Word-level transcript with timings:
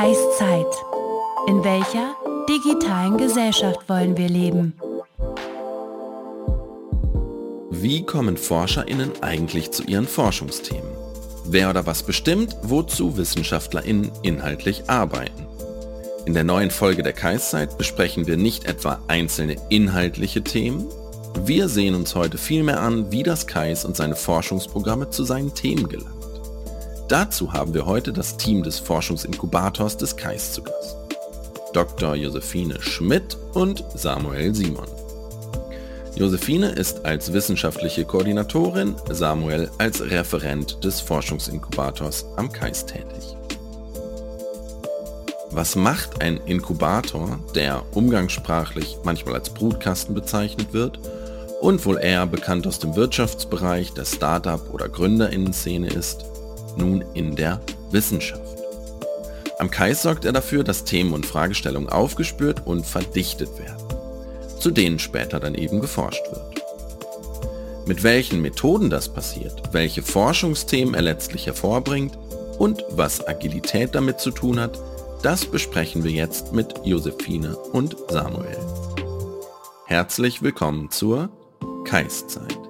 Kaiszeit. 0.00 0.72
In 1.48 1.64
welcher 1.64 2.14
digitalen 2.48 3.18
Gesellschaft 3.18 3.88
wollen 3.88 4.16
wir 4.16 4.28
leben? 4.28 4.74
Wie 7.72 8.06
kommen 8.06 8.36
ForscherInnen 8.36 9.10
eigentlich 9.22 9.72
zu 9.72 9.82
ihren 9.82 10.06
Forschungsthemen? 10.06 10.88
Wer 11.46 11.70
oder 11.70 11.84
was 11.84 12.04
bestimmt, 12.04 12.54
wozu 12.62 13.16
WissenschaftlerInnen 13.16 14.12
inhaltlich 14.22 14.88
arbeiten? 14.88 15.48
In 16.26 16.34
der 16.34 16.44
neuen 16.44 16.70
Folge 16.70 17.02
der 17.02 17.12
Kaiszeit 17.12 17.76
besprechen 17.76 18.28
wir 18.28 18.36
nicht 18.36 18.66
etwa 18.66 19.00
einzelne 19.08 19.56
inhaltliche 19.68 20.44
Themen, 20.44 20.86
wir 21.44 21.68
sehen 21.68 21.96
uns 21.96 22.14
heute 22.14 22.38
vielmehr 22.38 22.80
an, 22.80 23.10
wie 23.10 23.24
das 23.24 23.48
Kais 23.48 23.84
und 23.84 23.96
seine 23.96 24.14
Forschungsprogramme 24.14 25.10
zu 25.10 25.24
seinen 25.24 25.54
Themen 25.54 25.88
gelangt. 25.88 26.17
Dazu 27.08 27.54
haben 27.54 27.72
wir 27.72 27.86
heute 27.86 28.12
das 28.12 28.36
Team 28.36 28.62
des 28.62 28.78
Forschungsinkubators 28.78 29.96
des 29.96 30.14
Kais 30.14 30.52
zu 30.52 30.62
Gast. 30.62 30.94
Dr. 31.72 32.14
Josephine 32.14 32.82
Schmidt 32.82 33.38
und 33.54 33.82
Samuel 33.94 34.54
Simon. 34.54 34.86
Josephine 36.16 36.68
ist 36.68 37.06
als 37.06 37.32
wissenschaftliche 37.32 38.04
Koordinatorin, 38.04 38.94
Samuel 39.08 39.70
als 39.78 40.02
Referent 40.02 40.84
des 40.84 41.00
Forschungsinkubators 41.00 42.26
am 42.36 42.52
Kais 42.52 42.84
tätig. 42.84 43.36
Was 45.50 45.76
macht 45.76 46.20
ein 46.20 46.36
Inkubator, 46.44 47.38
der 47.54 47.84
umgangssprachlich 47.92 48.98
manchmal 49.02 49.36
als 49.36 49.48
Brutkasten 49.48 50.14
bezeichnet 50.14 50.74
wird 50.74 51.00
und 51.62 51.86
wohl 51.86 51.96
eher 51.96 52.26
bekannt 52.26 52.66
aus 52.66 52.78
dem 52.78 52.96
Wirtschaftsbereich 52.96 53.94
der 53.94 54.04
Startup- 54.04 54.74
oder 54.74 54.90
Gründerinnenszene 54.90 55.88
ist, 55.88 56.26
nun 56.78 57.04
in 57.14 57.36
der 57.36 57.60
Wissenschaft. 57.90 58.42
Am 59.58 59.70
KAIS 59.70 60.02
sorgt 60.02 60.24
er 60.24 60.32
dafür, 60.32 60.62
dass 60.62 60.84
Themen 60.84 61.12
und 61.12 61.26
Fragestellungen 61.26 61.88
aufgespürt 61.88 62.64
und 62.64 62.86
verdichtet 62.86 63.58
werden, 63.58 63.84
zu 64.58 64.70
denen 64.70 64.98
später 64.98 65.40
dann 65.40 65.54
eben 65.54 65.80
geforscht 65.80 66.24
wird. 66.30 66.62
Mit 67.86 68.02
welchen 68.02 68.40
Methoden 68.40 68.90
das 68.90 69.08
passiert, 69.08 69.72
welche 69.72 70.02
Forschungsthemen 70.02 70.94
er 70.94 71.02
letztlich 71.02 71.46
hervorbringt 71.46 72.16
und 72.58 72.84
was 72.90 73.26
Agilität 73.26 73.94
damit 73.94 74.20
zu 74.20 74.30
tun 74.30 74.60
hat, 74.60 74.78
das 75.22 75.46
besprechen 75.46 76.04
wir 76.04 76.12
jetzt 76.12 76.52
mit 76.52 76.74
Josephine 76.84 77.56
und 77.56 77.96
Samuel. 78.08 78.58
Herzlich 79.86 80.42
willkommen 80.42 80.90
zur 80.90 81.30
Kaiszeit. 81.84 82.67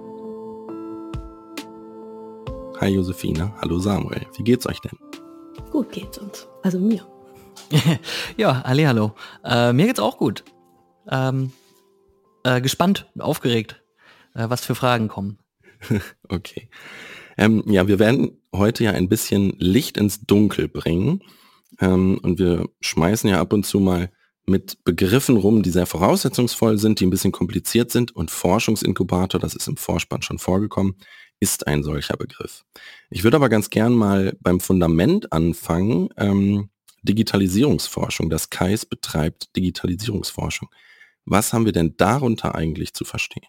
Hi 2.80 2.90
Josephine, 2.90 3.52
hallo 3.60 3.80
Samuel. 3.80 4.24
Wie 4.36 4.44
geht's 4.44 4.64
euch 4.64 4.78
denn? 4.80 4.96
Gut 5.72 5.90
geht's 5.90 6.16
uns. 6.16 6.46
Also 6.62 6.78
mir. 6.78 7.04
ja, 8.36 8.62
Ali, 8.62 8.84
hallo. 8.84 9.16
Äh, 9.44 9.72
mir 9.72 9.86
geht's 9.86 9.98
auch 9.98 10.16
gut. 10.16 10.44
Ähm, 11.10 11.50
äh, 12.44 12.60
gespannt, 12.60 13.10
aufgeregt, 13.18 13.82
äh, 14.34 14.48
was 14.48 14.64
für 14.64 14.76
Fragen 14.76 15.08
kommen. 15.08 15.38
okay. 16.28 16.68
Ähm, 17.36 17.64
ja, 17.66 17.88
wir 17.88 17.98
werden 17.98 18.40
heute 18.54 18.84
ja 18.84 18.92
ein 18.92 19.08
bisschen 19.08 19.54
Licht 19.58 19.96
ins 19.96 20.20
Dunkel 20.20 20.68
bringen. 20.68 21.24
Ähm, 21.80 22.20
und 22.22 22.38
wir 22.38 22.68
schmeißen 22.80 23.28
ja 23.28 23.40
ab 23.40 23.52
und 23.52 23.66
zu 23.66 23.80
mal 23.80 24.12
mit 24.46 24.84
Begriffen 24.84 25.36
rum, 25.36 25.64
die 25.64 25.70
sehr 25.70 25.86
voraussetzungsvoll 25.86 26.78
sind, 26.78 27.00
die 27.00 27.06
ein 27.06 27.10
bisschen 27.10 27.32
kompliziert 27.32 27.90
sind. 27.90 28.14
Und 28.14 28.30
Forschungsinkubator, 28.30 29.40
das 29.40 29.56
ist 29.56 29.66
im 29.66 29.76
Vorspann 29.76 30.22
schon 30.22 30.38
vorgekommen, 30.38 30.94
ist 31.40 31.66
ein 31.66 31.82
solcher 31.82 32.16
Begriff. 32.16 32.64
Ich 33.10 33.24
würde 33.24 33.36
aber 33.36 33.48
ganz 33.48 33.70
gern 33.70 33.94
mal 33.94 34.36
beim 34.40 34.60
Fundament 34.60 35.32
anfangen. 35.32 36.08
Ähm, 36.16 36.70
Digitalisierungsforschung. 37.02 38.28
Das 38.28 38.50
KAIS 38.50 38.84
betreibt 38.86 39.54
Digitalisierungsforschung. 39.56 40.68
Was 41.24 41.52
haben 41.52 41.64
wir 41.64 41.72
denn 41.72 41.96
darunter 41.96 42.54
eigentlich 42.54 42.94
zu 42.94 43.04
verstehen? 43.04 43.46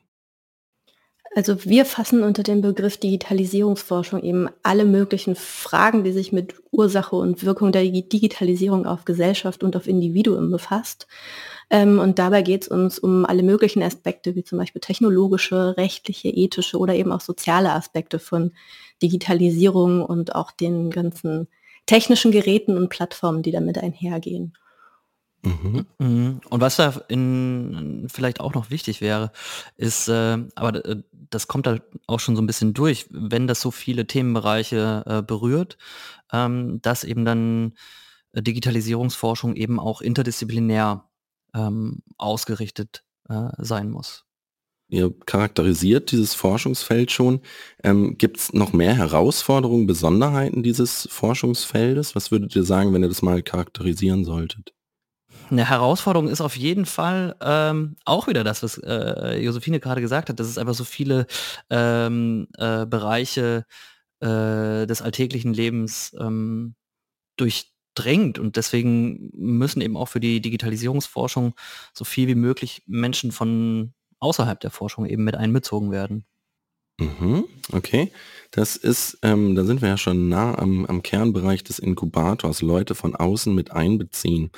Also 1.36 1.64
wir 1.64 1.86
fassen 1.86 2.24
unter 2.24 2.42
dem 2.42 2.62
Begriff 2.62 2.98
Digitalisierungsforschung 2.98 4.24
eben 4.24 4.50
alle 4.64 4.84
möglichen 4.84 5.36
Fragen, 5.36 6.04
die 6.04 6.12
sich 6.12 6.32
mit 6.32 6.56
Ursache 6.72 7.16
und 7.16 7.44
Wirkung 7.46 7.72
der 7.72 7.84
Digitalisierung 7.84 8.88
auf 8.88 9.06
Gesellschaft 9.06 9.64
und 9.64 9.76
auf 9.76 9.88
Individuen 9.88 10.50
befasst. 10.50 11.08
Ähm, 11.70 12.00
und 12.00 12.20
dabei 12.20 12.42
geht 12.42 12.64
es 12.64 12.68
uns 12.68 12.98
um 13.00 13.26
alle 13.26 13.44
möglichen 13.44 13.84
Aspekte, 13.84 14.36
wie 14.36 14.44
zum 14.44 14.58
Beispiel 14.58 14.82
technologische, 14.82 15.78
rechtliche, 15.78 16.30
ethische 16.30 16.78
oder 16.78 16.96
eben 16.96 17.12
auch 17.12 17.22
soziale 17.22 17.72
Aspekte 17.72 18.20
von 18.20 18.54
Digitalisierung 19.02 20.04
und 20.04 20.36
auch 20.36 20.52
den 20.52 20.90
ganzen 20.90 21.48
technischen 21.86 22.32
Geräten 22.32 22.78
und 22.78 22.90
Plattformen, 22.90 23.44
die 23.44 23.52
damit 23.52 23.78
einhergehen. 23.78 24.54
Mhm. 25.42 25.86
mhm. 26.00 26.42
Und 26.50 26.62
was 26.62 26.76
da 26.76 27.02
in, 27.08 28.08
vielleicht 28.12 28.42
auch 28.42 28.54
noch 28.54 28.72
wichtig 28.72 29.00
wäre, 29.00 29.32
ist, 29.78 30.10
äh, 30.10 30.38
aber 30.56 30.86
äh, 30.86 30.98
das 31.30 31.48
kommt 31.48 31.66
da 31.66 31.78
auch 32.08 32.20
schon 32.20 32.36
so 32.36 32.42
ein 32.42 32.48
bisschen 32.48 32.74
durch, 32.74 33.08
wenn 33.10 33.48
das 33.48 33.62
so 33.62 33.72
viele 33.72 34.06
Themenbereiche 34.06 35.04
äh, 35.06 35.22
berührt, 35.22 35.78
ähm, 36.34 36.82
dass 36.82 37.04
eben 37.04 37.26
dann 37.26 37.74
Digitalisierungsforschung 38.34 39.56
eben 39.56 39.80
auch 39.80 40.02
interdisziplinär 40.02 41.09
ähm, 41.54 42.02
ausgerichtet 42.18 43.04
äh, 43.30 43.50
sein 43.58 43.90
muss. 43.90 44.26
Ihr 44.92 45.14
charakterisiert 45.28 46.12
dieses 46.12 46.34
Forschungsfeld 46.34 47.12
schon. 47.12 47.42
Ähm, 47.84 48.18
Gibt 48.18 48.38
es 48.38 48.54
noch 48.54 48.74
mehr 48.74 48.96
Herausforderungen, 48.96 49.86
Besonderheiten 49.86 50.64
dieses 50.64 51.08
Forschungsfeldes? 51.12 52.16
Was 52.16 52.32
würdet 52.32 52.56
ihr 52.56 52.64
sagen, 52.64 52.92
wenn 52.92 53.04
ihr 53.04 53.10
das 53.10 53.22
mal 53.22 53.44
charakterisieren 53.44 54.26
solltet? 54.26 54.74
Eine 55.52 55.70
Herausforderung 55.70 56.28
ist 56.28 56.42
auf 56.42 56.56
jeden 56.56 56.86
Fall 56.86 57.36
ähm, 57.42 57.98
auch 58.06 58.28
wieder 58.28 58.44
das, 58.44 58.64
was 58.64 58.80
äh, 58.80 59.40
Josephine 59.40 59.80
gerade 59.80 60.02
gesagt 60.02 60.30
hat, 60.30 60.40
dass 60.40 60.48
es 60.48 60.58
einfach 60.58 60.74
so 60.74 60.84
viele 60.84 61.28
ähm, 61.70 62.48
äh, 62.58 62.88
Bereiche 62.88 63.66
äh, 64.22 64.86
des 64.88 65.02
alltäglichen 65.02 65.54
Lebens 65.54 66.16
ähm, 66.20 66.76
durchdringt. 67.96 68.40
Und 68.40 68.56
deswegen 68.56 69.32
müssen 69.34 69.82
eben 69.82 69.98
auch 69.98 70.08
für 70.08 70.20
die 70.20 70.42
Digitalisierungsforschung 70.42 71.54
so 71.94 72.06
viel 72.06 72.28
wie 72.28 72.36
möglich 72.36 72.84
Menschen 72.88 73.32
von 73.32 73.94
außerhalb 74.20 74.60
der 74.60 74.72
Forschung 74.72 75.06
eben 75.06 75.24
mit 75.24 75.36
einbezogen 75.36 75.92
werden. 75.92 76.26
Mhm, 77.00 77.46
okay, 77.72 78.12
das 78.52 78.76
ist, 78.76 79.20
ähm, 79.22 79.56
da 79.56 79.64
sind 79.64 79.82
wir 79.82 79.88
ja 79.88 79.98
schon 79.98 80.28
nah 80.28 80.58
am, 80.58 80.86
am 80.86 81.02
Kernbereich 81.02 81.64
des 81.64 81.80
Inkubators, 81.80 82.62
Leute 82.62 82.94
von 82.94 83.16
außen 83.16 83.56
mit 83.56 83.72
einbeziehen. 83.72 84.52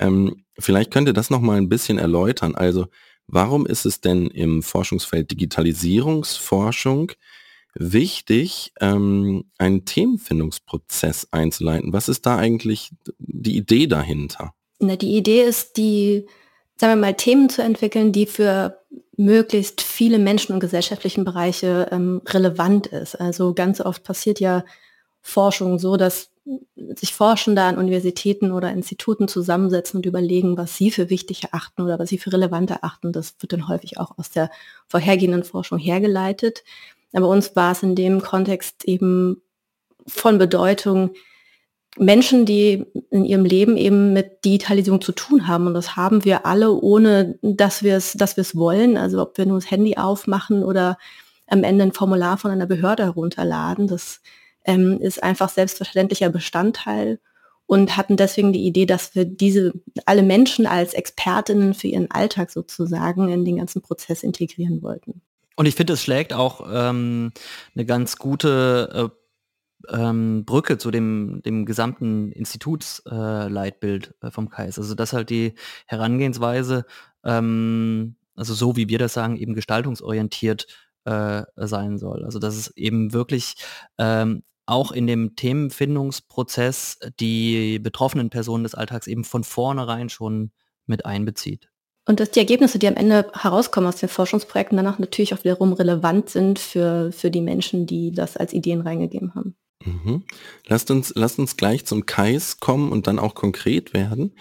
Ähm, 0.00 0.44
vielleicht 0.58 0.90
könnt 0.90 1.06
ihr 1.06 1.14
das 1.14 1.30
noch 1.30 1.40
mal 1.40 1.58
ein 1.58 1.68
bisschen 1.68 1.98
erläutern. 1.98 2.56
Also, 2.56 2.88
warum 3.28 3.66
ist 3.66 3.86
es 3.86 4.00
denn 4.00 4.26
im 4.26 4.64
Forschungsfeld 4.64 5.30
Digitalisierungsforschung 5.30 7.12
wichtig, 7.78 8.72
ähm, 8.80 9.44
einen 9.58 9.84
Themenfindungsprozess 9.84 11.28
einzuleiten? 11.30 11.92
Was 11.92 12.08
ist 12.08 12.26
da 12.26 12.36
eigentlich 12.36 12.90
die 13.18 13.56
Idee 13.56 13.86
dahinter? 13.86 14.54
Na, 14.78 14.96
die 14.96 15.16
Idee 15.16 15.42
ist, 15.42 15.76
die, 15.76 16.26
sagen 16.76 16.94
wir 16.94 17.06
mal, 17.06 17.14
Themen 17.14 17.48
zu 17.48 17.62
entwickeln, 17.62 18.12
die 18.12 18.26
für 18.26 18.78
möglichst 19.16 19.80
viele 19.80 20.18
Menschen 20.18 20.52
und 20.52 20.60
gesellschaftlichen 20.60 21.24
Bereiche 21.24 21.88
ähm, 21.90 22.20
relevant 22.26 22.86
ist. 22.88 23.14
Also 23.14 23.54
ganz 23.54 23.80
oft 23.80 24.04
passiert 24.04 24.40
ja 24.40 24.64
Forschung 25.22 25.78
so, 25.78 25.96
dass 25.96 26.30
sich 26.94 27.12
Forschende 27.12 27.62
an 27.62 27.76
Universitäten 27.76 28.52
oder 28.52 28.70
Instituten 28.70 29.26
zusammensetzen 29.26 29.98
und 29.98 30.06
überlegen, 30.06 30.56
was 30.56 30.76
sie 30.76 30.92
für 30.92 31.10
wichtig 31.10 31.42
erachten 31.44 31.82
oder 31.82 31.98
was 31.98 32.08
sie 32.08 32.18
für 32.18 32.32
relevant 32.32 32.70
erachten. 32.70 33.12
Das 33.12 33.34
wird 33.40 33.52
dann 33.52 33.68
häufig 33.68 33.98
auch 33.98 34.16
aus 34.16 34.30
der 34.30 34.50
vorhergehenden 34.86 35.42
Forschung 35.42 35.78
hergeleitet. 35.78 36.62
Aber 37.12 37.28
uns 37.28 37.54
war 37.56 37.72
es 37.72 37.82
in 37.82 37.94
dem 37.94 38.20
Kontext 38.20 38.84
eben 38.84 39.42
von 40.06 40.38
Bedeutung, 40.38 41.10
Menschen, 41.98 42.44
die 42.44 42.84
in 43.10 43.24
ihrem 43.24 43.44
Leben 43.44 43.76
eben 43.76 44.12
mit 44.12 44.44
Digitalisierung 44.44 45.00
zu 45.00 45.12
tun 45.12 45.48
haben. 45.48 45.66
Und 45.66 45.74
das 45.74 45.96
haben 45.96 46.24
wir 46.24 46.44
alle, 46.44 46.72
ohne 46.72 47.38
dass 47.42 47.82
wir 47.82 47.96
es, 47.96 48.12
dass 48.12 48.36
wir 48.36 48.42
es 48.42 48.54
wollen. 48.54 48.96
Also 48.96 49.22
ob 49.22 49.38
wir 49.38 49.46
nur 49.46 49.58
das 49.58 49.70
Handy 49.70 49.96
aufmachen 49.96 50.62
oder 50.62 50.98
am 51.46 51.64
Ende 51.64 51.84
ein 51.84 51.92
Formular 51.92 52.38
von 52.38 52.50
einer 52.50 52.66
Behörde 52.66 53.04
herunterladen. 53.04 53.86
Das 53.86 54.20
ähm, 54.64 55.00
ist 55.00 55.22
einfach 55.22 55.48
selbstverständlicher 55.48 56.28
Bestandteil 56.28 57.18
und 57.66 57.96
hatten 57.96 58.16
deswegen 58.16 58.52
die 58.52 58.64
Idee, 58.64 58.86
dass 58.86 59.14
wir 59.14 59.24
diese 59.24 59.72
alle 60.04 60.22
Menschen 60.22 60.66
als 60.66 60.94
Expertinnen 60.94 61.74
für 61.74 61.88
ihren 61.88 62.10
Alltag 62.10 62.50
sozusagen 62.50 63.28
in 63.28 63.44
den 63.44 63.56
ganzen 63.56 63.82
Prozess 63.82 64.22
integrieren 64.22 64.82
wollten. 64.82 65.22
Und 65.56 65.66
ich 65.66 65.74
finde, 65.74 65.94
es 65.94 66.02
schlägt 66.02 66.32
auch 66.32 66.66
ähm, 66.70 67.32
eine 67.74 67.86
ganz 67.86 68.16
gute 68.16 69.10
äh, 69.10 69.96
ähm, 69.96 70.44
Brücke 70.44 70.78
zu 70.78 70.90
dem, 70.90 71.42
dem 71.44 71.64
gesamten 71.66 72.30
Institutsleitbild 72.32 74.14
äh, 74.20 74.30
vom 74.30 74.50
KAIS. 74.50 74.78
Also 74.78 74.94
dass 74.94 75.12
halt 75.12 75.30
die 75.30 75.54
Herangehensweise, 75.86 76.84
ähm, 77.24 78.16
also 78.34 78.54
so 78.54 78.76
wie 78.76 78.88
wir 78.88 78.98
das 78.98 79.14
sagen, 79.14 79.36
eben 79.36 79.54
gestaltungsorientiert 79.54 80.66
äh, 81.04 81.42
sein 81.56 81.98
soll. 81.98 82.24
Also 82.24 82.38
dass 82.38 82.56
es 82.56 82.76
eben 82.76 83.12
wirklich 83.12 83.54
ähm, 83.98 84.42
auch 84.66 84.92
in 84.92 85.06
dem 85.06 85.36
Themenfindungsprozess 85.36 86.98
die 87.20 87.78
betroffenen 87.78 88.30
Personen 88.30 88.64
des 88.64 88.74
Alltags 88.74 89.06
eben 89.06 89.24
von 89.24 89.44
vornherein 89.44 90.08
schon 90.08 90.50
mit 90.86 91.06
einbezieht. 91.06 91.70
Und 92.06 92.20
dass 92.20 92.30
die 92.30 92.38
Ergebnisse, 92.38 92.78
die 92.78 92.86
am 92.86 92.94
Ende 92.94 93.30
herauskommen 93.34 93.88
aus 93.88 93.96
den 93.96 94.08
Forschungsprojekten, 94.08 94.76
danach 94.76 95.00
natürlich 95.00 95.34
auch 95.34 95.42
wiederum 95.42 95.72
relevant 95.72 96.30
sind 96.30 96.58
für, 96.58 97.10
für 97.12 97.30
die 97.30 97.40
Menschen, 97.40 97.86
die 97.86 98.12
das 98.12 98.36
als 98.36 98.52
Ideen 98.52 98.80
reingegeben 98.80 99.34
haben. 99.34 99.56
Mhm. 99.84 100.22
Lasst, 100.66 100.90
uns, 100.90 101.12
lasst 101.16 101.38
uns 101.40 101.56
gleich 101.56 101.84
zum 101.84 102.06
Kais 102.06 102.60
kommen 102.60 102.92
und 102.92 103.08
dann 103.08 103.18
auch 103.18 103.34
konkret 103.34 103.92
werden. 103.92 104.36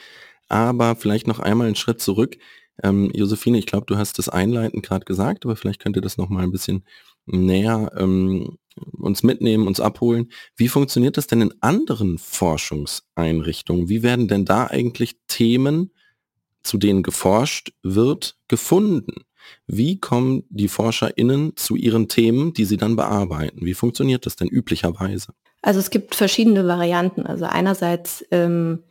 Aber 0.48 0.96
vielleicht 0.96 1.26
noch 1.28 1.40
einmal 1.40 1.66
einen 1.68 1.76
Schritt 1.76 2.02
zurück. 2.02 2.38
Ähm, 2.84 3.10
Josephine, 3.14 3.58
ich 3.58 3.66
glaube, 3.66 3.88
du 3.88 3.98
hast 3.98 4.20
das 4.20 4.30
einleitend 4.30 4.86
gerade 4.86 5.06
gesagt, 5.06 5.46
aber 5.46 5.56
vielleicht 5.56 5.82
könnt 5.82 5.96
ihr 5.96 6.02
das 6.02 6.18
noch 6.18 6.30
mal 6.30 6.44
ein 6.44 6.52
bisschen 6.52 6.86
näher 7.26 7.92
ähm, 7.98 8.58
uns 8.92 9.24
mitnehmen, 9.24 9.66
uns 9.66 9.80
abholen. 9.80 10.32
Wie 10.56 10.68
funktioniert 10.68 11.18
das 11.18 11.28
denn 11.28 11.42
in 11.42 11.54
anderen 11.62 12.18
Forschungseinrichtungen? 12.20 13.90
Wie 13.90 14.04
werden 14.04 14.28
denn 14.28 14.46
da 14.46 14.68
eigentlich 14.68 15.16
Themen, 15.28 15.92
zu 16.66 16.78
denen 16.78 17.04
geforscht 17.04 17.72
wird, 17.84 18.38
gefunden? 18.48 19.26
Wie 19.68 20.00
kommen 20.00 20.44
die 20.50 20.68
ForscherInnen 20.68 21.56
zu 21.56 21.76
ihren 21.76 22.08
Themen, 22.08 22.54
die 22.54 22.66
sie 22.66 22.78
dann 22.78 22.96
bearbeiten? 22.96 23.66
Wie 23.66 23.74
funktioniert 23.74 24.26
das 24.26 24.36
denn 24.36 24.48
üblicherweise? 24.48 25.34
Also 25.62 25.80
es 25.80 25.90
gibt 25.90 26.16
verschiedene 26.16 26.68
Varianten. 26.68 27.26
Also 27.26 27.46
einerseits 27.46 28.26
ähm, 28.32 28.84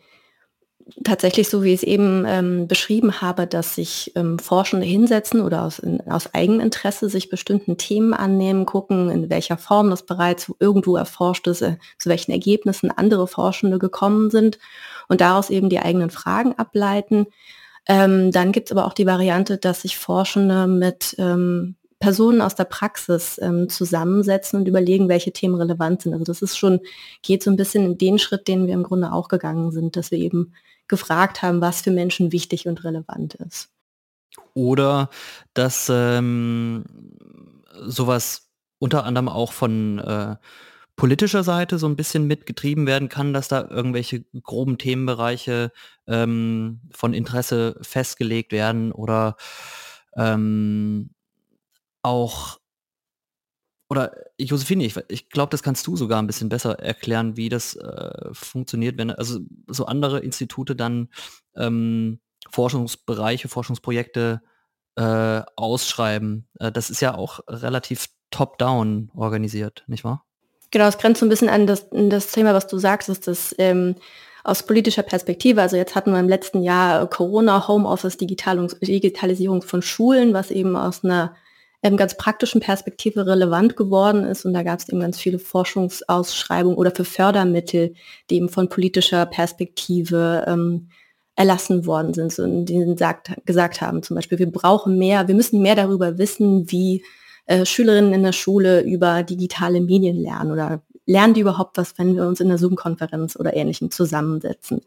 tatsächlich 1.03 1.49
so, 1.49 1.63
wie 1.63 1.73
ich 1.73 1.83
es 1.83 1.83
eben 1.83 2.25
ähm, 2.27 2.69
beschrieben 2.69 3.21
habe, 3.21 3.47
dass 3.47 3.75
sich 3.75 4.13
ähm, 4.17 4.39
Forschende 4.39 4.87
hinsetzen 4.87 5.41
oder 5.41 5.63
aus, 5.63 5.79
in, 5.79 6.01
aus 6.03 6.35
Eigeninteresse 6.35 7.09
sich 7.09 7.31
bestimmten 7.31 7.79
Themen 7.79 8.13
annehmen, 8.13 8.67
gucken, 8.67 9.11
in 9.11 9.31
welcher 9.31 9.57
Form 9.57 9.91
das 9.91 10.05
bereits 10.05 10.53
irgendwo 10.59 10.97
erforscht 10.97 11.47
ist, 11.47 11.63
äh, 11.63 11.77
zu 11.99 12.09
welchen 12.09 12.33
Ergebnissen 12.33 12.91
andere 12.91 13.27
Forschende 13.27 13.79
gekommen 13.79 14.31
sind 14.31 14.59
und 15.09 15.21
daraus 15.21 15.51
eben 15.51 15.69
die 15.69 15.81
eigenen 15.81 16.11
Fragen 16.11 16.55
ableiten. 16.55 17.27
Ähm, 17.87 18.31
dann 18.33 18.53
gibt 18.53 18.69
es 18.69 18.73
aber 18.73 18.87
auch 18.87 18.95
die 18.95 19.07
Variante, 19.07 19.59
dass 19.59 19.83
sich 19.83 19.99
Forschende 19.99 20.67
mit 20.67 21.15
ähm, 21.19 21.77
Personen 21.99 22.41
aus 22.41 22.55
der 22.55 22.65
Praxis 22.65 23.39
ähm, 23.41 23.69
zusammensetzen 23.69 24.61
und 24.61 24.69
überlegen, 24.69 25.09
welche 25.09 25.33
Themen 25.33 25.55
relevant 25.55 26.03
sind. 26.03 26.13
Also 26.13 26.25
das 26.25 26.43
ist 26.43 26.57
schon, 26.57 26.81
geht 27.23 27.43
so 27.43 27.51
ein 27.51 27.57
bisschen 27.57 27.85
in 27.85 27.99
den 27.99 28.19
Schritt, 28.19 28.49
den 28.49 28.67
wir 28.67 28.75
im 28.75 28.83
Grunde 28.83 29.13
auch 29.13 29.29
gegangen 29.29 29.71
sind, 29.71 29.97
dass 29.97 30.11
wir 30.11 30.19
eben 30.19 30.53
gefragt 30.89 31.43
haben, 31.43 31.61
was 31.61 31.83
für 31.83 31.91
Menschen 31.91 32.33
wichtig 32.33 32.69
und 32.69 32.85
relevant 32.85 33.35
ist. 33.35 33.71
Oder 34.55 35.09
dass 35.55 35.91
ähm, 35.91 36.85
sowas 37.87 38.49
unter 38.79 39.05
anderem 39.05 39.29
auch 39.29 39.53
von 39.53 39.99
äh, 39.99 40.37
politischer 40.97 41.43
Seite 41.43 41.79
so 41.79 41.87
ein 41.87 41.97
bisschen 41.97 42.27
mitgetrieben 42.27 42.87
werden 42.87 43.09
kann, 43.09 43.33
dass 43.33 43.49
da 43.49 43.69
irgendwelche 43.69 44.25
groben 44.43 44.79
Themenbereiche 44.79 45.73
ähm, 46.07 46.81
von 46.93 47.15
Interesse 47.15 47.77
festgelegt 47.83 48.53
werden 48.53 48.93
oder 48.93 49.37
ähm, 50.17 51.11
auch 52.03 52.59
oder 53.91 54.17
Josephine, 54.39 54.85
ich, 54.85 54.97
ich 55.09 55.29
glaube, 55.29 55.51
das 55.51 55.63
kannst 55.63 55.87
du 55.87 55.97
sogar 55.97 56.21
ein 56.21 56.27
bisschen 56.27 56.49
besser 56.49 56.79
erklären, 56.81 57.37
wie 57.37 57.49
das 57.49 57.77
äh, 57.77 58.31
funktioniert, 58.33 58.99
wenn 58.99 59.11
also 59.11 59.41
so 59.69 59.87
andere 59.87 60.21
Institute 60.21 60.75
dann 60.75 61.11
ähm, 61.55 62.21
Forschungsbereiche, 62.51 63.49
Forschungsprojekte 63.49 64.43
äh, 64.97 65.43
ausschreiben. 65.57 66.49
Äh, 66.59 66.73
das 66.73 66.91
ist 66.91 67.01
ja 67.01 67.15
auch 67.15 67.41
relativ 67.47 68.09
top-down 68.31 69.11
organisiert, 69.15 69.85
nicht 69.87 70.03
wahr? 70.05 70.27
Genau, 70.75 70.89
es 70.89 70.99
grenzt 70.99 71.21
so 71.21 71.27
ein 71.27 71.29
bisschen 71.29 71.49
an 71.49 71.69
das, 71.69 71.87
das 71.93 72.33
Thema, 72.33 72.53
was 72.53 72.67
du 72.67 72.79
sagst, 72.79 73.09
ist 73.09 73.29
das 73.29 73.55
ähm, 73.59 73.95
aus 74.43 74.67
politischer 74.67 75.05
Perspektive. 75.05 75.63
Also 75.63 75.77
jetzt 75.77 75.95
hatten 75.95 76.11
wir 76.11 76.19
im 76.19 76.29
letzten 76.29 76.65
Jahr 76.65 77.09
Corona, 77.09 77.69
Homeoffice, 77.69 78.17
Digitalisierung 78.17 79.63
von 79.63 79.83
Schulen, 79.83 80.35
was 80.35 80.51
eben 80.51 80.75
aus 80.75 81.05
einer 81.05 81.37
ähm, 81.85 81.97
ganz 81.97 82.17
praktischen 82.17 82.61
Perspektive 82.61 83.25
relevant 83.25 83.77
geworden 83.77 84.25
ist. 84.25 84.45
Und 84.47 84.53
da 84.53 84.65
gab 84.65 84.81
es 84.81 84.89
eben 84.89 84.99
ganz 84.99 85.17
viele 85.21 85.39
Forschungsausschreibungen 85.39 86.77
oder 86.77 86.91
für 86.91 87.05
Fördermittel, 87.05 87.95
die 88.29 88.35
eben 88.35 88.49
von 88.49 88.69
politischer 88.69 89.27
Perspektive 89.27 90.45
ähm, 90.49 90.89
erlassen 91.37 91.87
worden 91.87 92.15
sind 92.15 92.37
und 92.41 92.65
die 92.65 92.97
sagt, 92.99 93.31
gesagt 93.47 93.81
haben, 93.81 94.03
zum 94.03 94.17
Beispiel, 94.17 94.41
wir 94.41 94.51
brauchen 94.51 94.99
mehr, 94.99 95.29
wir 95.29 95.37
müssen 95.37 95.63
mehr 95.63 95.77
darüber 95.77 96.19
wissen, 96.19 96.69
wie 96.73 97.05
äh, 97.47 97.67
Schülerinnen 97.67 98.13
in 98.13 98.23
der 98.23 98.33
Schule 98.33 98.83
über 98.83 99.23
digitale 99.23 99.81
Medien 99.81 100.17
lernen 100.17 100.51
oder 100.51 100.83
lernen 101.07 101.35
die 101.35 101.41
überhaupt 101.41 101.77
was, 101.77 101.99
wenn 101.99 102.17
wir 102.17 102.27
uns 102.27 102.41
in 102.41 102.49
der 102.49 102.59
Zoom-Konferenz 102.59 103.37
oder 103.37 103.55
ähnlichem 103.55 103.91
zusammensetzen. 103.91 104.81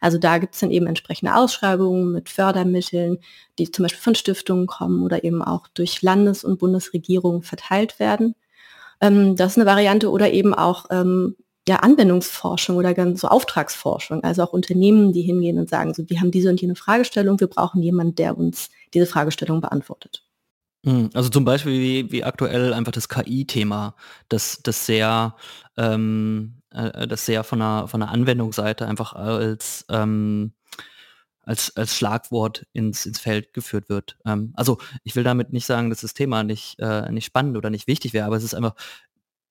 Also 0.00 0.18
da 0.18 0.38
gibt 0.38 0.54
es 0.54 0.60
dann 0.60 0.70
eben 0.70 0.86
entsprechende 0.86 1.34
Ausschreibungen 1.34 2.12
mit 2.12 2.28
Fördermitteln, 2.28 3.18
die 3.58 3.70
zum 3.70 3.84
Beispiel 3.84 4.02
von 4.02 4.14
Stiftungen 4.14 4.66
kommen 4.66 5.02
oder 5.02 5.24
eben 5.24 5.42
auch 5.42 5.66
durch 5.68 6.02
Landes- 6.02 6.44
und 6.44 6.58
Bundesregierungen 6.58 7.42
verteilt 7.42 7.98
werden. 7.98 8.34
Ähm, 9.00 9.36
das 9.36 9.52
ist 9.52 9.58
eine 9.58 9.66
Variante 9.66 10.10
oder 10.10 10.32
eben 10.32 10.54
auch 10.54 10.86
ähm, 10.90 11.36
ja, 11.66 11.76
Anwendungsforschung 11.76 12.76
oder 12.76 12.94
ganz 12.94 13.22
so 13.22 13.28
Auftragsforschung, 13.28 14.22
also 14.22 14.42
auch 14.42 14.52
Unternehmen, 14.52 15.12
die 15.12 15.22
hingehen 15.22 15.58
und 15.58 15.70
sagen, 15.70 15.94
so, 15.94 16.08
wir 16.08 16.20
haben 16.20 16.30
diese 16.30 16.50
und 16.50 16.60
jene 16.60 16.76
Fragestellung, 16.76 17.40
wir 17.40 17.46
brauchen 17.46 17.82
jemanden, 17.82 18.16
der 18.16 18.36
uns 18.36 18.68
diese 18.92 19.06
Fragestellung 19.06 19.60
beantwortet. 19.60 20.23
Hm, 20.84 21.10
also 21.14 21.28
zum 21.30 21.44
Beispiel 21.44 21.72
wie, 21.80 22.12
wie 22.12 22.24
aktuell 22.24 22.72
einfach 22.74 22.92
das 22.92 23.08
KI-Thema, 23.08 23.94
das, 24.28 24.60
das 24.62 24.84
sehr, 24.86 25.34
ähm, 25.76 26.60
äh, 26.70 27.06
das 27.08 27.24
sehr 27.26 27.42
von 27.44 27.58
der, 27.58 27.88
von 27.88 28.00
der 28.00 28.10
Anwendungsseite 28.10 28.86
einfach 28.86 29.14
als, 29.14 29.86
ähm, 29.88 30.52
als, 31.42 31.76
als 31.76 31.96
Schlagwort 31.96 32.66
ins, 32.72 33.06
ins 33.06 33.20
Feld 33.20 33.54
geführt 33.54 33.88
wird. 33.88 34.18
Ähm, 34.26 34.52
also 34.56 34.78
ich 35.04 35.16
will 35.16 35.24
damit 35.24 35.52
nicht 35.52 35.66
sagen, 35.66 35.90
dass 35.90 36.02
das 36.02 36.14
Thema 36.14 36.44
nicht, 36.44 36.78
äh, 36.80 37.10
nicht 37.12 37.26
spannend 37.26 37.56
oder 37.56 37.70
nicht 37.70 37.86
wichtig 37.86 38.12
wäre, 38.12 38.26
aber 38.26 38.36
es 38.36 38.44
ist 38.44 38.54
einfach 38.54 38.74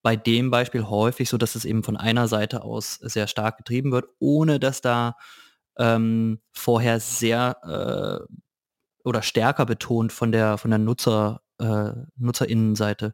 bei 0.03 0.15
dem 0.15 0.51
Beispiel 0.51 0.83
häufig 0.85 1.29
so, 1.29 1.37
dass 1.37 1.55
es 1.55 1.65
eben 1.65 1.83
von 1.83 1.97
einer 1.97 2.27
Seite 2.27 2.63
aus 2.63 2.95
sehr 2.95 3.27
stark 3.27 3.57
getrieben 3.57 3.91
wird, 3.91 4.05
ohne 4.19 4.59
dass 4.59 4.81
da 4.81 5.15
ähm, 5.77 6.39
vorher 6.51 6.99
sehr 6.99 7.57
äh, 8.29 8.33
oder 9.03 9.21
stärker 9.21 9.65
betont 9.65 10.11
von 10.11 10.31
der 10.31 10.57
von 10.57 10.71
der 10.71 10.79
Nutzer 10.79 11.41
äh, 11.59 11.91
Nutzerinnenseite 12.17 13.13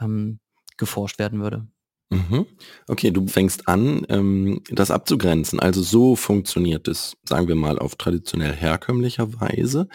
ähm, 0.00 0.40
geforscht 0.76 1.18
werden 1.18 1.40
würde. 1.40 1.66
Mhm. 2.10 2.46
Okay, 2.86 3.10
du 3.10 3.26
fängst 3.26 3.68
an, 3.68 4.06
ähm, 4.08 4.62
das 4.70 4.90
abzugrenzen. 4.90 5.60
Also 5.60 5.82
so 5.82 6.16
funktioniert 6.16 6.88
es, 6.88 7.16
sagen 7.24 7.48
wir 7.48 7.54
mal, 7.54 7.78
auf 7.78 7.96
traditionell 7.96 8.54
herkömmlicher 8.54 9.40
Weise. 9.40 9.88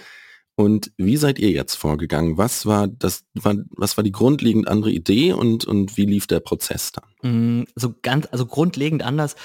Und 0.56 0.92
wie 0.98 1.18
seid 1.18 1.40
ihr 1.40 1.50
jetzt 1.50 1.74
vorgegangen? 1.75 2.38
Was 2.38 2.68
war 2.68 2.88
das, 2.88 3.24
was 3.34 3.98
war 3.98 4.04
die 4.04 4.12
grundlegend 4.12 4.68
andere 4.68 4.92
Idee 4.92 5.34
und, 5.34 5.66
und 5.66 5.98
wie 5.98 6.06
lief 6.06 6.28
der 6.28 6.42
Prozess 6.42 6.92
dann? 6.92 7.62
Mm, 7.62 7.66
so 7.75 7.96
ganz, 8.04 8.28
also 8.32 8.46
grundlegend 8.46 9.02
anders 9.02 9.36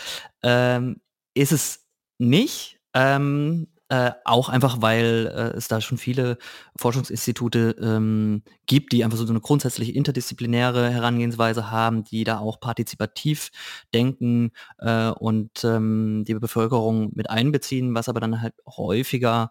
ähm, 0.42 1.00
ist 1.32 1.52
es 1.52 1.86
nicht. 2.18 2.78
Ähm, 2.92 3.68
äh, 3.90 4.12
auch 4.24 4.48
einfach, 4.48 4.82
weil 4.82 5.32
äh, 5.34 5.56
es 5.56 5.68
da 5.68 5.80
schon 5.80 5.98
viele 5.98 6.36
Forschungsinstitute 6.76 7.76
ähm, 7.80 8.42
gibt, 8.66 8.92
die 8.92 9.02
einfach 9.04 9.16
so 9.16 9.26
eine 9.26 9.40
grundsätzliche 9.40 9.92
interdisziplinäre 9.92 10.90
Herangehensweise 10.90 11.70
haben, 11.70 12.04
die 12.04 12.24
da 12.24 12.38
auch 12.38 12.60
partizipativ 12.60 13.50
denken 13.94 14.52
äh, 14.78 15.08
und 15.10 15.64
ähm, 15.64 16.24
die 16.26 16.34
Bevölkerung 16.34 17.12
mit 17.14 17.30
einbeziehen, 17.30 17.94
was 17.94 18.08
aber 18.08 18.20
dann 18.20 18.42
halt 18.42 18.54
häufiger 18.66 19.50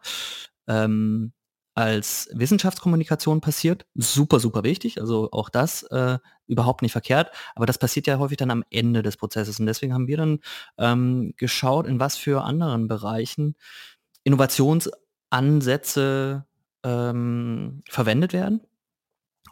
ähm, 0.68 1.34
als 1.78 2.28
Wissenschaftskommunikation 2.34 3.40
passiert. 3.40 3.86
Super, 3.94 4.40
super 4.40 4.64
wichtig. 4.64 5.00
Also 5.00 5.30
auch 5.32 5.50
das 5.50 5.84
äh, 5.84 6.18
überhaupt 6.48 6.82
nicht 6.82 6.92
verkehrt. 6.92 7.30
Aber 7.56 7.68
das 7.68 7.78
passiert 7.78 8.08
ja 8.08 8.18
häufig 8.18 8.38
dann 8.38 8.50
am 8.50 8.64
Ende 8.72 9.04
des 9.04 9.16
Prozesses. 9.16 9.60
Und 9.60 9.68
deswegen 9.68 9.94
haben 9.94 10.08
wir 10.08 10.18
dann 10.18 10.40
ähm, 10.80 11.34
geschaut, 11.38 11.86
in 11.86 12.00
was 12.00 12.18
für 12.18 12.44
anderen 12.44 12.88
Bereichen 12.88 13.56
Innovationsansätze 14.28 16.46
ähm, 16.84 17.82
verwendet 17.90 18.34
werden 18.34 18.60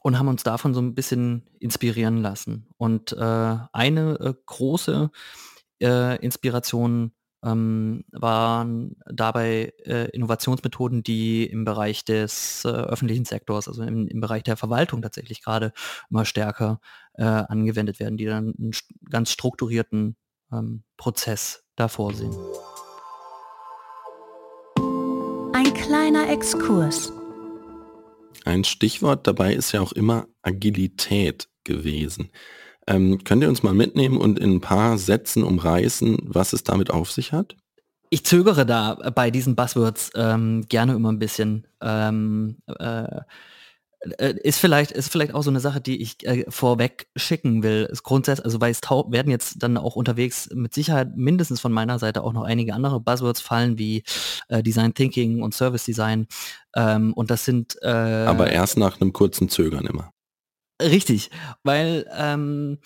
und 0.03 0.19
haben 0.19 0.27
uns 0.27 0.43
davon 0.43 0.73
so 0.73 0.81
ein 0.81 0.95
bisschen 0.95 1.47
inspirieren 1.59 2.21
lassen. 2.21 2.67
Und 2.77 3.13
äh, 3.13 3.57
eine 3.71 4.19
äh, 4.19 4.33
große 4.45 5.11
äh, 5.81 6.17
Inspiration 6.17 7.13
ähm, 7.41 8.03
waren 8.11 8.97
dabei 9.05 9.71
äh, 9.85 10.09
Innovationsmethoden, 10.09 11.03
die 11.03 11.45
im 11.45 11.63
Bereich 11.63 12.03
des 12.03 12.65
äh, 12.65 12.69
öffentlichen 12.69 13.23
Sektors, 13.23 13.69
also 13.69 13.81
im, 13.83 14.09
im, 14.09 14.19
Bereich 14.19 14.43
der 14.43 14.57
Verwaltung 14.57 15.01
tatsächlich 15.01 15.41
gerade 15.41 15.71
immer 16.09 16.25
stärker 16.25 16.81
äh, 17.13 17.23
angewendet 17.23 18.01
werden, 18.01 18.17
die 18.17 18.25
dann 18.25 18.53
einen 18.59 18.73
ganz 19.09 19.31
strukturierten 19.31 20.17
ähm, 20.51 20.83
Prozess 20.97 21.63
da 21.77 21.87
vorsehen. 21.87 22.35
Kleiner 25.85 26.29
Exkurs. 26.29 27.13
Ein 28.43 28.63
Stichwort 28.63 29.27
dabei 29.27 29.53
ist 29.53 29.71
ja 29.71 29.81
auch 29.81 29.91
immer 29.91 30.25
Agilität 30.41 31.47
gewesen. 31.63 32.31
Ähm, 32.87 33.23
könnt 33.23 33.43
ihr 33.43 33.49
uns 33.49 33.61
mal 33.61 33.75
mitnehmen 33.75 34.17
und 34.17 34.39
in 34.39 34.55
ein 34.55 34.61
paar 34.61 34.97
Sätzen 34.97 35.43
umreißen, 35.43 36.17
was 36.23 36.53
es 36.53 36.63
damit 36.63 36.89
auf 36.89 37.11
sich 37.11 37.33
hat? 37.33 37.55
Ich 38.09 38.25
zögere 38.25 38.65
da 38.65 38.95
bei 39.13 39.29
diesen 39.29 39.55
Buzzwords 39.55 40.09
ähm, 40.15 40.65
gerne 40.69 40.93
immer 40.93 41.11
ein 41.11 41.19
bisschen. 41.19 41.67
Ähm, 41.81 42.57
äh, 42.67 43.03
äh, 43.03 43.21
ist 44.19 44.59
vielleicht 44.59 44.91
ist 44.91 45.11
vielleicht 45.11 45.33
auch 45.33 45.41
so 45.41 45.49
eine 45.49 45.59
Sache, 45.59 45.81
die 45.81 46.01
ich 46.01 46.25
äh, 46.25 46.45
vorweg 46.49 47.07
schicken 47.15 47.63
will. 47.63 47.87
Ist 47.91 48.03
grundsätzlich, 48.03 48.45
also 48.45 48.61
weil 48.61 48.71
es 48.71 48.81
werden 48.81 49.31
jetzt 49.31 49.63
dann 49.63 49.77
auch 49.77 49.95
unterwegs 49.95 50.49
mit 50.53 50.73
Sicherheit 50.73 51.15
mindestens 51.15 51.59
von 51.59 51.71
meiner 51.71 51.97
Seite 51.97 52.23
auch 52.23 52.33
noch 52.33 52.43
einige 52.43 52.73
andere 52.73 52.99
Buzzwords 52.99 53.41
fallen 53.41 53.77
wie 53.79 54.03
äh, 54.47 54.61
Design 54.61 54.93
Thinking 54.93 55.41
und 55.41 55.55
Service 55.55 55.85
Design. 55.85 56.27
Ähm, 56.75 57.13
und 57.13 57.31
das 57.31 57.45
sind 57.45 57.77
äh, 57.81 57.87
aber 57.87 58.51
erst 58.51 58.77
nach 58.77 59.01
einem 59.01 59.11
kurzen 59.11 59.49
Zögern 59.49 59.85
immer. 59.85 60.11
Richtig, 60.81 61.31
weil 61.63 62.05
ähm, 62.15 62.79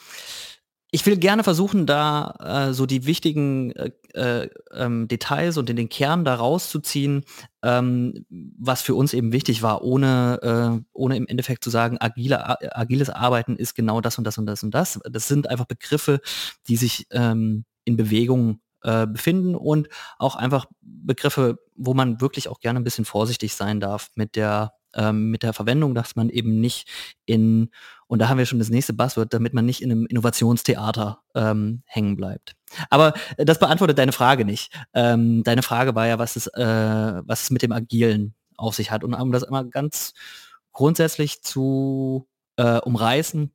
ich 0.91 1.05
will 1.05 1.17
gerne 1.17 1.43
versuchen, 1.43 1.85
da 1.85 2.69
äh, 2.69 2.73
so 2.73 2.85
die 2.85 3.05
wichtigen 3.05 3.71
äh, 3.73 3.91
äh, 4.13 4.49
ähm, 4.73 5.07
Details 5.07 5.57
und 5.57 5.69
in 5.69 5.75
den 5.75 5.89
Kern 5.89 6.25
da 6.25 6.35
rauszuziehen, 6.35 7.25
ähm, 7.63 8.25
was 8.29 8.81
für 8.81 8.95
uns 8.95 9.13
eben 9.13 9.31
wichtig 9.31 9.61
war, 9.61 9.83
ohne, 9.83 10.39
äh, 10.81 10.83
ohne 10.93 11.17
im 11.17 11.27
Endeffekt 11.27 11.63
zu 11.63 11.69
sagen, 11.69 11.97
agile, 11.99 12.59
agiles 12.75 13.09
Arbeiten 13.09 13.55
ist 13.55 13.75
genau 13.75 14.01
das 14.01 14.17
und 14.17 14.23
das 14.23 14.37
und 14.37 14.47
das 14.47 14.63
und 14.63 14.73
das. 14.73 14.99
Das 15.09 15.27
sind 15.27 15.49
einfach 15.49 15.65
Begriffe, 15.65 16.21
die 16.67 16.75
sich 16.75 17.05
ähm, 17.11 17.65
in 17.85 17.95
Bewegung 17.95 18.59
äh, 18.81 19.05
befinden 19.05 19.55
und 19.55 19.89
auch 20.17 20.35
einfach 20.35 20.65
Begriffe, 20.81 21.59
wo 21.75 21.93
man 21.93 22.19
wirklich 22.21 22.47
auch 22.47 22.59
gerne 22.59 22.79
ein 22.79 22.83
bisschen 22.83 23.05
vorsichtig 23.05 23.53
sein 23.53 23.79
darf 23.79 24.09
mit 24.15 24.35
der 24.35 24.73
ähm, 24.95 25.31
mit 25.31 25.43
der 25.43 25.53
Verwendung, 25.53 25.95
dass 25.95 26.15
man 26.15 26.29
eben 26.29 26.59
nicht 26.59 26.87
in, 27.25 27.69
und 28.07 28.19
da 28.19 28.29
haben 28.29 28.37
wir 28.37 28.45
schon 28.45 28.59
das 28.59 28.69
nächste 28.69 28.93
Buzzword, 28.93 29.33
damit 29.33 29.53
man 29.53 29.65
nicht 29.65 29.81
in 29.81 29.91
einem 29.91 30.05
Innovationstheater 30.05 31.19
ähm, 31.35 31.83
hängen 31.85 32.15
bleibt. 32.15 32.55
Aber 32.89 33.13
äh, 33.37 33.45
das 33.45 33.59
beantwortet 33.59 33.97
deine 33.97 34.11
Frage 34.11 34.45
nicht. 34.45 34.73
Ähm, 34.93 35.43
deine 35.43 35.61
Frage 35.61 35.95
war 35.95 36.07
ja, 36.07 36.19
was 36.19 36.35
es, 36.35 36.47
äh, 36.47 36.61
was 37.25 37.43
es 37.43 37.49
mit 37.49 37.61
dem 37.61 37.71
Agilen 37.71 38.35
auf 38.57 38.75
sich 38.75 38.91
hat. 38.91 39.03
Und 39.03 39.13
um 39.13 39.31
das 39.31 39.43
immer 39.43 39.63
ganz 39.63 40.13
grundsätzlich 40.71 41.41
zu 41.41 42.27
äh, 42.57 42.79
umreißen, 42.79 43.51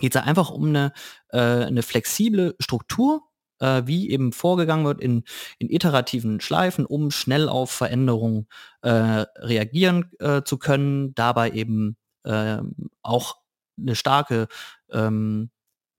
geht 0.00 0.14
es 0.14 0.22
einfach 0.22 0.50
um 0.50 0.66
eine, 0.66 0.92
äh, 1.30 1.38
eine 1.38 1.82
flexible 1.82 2.54
Struktur, 2.60 3.22
äh, 3.60 3.82
wie 3.86 4.10
eben 4.10 4.32
vorgegangen 4.32 4.84
wird 4.84 5.00
in, 5.00 5.24
in 5.58 5.70
iterativen 5.70 6.40
Schleifen, 6.40 6.86
um 6.86 7.10
schnell 7.10 7.48
auf 7.48 7.70
Veränderungen 7.70 8.48
äh, 8.82 8.90
reagieren 8.90 10.10
äh, 10.18 10.42
zu 10.42 10.58
können, 10.58 11.14
dabei 11.14 11.50
eben 11.50 11.96
ähm, 12.24 12.90
auch 13.02 13.36
eine 13.78 13.94
starke 13.94 14.48
ähm, 14.90 15.50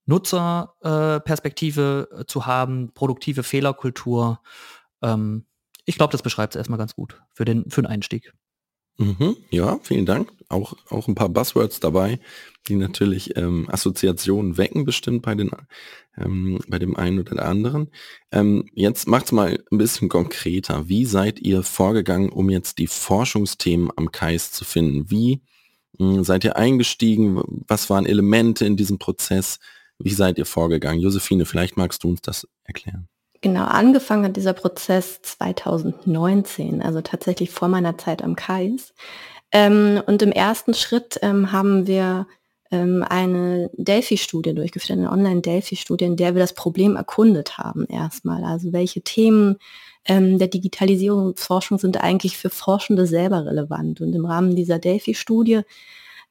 Nutzerperspektive 0.05 2.09
äh, 2.11 2.25
zu 2.25 2.45
haben, 2.45 2.93
produktive 2.93 3.43
Fehlerkultur. 3.43 4.41
Ähm, 5.01 5.45
ich 5.85 5.97
glaube, 5.97 6.11
das 6.11 6.21
beschreibt 6.21 6.55
es 6.55 6.57
erstmal 6.57 6.79
ganz 6.79 6.95
gut 6.95 7.21
für 7.33 7.45
den, 7.45 7.69
für 7.69 7.81
den 7.81 7.91
Einstieg. 7.91 8.33
Mhm, 8.97 9.37
ja, 9.51 9.79
vielen 9.83 10.05
Dank. 10.05 10.31
Auch, 10.49 10.73
auch 10.89 11.07
ein 11.07 11.15
paar 11.15 11.29
Buzzwords 11.29 11.79
dabei, 11.79 12.19
die 12.67 12.75
natürlich 12.75 13.35
ähm, 13.37 13.67
Assoziationen 13.69 14.57
wecken, 14.57 14.85
bestimmt 14.85 15.21
bei, 15.21 15.35
den, 15.35 15.51
ähm, 16.17 16.59
bei 16.67 16.79
dem 16.79 16.95
einen 16.95 17.19
oder 17.19 17.35
der 17.35 17.45
anderen. 17.45 17.91
Ähm, 18.31 18.69
jetzt 18.73 19.07
macht's 19.07 19.31
mal 19.31 19.63
ein 19.71 19.77
bisschen 19.77 20.09
konkreter. 20.09 20.89
Wie 20.89 21.05
seid 21.05 21.39
ihr 21.39 21.63
vorgegangen, 21.63 22.29
um 22.29 22.49
jetzt 22.49 22.79
die 22.79 22.87
Forschungsthemen 22.87 23.91
am 23.95 24.11
KAIS 24.11 24.51
zu 24.51 24.65
finden? 24.65 25.11
Wie 25.11 25.41
mh, 25.99 26.15
hm, 26.15 26.23
seid 26.23 26.43
ihr 26.43 26.55
eingestiegen? 26.55 27.41
Was 27.67 27.89
waren 27.91 28.05
Elemente 28.07 28.65
in 28.65 28.77
diesem 28.77 28.97
Prozess? 28.97 29.59
Wie 29.99 30.13
seid 30.13 30.37
ihr 30.39 30.45
vorgegangen? 30.45 31.01
Josephine, 31.01 31.45
vielleicht 31.45 31.77
magst 31.77 32.03
du 32.03 32.09
uns 32.09 32.21
das 32.21 32.47
erklären. 32.63 33.07
Genau, 33.41 33.65
angefangen 33.65 34.25
hat 34.25 34.35
dieser 34.35 34.53
Prozess 34.53 35.21
2019, 35.21 36.81
also 36.81 37.01
tatsächlich 37.01 37.51
vor 37.51 37.67
meiner 37.67 37.97
Zeit 37.97 38.23
am 38.23 38.35
KAIS. 38.35 38.93
Ähm, 39.51 40.01
und 40.07 40.21
im 40.21 40.31
ersten 40.31 40.73
Schritt 40.73 41.19
ähm, 41.21 41.51
haben 41.51 41.87
wir 41.87 42.27
ähm, 42.71 43.05
eine 43.07 43.69
Delphi-Studie 43.73 44.53
durchgeführt, 44.53 44.97
eine 44.97 45.11
Online-Delphi-Studie, 45.11 46.05
in 46.05 46.17
der 46.17 46.35
wir 46.35 46.41
das 46.41 46.53
Problem 46.53 46.95
erkundet 46.95 47.57
haben 47.57 47.85
erstmal. 47.85 48.43
Also 48.43 48.73
welche 48.73 49.01
Themen 49.01 49.57
ähm, 50.05 50.39
der 50.39 50.47
Digitalisierungsforschung 50.47 51.77
sind 51.77 52.01
eigentlich 52.01 52.37
für 52.37 52.49
Forschende 52.49 53.05
selber 53.05 53.45
relevant. 53.45 54.01
Und 54.01 54.13
im 54.13 54.25
Rahmen 54.25 54.55
dieser 54.55 54.79
Delphi-Studie 54.79 55.61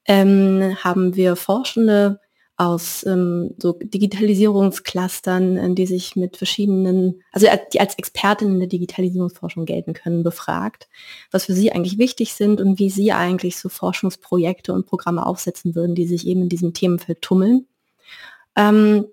ähm, 0.07 0.77
haben 0.83 1.17
wir 1.17 1.37
Forschende 1.37 2.21
aus 2.57 3.05
ähm, 3.07 3.55
so 3.59 3.79
Digitalisierungsclustern, 3.83 5.57
äh, 5.57 5.75
die 5.75 5.87
sich 5.87 6.17
mit 6.17 6.37
verschiedenen, 6.37 7.23
also 7.33 7.47
die 7.73 7.81
als 7.81 7.99
Expertinnen 7.99 8.59
der 8.59 8.69
Digitalisierungsforschung 8.69 9.67
gelten 9.67 9.93
können, 9.93 10.23
befragt, 10.23 10.89
was 11.31 11.45
für 11.45 11.53
sie 11.53 11.71
eigentlich 11.73 11.99
wichtig 11.99 12.33
sind 12.33 12.61
und 12.61 12.79
wie 12.79 12.89
sie 12.89 13.13
eigentlich 13.13 13.59
so 13.59 13.69
Forschungsprojekte 13.69 14.73
und 14.73 14.87
Programme 14.87 15.27
aufsetzen 15.27 15.75
würden, 15.75 15.95
die 15.95 16.07
sich 16.07 16.27
eben 16.27 16.43
in 16.43 16.49
diesem 16.49 16.73
Themenfeld 16.73 17.21
tummeln. 17.21 17.67
Ähm, 18.57 19.07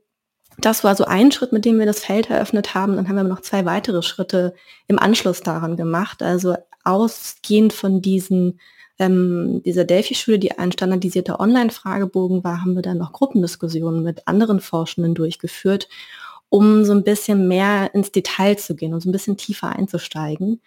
das 0.57 0.83
war 0.83 0.95
so 0.95 1.05
ein 1.05 1.31
Schritt, 1.31 1.51
mit 1.51 1.65
dem 1.65 1.79
wir 1.79 1.85
das 1.85 1.99
Feld 1.99 2.29
eröffnet 2.29 2.75
haben. 2.75 2.95
Dann 2.95 3.09
haben 3.09 3.15
wir 3.15 3.23
noch 3.23 3.41
zwei 3.41 3.65
weitere 3.65 4.03
Schritte 4.03 4.53
im 4.87 4.99
Anschluss 4.99 5.41
daran 5.41 5.75
gemacht. 5.75 6.21
Also 6.21 6.55
ausgehend 6.83 7.73
von 7.73 8.01
diesen 8.01 8.59
ähm, 9.03 9.61
dieser 9.63 9.85
Delphi-Schule, 9.85 10.39
die 10.39 10.57
ein 10.57 10.71
standardisierter 10.71 11.39
Online-Fragebogen 11.39 12.43
war, 12.43 12.61
haben 12.61 12.75
wir 12.75 12.81
dann 12.81 12.97
noch 12.97 13.11
Gruppendiskussionen 13.11 14.03
mit 14.03 14.27
anderen 14.27 14.59
Forschenden 14.59 15.15
durchgeführt, 15.15 15.89
um 16.49 16.85
so 16.85 16.93
ein 16.93 17.03
bisschen 17.03 17.47
mehr 17.47 17.93
ins 17.93 18.11
Detail 18.11 18.57
zu 18.57 18.75
gehen 18.75 18.93
und 18.93 19.01
so 19.01 19.09
ein 19.09 19.11
bisschen 19.11 19.37
tiefer 19.37 19.69
einzusteigen 19.69 20.61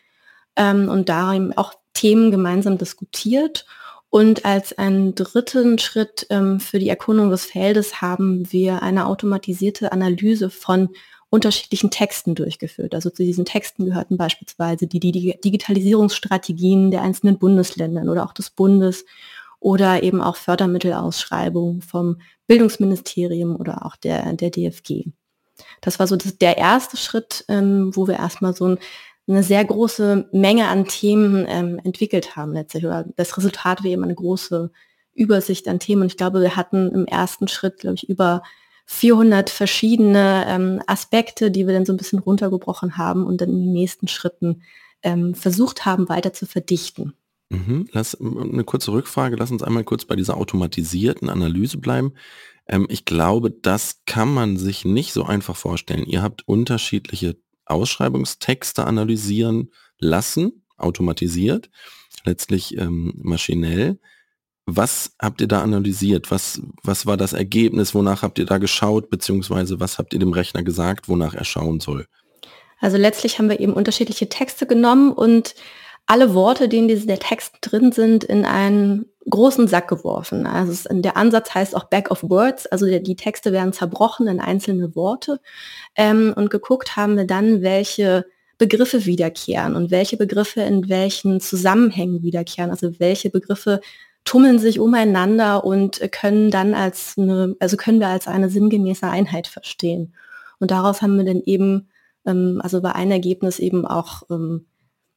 ähm, 0.57 0.89
und 0.89 1.09
darin 1.09 1.57
auch 1.57 1.75
Themen 1.95 2.31
gemeinsam 2.31 2.79
diskutiert. 2.79 3.67
Und 4.11 4.45
als 4.45 4.77
einen 4.79 5.15
dritten 5.15 5.79
Schritt 5.79 6.27
ähm, 6.31 6.61
für 6.61 6.79
die 6.79 6.89
Erkundung 6.89 7.31
des 7.31 7.47
Feldes 7.47 8.01
haben 8.01 8.51
wir 8.53 8.83
eine 8.83 9.07
automatisierte 9.07 9.93
Analyse 9.93 10.51
von 10.51 10.91
unterschiedlichen 11.31 11.91
Texten 11.91 12.35
durchgeführt. 12.35 12.95
Also 12.95 13.11
zu 13.11 13.25
diesen 13.25 13.45
Texten 13.45 13.85
gehörten 13.85 14.17
beispielsweise 14.17 14.87
die, 14.87 15.01
die 15.01 15.39
Digitalisierungsstrategien 15.45 16.91
der 16.91 17.03
einzelnen 17.03 17.39
Bundesländern 17.39 18.09
oder 18.09 18.25
auch 18.25 18.33
des 18.33 18.51
Bundes 18.51 19.05
oder 19.59 20.03
eben 20.03 20.21
auch 20.21 20.37
Fördermittelausschreibungen 20.37 21.83
vom 21.83 22.21
Bildungsministerium 22.47 23.57
oder 23.57 23.85
auch 23.85 23.97
der, 23.97 24.33
der 24.35 24.51
DFG. 24.51 25.07
Das 25.81 25.99
war 25.99 26.07
so 26.07 26.17
das, 26.17 26.39
der 26.39 26.59
erste 26.59 26.97
Schritt, 26.97 27.45
ähm, 27.49 27.91
wo 27.95 28.07
wir 28.07 28.17
erstmal 28.17 28.55
so 28.55 28.69
ein, 28.69 28.79
eine 29.27 29.43
sehr 29.43 29.65
große 29.65 30.29
Menge 30.33 30.69
an 30.69 30.87
Themen 30.87 31.47
ähm, 31.49 31.81
entwickelt 31.83 32.37
haben 32.37 32.53
letztlich. 32.53 32.85
Oder 32.85 33.07
das 33.17 33.37
Resultat 33.37 33.83
war 33.83 33.91
eben 33.91 34.05
eine 34.05 34.15
große 34.15 34.71
Übersicht 35.15 35.67
an 35.67 35.81
Themen. 35.81 36.03
Und 36.03 36.09
ich 36.09 36.17
glaube, 36.17 36.41
wir 36.41 36.55
hatten 36.55 36.93
im 36.93 37.07
ersten 37.07 37.49
Schritt, 37.49 37.79
glaube 37.79 37.97
ich, 37.97 38.09
über 38.09 38.43
400 38.87 39.51
verschiedene 39.51 40.47
ähm, 40.49 40.83
Aspekte, 40.87 41.51
die 41.51 41.67
wir 41.67 41.75
dann 41.75 41.85
so 41.85 41.93
ein 41.93 41.97
bisschen 41.97 42.21
runtergebrochen 42.21 42.97
haben 42.97 43.27
und 43.27 43.41
dann 43.41 43.51
in 43.51 43.61
den 43.61 43.73
nächsten 43.73 44.09
Schritten 44.09 44.63
ähm, 45.03 45.35
versucht 45.35 45.85
haben, 45.85 46.09
weiter 46.09 46.33
zu 46.33 46.47
verdichten. 46.47 47.15
Mhm. 47.49 47.89
Lass 47.93 48.21
eine 48.21 48.65
kurze 48.65 48.93
Rückfrage. 48.93 49.37
Lass 49.37 49.51
uns 49.51 49.63
einmal 49.63 49.85
kurz 49.85 50.05
bei 50.05 50.17
dieser 50.17 50.37
automatisierten 50.37 51.29
Analyse 51.29 51.79
bleiben. 51.79 52.15
Ähm, 52.69 52.87
ich 52.89 53.05
glaube, 53.05 53.51
das 53.51 54.03
kann 54.07 54.33
man 54.33 54.57
sich 54.57 54.85
nicht 54.85 55.13
so 55.13 55.25
einfach 55.25 55.57
vorstellen. 55.57 56.07
Ihr 56.07 56.23
habt 56.23 56.47
unterschiedliche 56.49 57.37
Ausschreibungstexte 57.65 58.85
analysieren 58.85 59.73
lassen, 59.99 60.65
automatisiert, 60.77 61.71
letztlich 62.25 62.77
ähm, 62.79 63.15
maschinell. 63.17 63.99
Was 64.67 65.13
habt 65.21 65.41
ihr 65.41 65.47
da 65.47 65.63
analysiert? 65.63 66.31
Was, 66.31 66.61
was 66.83 67.07
war 67.07 67.17
das 67.17 67.33
Ergebnis? 67.33 67.95
Wonach 67.95 68.23
habt 68.23 68.39
ihr 68.39 68.47
da 68.47 68.59
geschaut? 68.59 69.11
Beziehungsweise 69.11 69.79
was 69.79 69.99
habt 69.99 70.13
ihr 70.13 70.19
dem 70.19 70.33
Rechner 70.33 70.65
gesagt, 70.65 71.09
wonach 71.09 71.35
er 71.35 71.45
schauen 71.45 71.79
soll? 71.79 72.07
Also 72.81 72.97
letztlich 72.97 73.39
haben 73.39 73.49
wir 73.49 73.61
eben 73.61 73.73
unterschiedliche 73.73 74.29
Texte 74.29 74.67
genommen 74.67 75.13
und 75.13 75.55
alle 76.07 76.35
Worte, 76.35 76.69
die 76.69 76.79
in 76.79 76.89
diesem 76.89 77.19
Text 77.19 77.55
drin 77.61 77.91
sind, 77.93 78.25
in 78.25 78.45
einen 78.45 79.07
großen 79.29 79.67
Sack 79.67 79.89
geworfen. 79.89 80.47
Also 80.47 80.73
es, 80.73 80.87
der 80.91 81.17
Ansatz 81.17 81.55
heißt 81.55 81.75
auch 81.75 81.85
Back 81.85 82.11
of 82.11 82.23
Words, 82.23 82.67
also 82.67 82.87
die, 82.87 83.03
die 83.03 83.17
Texte 83.17 83.53
werden 83.53 83.73
zerbrochen 83.73 84.29
in 84.29 84.41
einzelne 84.41 84.95
Worte 84.95 85.41
ähm, 85.97 86.33
und 86.37 86.51
geguckt 86.51 86.97
haben 86.97 87.17
wir 87.17 87.27
dann, 87.27 87.63
welche 87.63 88.25
Begriffe 88.59 89.05
wiederkehren 89.05 89.75
und 89.75 89.91
welche 89.91 90.17
Begriffe 90.17 90.63
in 90.63 90.89
welchen 90.89 91.41
Zusammenhängen 91.41 92.23
wiederkehren, 92.23 92.71
also 92.71 92.99
welche 92.99 93.29
Begriffe 93.29 93.81
tummeln 94.27 94.59
sich 94.59 94.79
umeinander 94.79 95.65
und 95.65 96.01
können 96.13 96.51
dann 96.51 96.75
als 96.75 97.15
eine, 97.17 97.57
also 97.61 97.79
können 97.79 98.01
wir 98.01 98.09
als 98.09 98.27
eine 98.27 98.51
sinngemäße 98.51 99.07
Einheit 99.09 99.47
verstehen. 99.47 100.15
Und 100.59 100.71
daraus 100.71 101.01
haben 101.01 101.17
wir 101.17 101.25
dann 101.25 101.41
eben, 101.47 101.89
ähm, 102.27 102.61
also 102.63 102.83
bei 102.83 102.93
einem 102.93 103.13
Ergebnis 103.13 103.59
eben 103.59 103.87
auch 103.87 104.25
ähm, 104.29 104.67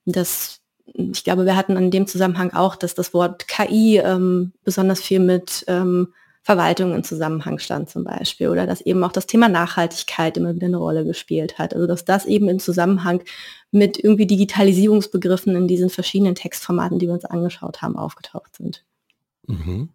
das, 0.06 0.62
ich 0.86 1.24
glaube, 1.24 1.46
wir 1.46 1.56
hatten 1.56 1.76
in 1.76 1.92
dem 1.92 2.08
Zusammenhang 2.08 2.54
auch, 2.54 2.76
dass 2.76 2.94
das 2.96 3.14
Wort 3.14 3.48
KI 3.48 3.98
ähm, 3.98 4.54
besonders 4.64 5.02
viel 5.02 5.20
mit 5.20 5.66
ähm, 5.68 6.14
Verwaltung 6.44 6.96
in 6.96 7.04
Zusammenhang 7.04 7.60
stand 7.60 7.90
zum 7.90 8.04
Beispiel 8.04 8.48
oder 8.50 8.66
dass 8.66 8.82
eben 8.82 9.04
auch 9.04 9.12
das 9.12 9.28
Thema 9.28 9.50
Nachhaltigkeit 9.50 10.38
immer 10.38 10.56
wieder 10.56 10.68
eine 10.68 10.78
Rolle 10.78 11.04
gespielt 11.04 11.58
hat. 11.58 11.74
Also 11.74 11.88
dass 11.88 12.06
das 12.06 12.26
eben 12.26 12.48
in 12.48 12.60
Zusammenhang 12.60 13.24
mit 13.72 13.98
irgendwie 14.04 14.26
Digitalisierungsbegriffen 14.28 15.56
in 15.56 15.68
diesen 15.68 15.90
verschiedenen 15.90 16.36
Textformaten, 16.36 17.00
die 17.00 17.08
wir 17.08 17.14
uns 17.14 17.26
angeschaut 17.26 17.82
haben, 17.82 17.98
aufgetaucht 17.98 18.56
sind. 18.56 18.84
Mhm. 19.50 19.90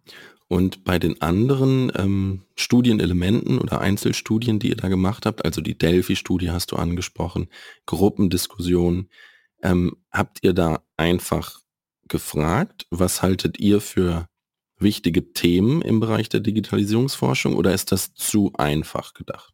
Und 0.47 0.83
bei 0.83 0.99
den 0.99 1.21
anderen 1.21 1.91
ähm, 1.95 2.43
Studienelementen 2.55 3.57
oder 3.57 3.81
Einzelstudien, 3.81 4.59
die 4.59 4.69
ihr 4.69 4.75
da 4.75 4.89
gemacht 4.89 5.25
habt, 5.25 5.43
also 5.43 5.59
die 5.61 5.77
Delphi-Studie 5.77 6.51
hast 6.51 6.71
du 6.71 6.75
angesprochen, 6.75 7.47
Gruppendiskussion, 7.87 9.09
ähm, 9.63 9.97
habt 10.11 10.43
ihr 10.43 10.53
da 10.53 10.83
einfach 10.97 11.61
gefragt, 12.07 12.85
was 12.91 13.23
haltet 13.23 13.59
ihr 13.59 13.81
für 13.81 14.27
wichtige 14.77 15.33
Themen 15.33 15.81
im 15.81 15.99
Bereich 15.99 16.29
der 16.29 16.41
Digitalisierungsforschung 16.41 17.55
oder 17.55 17.73
ist 17.73 17.91
das 17.91 18.13
zu 18.13 18.51
einfach 18.55 19.15
gedacht? 19.15 19.53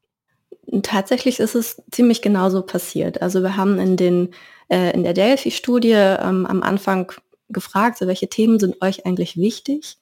Tatsächlich 0.84 1.40
ist 1.40 1.56
es 1.56 1.82
ziemlich 1.92 2.22
genauso 2.22 2.64
passiert. 2.64 3.22
Also 3.22 3.42
wir 3.42 3.56
haben 3.56 3.80
in, 3.80 3.96
den, 3.98 4.30
äh, 4.70 4.94
in 4.94 5.04
der 5.04 5.14
Delphi-Studie 5.14 5.92
ähm, 5.92 6.46
am 6.46 6.64
Anfang 6.64 7.14
gefragt, 7.52 7.98
so 7.98 8.08
welche 8.08 8.30
Themen 8.30 8.60
sind 8.60 8.82
euch 8.82 9.06
eigentlich 9.06 9.38
wichtig? 9.38 9.98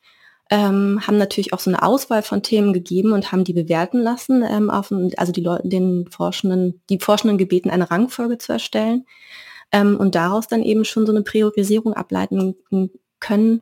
Ähm, 0.52 1.02
haben 1.06 1.18
natürlich 1.18 1.54
auch 1.54 1.60
so 1.60 1.70
eine 1.70 1.84
Auswahl 1.84 2.24
von 2.24 2.42
Themen 2.42 2.74
gegeben 2.74 3.12
und 3.12 3.32
haben 3.32 3.44
die 3.44 3.54
bewerten 3.54 4.00
lassen, 4.00 4.44
ähm, 4.44 4.72
auf, 4.72 4.92
also 5.18 5.32
die 5.32 5.42
Leute, 5.42 5.68
den 5.68 6.08
Forschenden, 6.10 6.82
die 6.90 6.98
Forschenden 6.98 7.38
gebeten, 7.38 7.70
eine 7.70 7.92
Rangfolge 7.92 8.40
zu 8.40 8.54
erstellen 8.54 9.06
ähm, 9.72 9.98
und 9.98 10.16
daraus 10.16 10.48
dann 10.48 10.64
eben 10.64 10.86
schon 10.86 11.06
so 11.06 11.12
eine 11.12 11.22
Priorisierung 11.22 11.94
ableiten 11.94 12.56
können. 13.20 13.62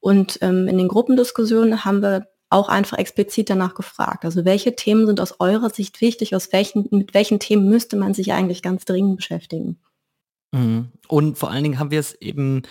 Und 0.00 0.38
ähm, 0.40 0.68
in 0.68 0.78
den 0.78 0.88
Gruppendiskussionen 0.88 1.84
haben 1.84 2.00
wir 2.00 2.26
auch 2.52 2.68
einfach 2.68 2.98
explizit 2.98 3.50
danach 3.50 3.74
gefragt. 3.74 4.24
Also 4.24 4.44
welche 4.44 4.76
Themen 4.76 5.06
sind 5.06 5.20
aus 5.20 5.40
eurer 5.40 5.70
Sicht 5.70 6.00
wichtig, 6.00 6.34
aus 6.34 6.52
welchen, 6.52 6.86
mit 6.90 7.14
welchen 7.14 7.38
Themen 7.40 7.68
müsste 7.68 7.96
man 7.96 8.14
sich 8.14 8.32
eigentlich 8.32 8.62
ganz 8.62 8.84
dringend 8.84 9.16
beschäftigen? 9.16 9.78
Mhm. 10.52 10.88
Und 11.08 11.38
vor 11.38 11.50
allen 11.50 11.64
Dingen 11.64 11.78
haben 11.78 11.90
wir 11.90 12.00
es 12.00 12.14
eben 12.20 12.62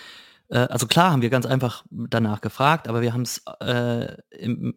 also 0.58 0.86
klar 0.86 1.12
haben 1.12 1.22
wir 1.22 1.30
ganz 1.30 1.46
einfach 1.46 1.84
danach 1.90 2.40
gefragt, 2.42 2.86
aber 2.86 3.00
wir 3.00 3.14
haben 3.14 3.22
es, 3.22 3.42
äh, 3.60 4.16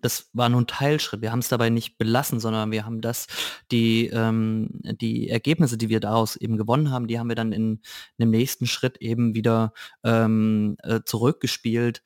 das 0.01 0.29
war 0.33 0.47
nur 0.49 0.61
ein 0.61 0.67
Teilschritt. 0.67 1.21
Wir 1.21 1.31
haben 1.31 1.39
es 1.39 1.49
dabei 1.49 1.69
nicht 1.69 1.97
belassen, 1.97 2.39
sondern 2.39 2.71
wir 2.71 2.85
haben 2.85 3.01
das, 3.01 3.27
die, 3.71 4.07
ähm, 4.07 4.69
die 5.01 5.29
Ergebnisse, 5.29 5.77
die 5.77 5.89
wir 5.89 5.99
daraus 5.99 6.37
eben 6.37 6.57
gewonnen 6.57 6.91
haben, 6.91 7.07
die 7.07 7.19
haben 7.19 7.27
wir 7.27 7.35
dann 7.35 7.51
in, 7.51 7.73
in 7.73 7.81
dem 8.19 8.29
nächsten 8.29 8.67
Schritt 8.67 8.97
eben 8.97 9.35
wieder 9.35 9.73
ähm, 10.03 10.77
äh, 10.83 11.01
zurückgespielt 11.05 12.03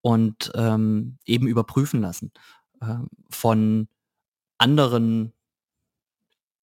und 0.00 0.50
ähm, 0.54 1.18
eben 1.24 1.46
überprüfen 1.46 2.00
lassen 2.00 2.32
äh, 2.80 2.96
von 3.30 3.88
anderen 4.58 5.32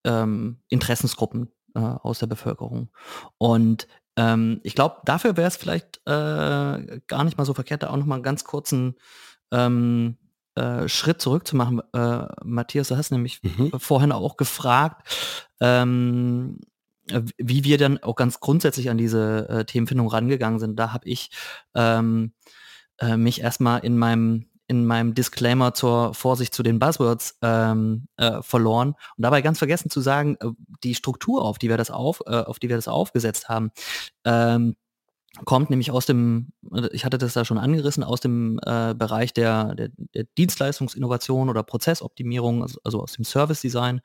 ähm, 0.04 0.58
Interessensgruppen 0.70 1.50
äh, 1.76 1.80
aus 1.80 2.20
der 2.20 2.28
Bevölkerung. 2.28 2.90
Und 3.38 3.88
ähm, 4.20 4.60
ich 4.64 4.76
glaube, 4.76 4.98
dafür 5.06 5.38
wäre 5.38 5.48
es 5.48 5.56
vielleicht 5.56 6.02
äh, 6.06 7.00
gar 7.08 7.24
nicht 7.24 7.38
mal 7.38 7.46
so 7.46 7.54
verkehrt, 7.54 7.84
da 7.84 7.90
auch 7.90 7.96
noch 7.96 8.06
mal 8.06 8.16
einen 8.16 8.24
ganz 8.24 8.44
kurzen 8.44 8.96
ähm, 9.50 10.18
äh, 10.56 10.90
Schritt 10.90 11.22
zurück 11.22 11.48
zu 11.48 11.56
machen. 11.56 11.82
Äh, 11.94 12.28
Matthias, 12.44 12.90
du 12.90 12.98
hast 12.98 13.12
nämlich 13.12 13.42
mhm. 13.44 13.72
vorhin 13.80 14.12
auch 14.12 14.36
gefragt, 14.36 15.08
ähm, 15.62 16.60
wie 17.38 17.64
wir 17.64 17.78
dann 17.78 17.98
auch 18.04 18.18
ganz 18.18 18.42
grundsätzlich 18.42 18.90
an 18.90 18.98
diese 18.98 19.48
äh, 19.48 19.66
Themenfindung 19.66 20.10
rangegangen 20.10 20.60
sind. 20.60 20.78
Da 20.78 20.92
habe 20.92 21.08
ich 21.08 21.32
ähm, 21.74 22.34
äh, 23.00 23.16
mich 23.16 23.40
erstmal 23.40 23.80
in 23.86 23.98
meinem 23.98 24.49
in 24.70 24.86
meinem 24.86 25.16
Disclaimer 25.16 25.74
zur 25.74 26.14
Vorsicht 26.14 26.54
zu 26.54 26.62
den 26.62 26.80
Buzzwords 26.80 27.38
ähm, 27.42 28.08
äh, 28.18 28.42
verloren 28.44 28.90
und 29.18 29.24
dabei 29.24 29.42
ganz 29.42 29.58
vergessen 29.58 29.90
zu 29.90 30.00
sagen, 30.00 30.38
äh, 30.40 30.50
die 30.84 30.94
Struktur, 30.96 31.44
auf 31.44 31.58
die 31.58 31.70
wir 31.70 31.78
das 31.78 31.90
auf, 31.90 32.22
äh, 32.28 32.36
auf 32.36 32.60
die 32.60 32.70
wir 32.70 32.76
das 32.76 32.88
aufgesetzt 32.88 33.50
haben, 33.50 33.72
ähm, 34.26 34.76
kommt 35.46 35.72
nämlich 35.72 35.90
aus 35.90 36.06
dem, 36.06 36.54
äh, 36.72 36.88
ich 36.92 37.04
hatte 37.04 37.18
das 37.18 37.34
da 37.34 37.46
schon 37.46 37.58
angerissen, 37.58 38.04
aus 38.04 38.22
dem 38.22 38.60
äh, 38.64 38.94
Bereich 38.94 39.34
der, 39.34 39.74
der, 39.74 39.90
der, 40.14 40.26
Dienstleistungsinnovation 40.38 41.50
oder 41.50 41.64
Prozessoptimierung, 41.64 42.62
also, 42.62 42.80
also 42.84 43.02
aus 43.02 43.14
dem 43.14 43.26
Service 43.26 43.62
Design. 43.62 44.02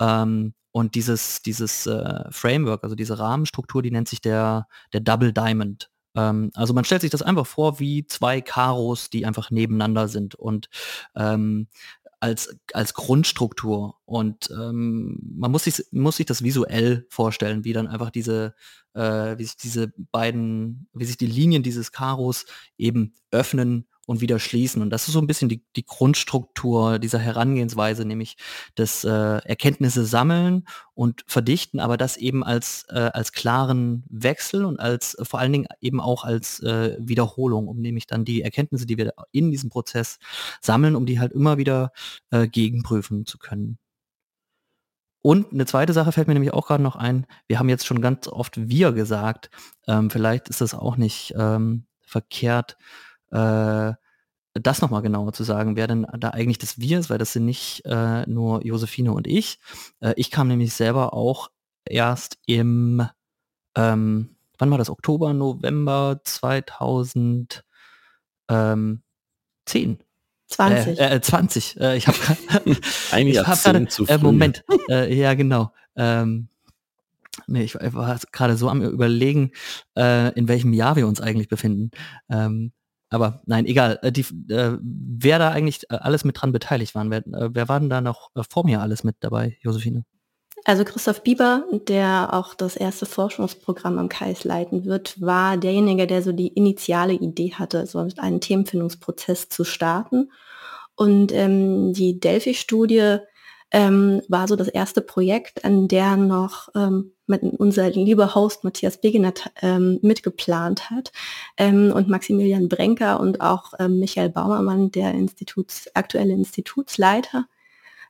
Ähm, 0.00 0.54
und 0.70 0.94
dieses, 0.94 1.42
dieses 1.42 1.86
äh, 1.86 2.30
Framework, 2.30 2.84
also 2.84 2.94
diese 2.94 3.18
Rahmenstruktur, 3.18 3.82
die 3.82 3.90
nennt 3.90 4.08
sich 4.08 4.20
der, 4.20 4.68
der 4.92 5.00
Double 5.00 5.32
Diamond. 5.32 5.90
Ähm, 6.16 6.50
also 6.54 6.74
man 6.74 6.84
stellt 6.84 7.02
sich 7.02 7.10
das 7.10 7.22
einfach 7.22 7.46
vor 7.46 7.78
wie 7.78 8.06
zwei 8.06 8.40
Karos, 8.40 9.10
die 9.10 9.26
einfach 9.26 9.50
nebeneinander 9.50 10.08
sind 10.08 10.34
und 10.34 10.68
ähm, 11.14 11.68
als, 12.20 12.56
als 12.72 12.94
Grundstruktur. 12.94 13.96
Und 14.04 14.50
ähm, 14.50 15.18
man 15.36 15.50
muss 15.50 15.64
sich, 15.64 15.84
muss 15.92 16.16
sich 16.16 16.26
das 16.26 16.42
visuell 16.42 17.06
vorstellen, 17.10 17.64
wie 17.64 17.72
dann 17.72 17.86
einfach 17.86 18.10
diese, 18.10 18.54
äh, 18.94 19.38
wie 19.38 19.44
sich 19.44 19.56
diese 19.56 19.92
beiden, 20.10 20.88
wie 20.92 21.04
sich 21.04 21.18
die 21.18 21.26
Linien 21.26 21.62
dieses 21.62 21.92
Karos 21.92 22.46
eben 22.78 23.14
öffnen 23.30 23.86
und 24.06 24.20
wieder 24.20 24.38
schließen. 24.38 24.80
Und 24.80 24.90
das 24.90 25.06
ist 25.08 25.14
so 25.14 25.20
ein 25.20 25.26
bisschen 25.26 25.48
die, 25.48 25.62
die 25.74 25.84
Grundstruktur 25.84 26.98
dieser 26.98 27.18
Herangehensweise, 27.18 28.04
nämlich 28.04 28.36
das 28.76 29.04
äh, 29.04 29.10
Erkenntnisse 29.10 30.06
sammeln 30.06 30.66
und 30.94 31.24
verdichten, 31.26 31.80
aber 31.80 31.96
das 31.96 32.16
eben 32.16 32.42
als, 32.42 32.86
äh, 32.88 33.10
als 33.12 33.32
klaren 33.32 34.04
Wechsel 34.08 34.64
und 34.64 34.80
als 34.80 35.14
äh, 35.14 35.24
vor 35.24 35.40
allen 35.40 35.52
Dingen 35.52 35.66
eben 35.80 36.00
auch 36.00 36.24
als 36.24 36.60
äh, 36.60 36.96
Wiederholung, 37.00 37.68
um 37.68 37.80
nämlich 37.80 38.06
dann 38.06 38.24
die 38.24 38.42
Erkenntnisse, 38.42 38.86
die 38.86 38.96
wir 38.96 39.12
in 39.32 39.50
diesem 39.50 39.70
Prozess 39.70 40.18
sammeln, 40.62 40.96
um 40.96 41.04
die 41.04 41.20
halt 41.20 41.32
immer 41.32 41.58
wieder 41.58 41.92
äh, 42.30 42.46
gegenprüfen 42.46 43.26
zu 43.26 43.38
können. 43.38 43.78
Und 45.26 45.52
eine 45.52 45.66
zweite 45.66 45.92
Sache 45.92 46.12
fällt 46.12 46.28
mir 46.28 46.34
nämlich 46.34 46.52
auch 46.52 46.68
gerade 46.68 46.84
noch 46.84 46.94
ein. 46.94 47.26
Wir 47.48 47.58
haben 47.58 47.68
jetzt 47.68 47.84
schon 47.84 48.00
ganz 48.00 48.28
oft 48.28 48.68
wir 48.68 48.92
gesagt. 48.92 49.50
Ähm, 49.88 50.08
vielleicht 50.08 50.48
ist 50.48 50.60
das 50.60 50.72
auch 50.72 50.96
nicht 50.96 51.34
ähm, 51.36 51.86
verkehrt, 52.00 52.76
äh, 53.30 53.92
das 54.54 54.80
nochmal 54.80 55.02
genauer 55.02 55.32
zu 55.32 55.44
sagen, 55.44 55.76
wer 55.76 55.86
denn 55.86 56.06
da 56.18 56.30
eigentlich 56.30 56.58
das 56.58 56.78
Wir 56.78 56.98
ist, 56.98 57.10
weil 57.10 57.18
das 57.18 57.32
sind 57.32 57.44
nicht 57.44 57.84
äh, 57.84 58.26
nur 58.26 58.64
Josephine 58.64 59.12
und 59.12 59.26
ich. 59.26 59.58
Äh, 60.00 60.14
ich 60.16 60.30
kam 60.30 60.48
nämlich 60.48 60.72
selber 60.72 61.14
auch 61.14 61.50
erst 61.84 62.38
im, 62.46 63.06
ähm, 63.76 64.36
wann 64.58 64.70
war 64.70 64.78
das, 64.78 64.90
Oktober, 64.90 65.32
November 65.34 66.20
2010. 66.24 67.62
20. 70.48 70.98
Äh, 71.00 71.16
äh, 71.16 71.20
20. 71.20 71.80
Äh, 71.80 71.96
ich 71.96 72.06
habe 72.06 72.18
ein 73.10 73.28
Jahrzehnt 73.28 73.90
zu 73.90 74.06
früh. 74.06 74.18
Moment, 74.18 74.64
äh, 74.88 75.12
ja 75.14 75.34
genau. 75.34 75.72
Ähm, 75.96 76.48
nee, 77.46 77.64
ich 77.64 77.74
war 77.74 78.18
gerade 78.32 78.56
so 78.56 78.68
am 78.68 78.82
überlegen, 78.82 79.52
äh, 79.96 80.32
in 80.34 80.48
welchem 80.48 80.72
Jahr 80.72 80.96
wir 80.96 81.06
uns 81.06 81.20
eigentlich 81.20 81.48
befinden. 81.48 81.90
Ähm, 82.30 82.72
aber 83.08 83.40
nein, 83.46 83.66
egal. 83.66 83.98
Äh, 84.02 84.12
die, 84.12 84.26
äh, 84.50 84.78
wer 84.80 85.38
da 85.38 85.50
eigentlich 85.50 85.84
äh, 85.90 85.94
alles 85.96 86.24
mit 86.24 86.40
dran 86.40 86.52
beteiligt 86.52 86.94
waren, 86.94 87.10
wer, 87.10 87.26
äh, 87.26 87.50
wer 87.52 87.68
war 87.68 87.80
denn 87.80 87.90
da 87.90 88.00
noch 88.00 88.30
äh, 88.34 88.42
vor 88.48 88.64
mir 88.64 88.80
alles 88.80 89.04
mit 89.04 89.16
dabei, 89.20 89.56
Josephine? 89.60 90.04
Also 90.64 90.84
Christoph 90.84 91.22
Bieber, 91.22 91.64
der 91.70 92.30
auch 92.32 92.54
das 92.54 92.74
erste 92.74 93.06
Forschungsprogramm 93.06 93.98
am 93.98 94.08
KAIS 94.08 94.42
leiten 94.42 94.84
wird, 94.84 95.20
war 95.20 95.56
derjenige, 95.56 96.08
der 96.08 96.22
so 96.22 96.32
die 96.32 96.48
initiale 96.48 97.12
Idee 97.12 97.52
hatte, 97.52 97.86
so 97.86 98.04
einen 98.16 98.40
Themenfindungsprozess 98.40 99.48
zu 99.48 99.62
starten. 99.62 100.32
Und 100.96 101.30
ähm, 101.32 101.92
die 101.92 102.18
Delphi-Studie 102.18 103.18
ähm, 103.70 104.22
war 104.28 104.48
so 104.48 104.56
das 104.56 104.68
erste 104.68 105.02
Projekt, 105.02 105.64
an 105.64 105.86
der 105.86 106.16
noch 106.16 106.68
ähm, 106.74 107.12
mit 107.26 107.42
unser 107.42 107.90
lieber 107.90 108.34
Host 108.34 108.64
Matthias 108.64 109.00
Begener 109.00 109.34
ähm, 109.62 109.98
mitgeplant 110.02 110.90
hat 110.90 111.12
ähm, 111.56 111.92
und 111.92 112.08
Maximilian 112.08 112.68
Brenker 112.68 113.20
und 113.20 113.40
auch 113.40 113.72
ähm, 113.78 113.98
Michael 113.98 114.30
Baumermann, 114.30 114.90
der 114.90 115.12
Instituts, 115.12 115.88
aktuelle 115.94 116.34
Institutsleiter. 116.34 117.46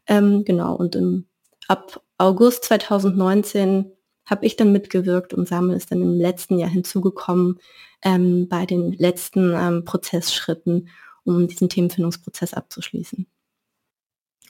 Ähm, 0.07 0.45
genau, 0.45 0.75
und 0.75 0.95
im, 0.95 1.27
ab 1.69 2.03
August 2.19 2.65
2019 2.65 3.93
habe 4.25 4.45
ich 4.45 4.57
dann 4.57 4.73
mitgewirkt 4.73 5.35
und 5.35 5.49
Samuel 5.49 5.77
ist 5.77 5.91
dann 5.91 6.03
im 6.03 6.19
letzten 6.19 6.59
Jahr 6.59 6.71
hinzugekommen 6.71 7.61
ähm, 8.03 8.49
bei 8.49 8.67
den 8.67 8.93
letzten 8.93 9.55
ähm, 9.55 9.85
Prozessschritten, 9.85 10.89
um 11.25 11.47
diesen 11.47 11.69
Themenfindungsprozess 11.69 12.53
abzuschließen. 12.55 13.27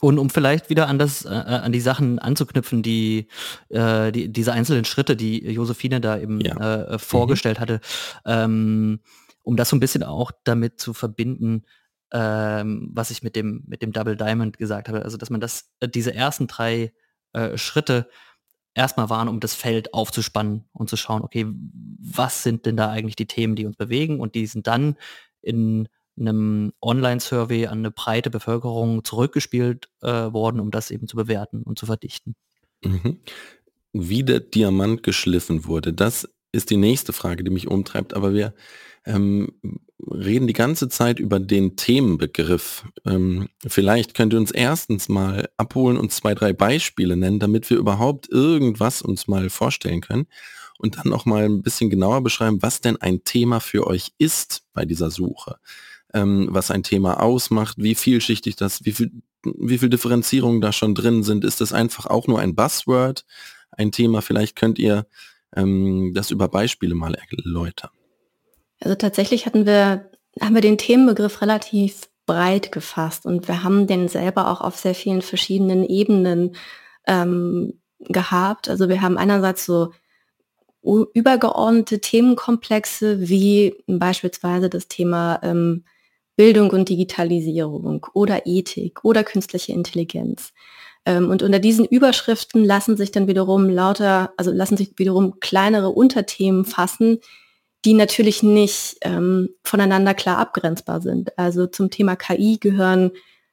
Und 0.00 0.18
um 0.18 0.30
vielleicht 0.30 0.68
wieder 0.68 0.88
an 0.88 0.98
das, 0.98 1.24
äh, 1.24 1.30
äh, 1.30 1.32
an 1.32 1.72
die 1.72 1.80
Sachen 1.80 2.18
anzuknüpfen, 2.18 2.82
die, 2.82 3.28
äh, 3.68 4.12
die, 4.12 4.30
diese 4.30 4.52
einzelnen 4.52 4.84
Schritte, 4.84 5.16
die 5.16 5.46
Josephine 5.46 6.00
da 6.00 6.18
eben 6.18 6.40
ja. 6.40 6.84
äh, 6.84 6.92
mhm. 6.92 6.98
vorgestellt 6.98 7.58
mhm. 7.58 7.60
hatte, 7.62 7.80
ähm, 8.24 9.00
um 9.42 9.56
das 9.56 9.70
so 9.70 9.76
ein 9.76 9.80
bisschen 9.80 10.02
auch 10.02 10.32
damit 10.44 10.80
zu 10.80 10.92
verbinden, 10.92 11.64
ähm, 12.12 12.90
was 12.92 13.10
ich 13.10 13.22
mit 13.22 13.36
dem, 13.36 13.64
mit 13.66 13.82
dem 13.82 13.92
Double 13.92 14.16
Diamond 14.16 14.58
gesagt 14.58 14.88
habe. 14.88 15.02
Also 15.02 15.16
dass 15.16 15.30
man 15.30 15.40
das, 15.40 15.70
äh, 15.80 15.88
diese 15.88 16.14
ersten 16.14 16.46
drei 16.46 16.92
äh, 17.32 17.56
Schritte 17.56 18.08
erstmal 18.74 19.08
waren, 19.08 19.28
um 19.28 19.40
das 19.40 19.54
Feld 19.54 19.94
aufzuspannen 19.94 20.64
und 20.72 20.90
zu 20.90 20.96
schauen, 20.96 21.22
okay, 21.22 21.46
was 21.48 22.42
sind 22.42 22.66
denn 22.66 22.76
da 22.76 22.90
eigentlich 22.90 23.16
die 23.16 23.26
Themen, 23.26 23.56
die 23.56 23.64
uns 23.64 23.76
bewegen 23.76 24.20
und 24.20 24.34
die 24.34 24.46
sind 24.46 24.66
dann 24.66 24.96
in 25.40 25.88
einem 26.18 26.72
Online-Survey 26.80 27.66
an 27.66 27.78
eine 27.78 27.90
breite 27.90 28.30
Bevölkerung 28.30 29.04
zurückgespielt 29.04 29.88
äh, 30.02 30.08
worden, 30.08 30.60
um 30.60 30.70
das 30.70 30.90
eben 30.90 31.08
zu 31.08 31.16
bewerten 31.16 31.62
und 31.62 31.78
zu 31.78 31.86
verdichten. 31.86 32.34
Mhm. 32.82 33.18
Wie 33.92 34.24
der 34.24 34.40
Diamant 34.40 35.02
geschliffen 35.02 35.64
wurde, 35.66 35.92
das 35.92 36.28
ist 36.52 36.70
die 36.70 36.76
nächste 36.76 37.12
Frage, 37.12 37.44
die 37.44 37.50
mich 37.50 37.68
umtreibt, 37.68 38.14
aber 38.14 38.32
wir 38.32 38.54
ähm, 39.04 39.52
reden 40.00 40.46
die 40.46 40.52
ganze 40.52 40.88
Zeit 40.88 41.18
über 41.20 41.38
den 41.40 41.76
Themenbegriff. 41.76 42.84
Ähm, 43.04 43.48
vielleicht 43.66 44.14
könnt 44.14 44.32
ihr 44.32 44.38
uns 44.38 44.50
erstens 44.50 45.08
mal 45.08 45.48
abholen 45.56 45.96
und 45.96 46.12
zwei, 46.12 46.34
drei 46.34 46.52
Beispiele 46.52 47.16
nennen, 47.16 47.38
damit 47.38 47.70
wir 47.70 47.78
überhaupt 47.78 48.28
irgendwas 48.30 49.02
uns 49.02 49.28
mal 49.28 49.48
vorstellen 49.48 50.00
können 50.00 50.26
und 50.78 50.98
dann 50.98 51.08
noch 51.08 51.24
mal 51.24 51.44
ein 51.44 51.62
bisschen 51.62 51.90
genauer 51.90 52.22
beschreiben, 52.22 52.62
was 52.62 52.80
denn 52.80 52.96
ein 52.96 53.24
Thema 53.24 53.60
für 53.60 53.86
euch 53.86 54.12
ist 54.18 54.64
bei 54.72 54.84
dieser 54.84 55.10
Suche. 55.10 55.58
Ähm, 56.16 56.48
was 56.50 56.70
ein 56.70 56.82
Thema 56.82 57.22
ausmacht, 57.22 57.76
wie 57.76 57.94
vielschichtig 57.94 58.56
das, 58.56 58.86
wie 58.86 58.92
viel, 58.92 59.10
wie 59.44 59.76
viel 59.76 59.90
Differenzierungen 59.90 60.62
da 60.62 60.72
schon 60.72 60.94
drin 60.94 61.22
sind. 61.22 61.44
Ist 61.44 61.60
das 61.60 61.74
einfach 61.74 62.06
auch 62.06 62.26
nur 62.26 62.40
ein 62.40 62.54
Buzzword, 62.54 63.26
ein 63.70 63.92
Thema? 63.92 64.22
Vielleicht 64.22 64.56
könnt 64.56 64.78
ihr 64.78 65.06
ähm, 65.54 66.12
das 66.14 66.30
über 66.30 66.48
Beispiele 66.48 66.94
mal 66.94 67.14
erläutern. 67.14 67.90
Also 68.80 68.94
tatsächlich 68.94 69.44
hatten 69.44 69.66
wir, 69.66 70.10
haben 70.40 70.54
wir 70.54 70.62
den 70.62 70.78
Themenbegriff 70.78 71.42
relativ 71.42 72.08
breit 72.24 72.72
gefasst 72.72 73.26
und 73.26 73.46
wir 73.46 73.62
haben 73.62 73.86
den 73.86 74.08
selber 74.08 74.50
auch 74.50 74.62
auf 74.62 74.78
sehr 74.78 74.94
vielen 74.94 75.20
verschiedenen 75.20 75.84
Ebenen 75.84 76.56
ähm, 77.06 77.74
gehabt. 78.00 78.70
Also 78.70 78.88
wir 78.88 79.02
haben 79.02 79.18
einerseits 79.18 79.66
so 79.66 79.92
übergeordnete 80.82 82.00
Themenkomplexe 82.00 83.28
wie 83.28 83.74
beispielsweise 83.86 84.70
das 84.70 84.88
Thema 84.88 85.40
ähm, 85.42 85.84
Bildung 86.36 86.70
und 86.70 86.88
Digitalisierung 86.88 88.06
oder 88.12 88.46
Ethik 88.46 89.04
oder 89.04 89.24
künstliche 89.24 89.72
Intelligenz. 89.72 90.52
Ähm, 91.06 91.30
und 91.30 91.42
unter 91.42 91.58
diesen 91.58 91.86
Überschriften 91.86 92.64
lassen 92.64 92.96
sich 92.96 93.10
dann 93.10 93.26
wiederum 93.26 93.68
lauter, 93.68 94.32
also 94.36 94.50
lassen 94.50 94.76
sich 94.76 94.92
wiederum 94.96 95.40
kleinere 95.40 95.88
Unterthemen 95.88 96.64
fassen, 96.64 97.20
die 97.84 97.94
natürlich 97.94 98.42
nicht 98.42 98.96
ähm, 99.02 99.50
voneinander 99.62 100.12
klar 100.12 100.38
abgrenzbar 100.38 101.00
sind. 101.00 101.38
Also 101.38 101.66
zum 101.66 101.90
Thema 101.90 102.16
KI 102.16 102.58
gehören 102.58 103.12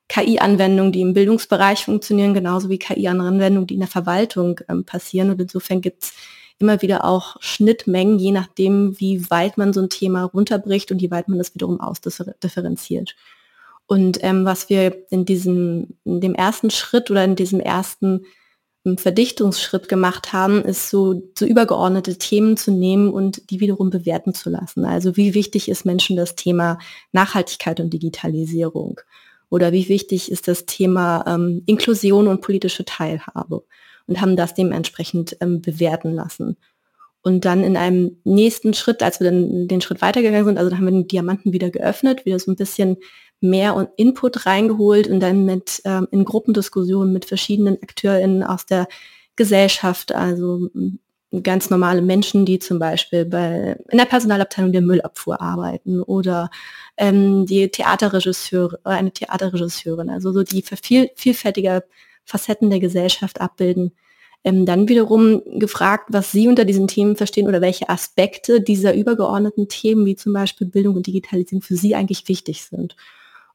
KI-Anwendungen, 0.10 0.91
die 0.91 1.02
im 1.02 1.13
Bildungsbereich 1.13 1.86
funktionieren, 1.86 2.34
genauso 2.34 2.69
wie 2.69 2.80
KI-Anwendungen, 2.80 3.67
die 3.67 3.76
in 3.76 3.80
der 3.80 3.89
Verwaltung 3.89 4.60
ähm, 4.67 4.86
passieren. 4.86 5.30
Und 5.30 5.39
insofern 5.39 5.82
gibt 5.82 6.04
es 6.04 6.13
immer 6.59 6.81
wieder 6.81 7.03
auch 7.05 7.37
Schnittmengen, 7.41 8.19
je 8.19 8.31
nachdem, 8.31 8.99
wie 8.99 9.29
weit 9.29 9.57
man 9.57 9.73
so 9.73 9.81
ein 9.81 9.89
Thema 9.89 10.23
runterbricht 10.23 10.91
und 10.91 11.01
wie 11.01 11.11
weit 11.11 11.27
man 11.27 11.37
das 11.37 11.53
wiederum 11.53 11.79
ausdifferenziert. 11.79 13.15
Und 13.85 14.23
ähm, 14.23 14.45
was 14.45 14.69
wir 14.69 14.95
in 15.09 15.25
diesem, 15.25 15.97
in 16.05 16.21
dem 16.21 16.35
ersten 16.35 16.69
Schritt 16.69 17.11
oder 17.11 17.23
in 17.23 17.35
diesem 17.35 17.59
ersten 17.59 18.25
ähm, 18.85 18.97
Verdichtungsschritt 18.97 19.89
gemacht 19.89 20.33
haben, 20.33 20.63
ist 20.63 20.89
so, 20.89 21.21
so 21.37 21.45
übergeordnete 21.45 22.17
Themen 22.17 22.55
zu 22.57 22.71
nehmen 22.71 23.11
und 23.11 23.49
die 23.49 23.59
wiederum 23.59 23.89
bewerten 23.89 24.33
zu 24.33 24.49
lassen. 24.49 24.85
Also 24.85 25.17
wie 25.17 25.33
wichtig 25.33 25.69
ist 25.69 25.85
Menschen 25.85 26.15
das 26.15 26.35
Thema 26.35 26.79
Nachhaltigkeit 27.11 27.79
und 27.79 27.91
Digitalisierung? 27.91 29.01
Oder 29.49 29.71
wie 29.71 29.89
wichtig 29.89 30.31
ist 30.31 30.47
das 30.47 30.65
Thema 30.65 31.25
ähm, 31.27 31.61
Inklusion 31.65 32.27
und 32.27 32.41
politische 32.41 32.85
Teilhabe? 32.85 33.63
Und 34.07 34.19
haben 34.19 34.35
das 34.35 34.53
dementsprechend 34.53 35.37
ähm, 35.39 35.61
bewerten 35.61 36.13
lassen. 36.13 36.57
Und 37.21 37.45
dann 37.45 37.63
in 37.63 37.77
einem 37.77 38.17
nächsten 38.25 38.73
Schritt, 38.73 39.01
als 39.01 39.21
wir 39.21 39.31
dann 39.31 39.67
den 39.69 39.79
Schritt 39.79 40.01
weitergegangen 40.01 40.45
sind, 40.45 40.57
also 40.57 40.69
dann 40.69 40.79
haben 40.79 40.85
wir 40.85 40.91
den 40.91 41.07
Diamanten 41.07 41.53
wieder 41.53 41.69
geöffnet, 41.69 42.25
wieder 42.25 42.37
so 42.37 42.51
ein 42.51 42.57
bisschen 42.57 42.97
mehr 43.39 43.89
Input 43.95 44.45
reingeholt 44.45 45.07
und 45.07 45.21
dann 45.21 45.45
mit 45.45 45.81
ähm, 45.85 46.07
in 46.11 46.25
Gruppendiskussionen 46.25 47.13
mit 47.13 47.25
verschiedenen 47.25 47.77
AkteurInnen 47.81 48.43
aus 48.43 48.65
der 48.65 48.87
Gesellschaft, 49.35 50.13
also 50.13 50.69
ganz 51.41 51.69
normale 51.69 52.01
Menschen, 52.01 52.45
die 52.45 52.59
zum 52.59 52.77
Beispiel 52.77 53.25
bei, 53.25 53.77
in 53.89 53.97
der 53.97 54.05
Personalabteilung 54.05 54.71
der 54.71 54.81
Müllabfuhr 54.81 55.41
arbeiten 55.41 56.01
oder 56.01 56.51
ähm, 56.97 57.45
die 57.45 57.69
Theaterregisseure, 57.69 58.79
eine 58.83 59.11
Theaterregisseurin, 59.11 60.09
also 60.09 60.31
so 60.31 60.43
die 60.43 60.61
viel, 60.61 61.09
vielfältige 61.15 61.83
Facetten 62.25 62.69
der 62.69 62.79
Gesellschaft 62.79 63.41
abbilden. 63.41 63.93
Ähm, 64.43 64.65
dann 64.65 64.89
wiederum 64.89 65.41
gefragt, 65.57 66.07
was 66.09 66.31
Sie 66.31 66.47
unter 66.47 66.65
diesen 66.65 66.88
Themen 66.88 67.15
verstehen 67.15 67.47
oder 67.47 67.62
welche 67.62 67.89
Aspekte 67.89 68.62
dieser 68.62 68.93
übergeordneten 68.93 69.69
Themen, 69.69 70.05
wie 70.05 70.15
zum 70.15 70.33
Beispiel 70.33 70.67
Bildung 70.67 70.95
und 70.95 71.07
Digitalisierung, 71.07 71.62
für 71.62 71.75
Sie 71.75 71.95
eigentlich 71.95 72.27
wichtig 72.27 72.63
sind. 72.63 72.95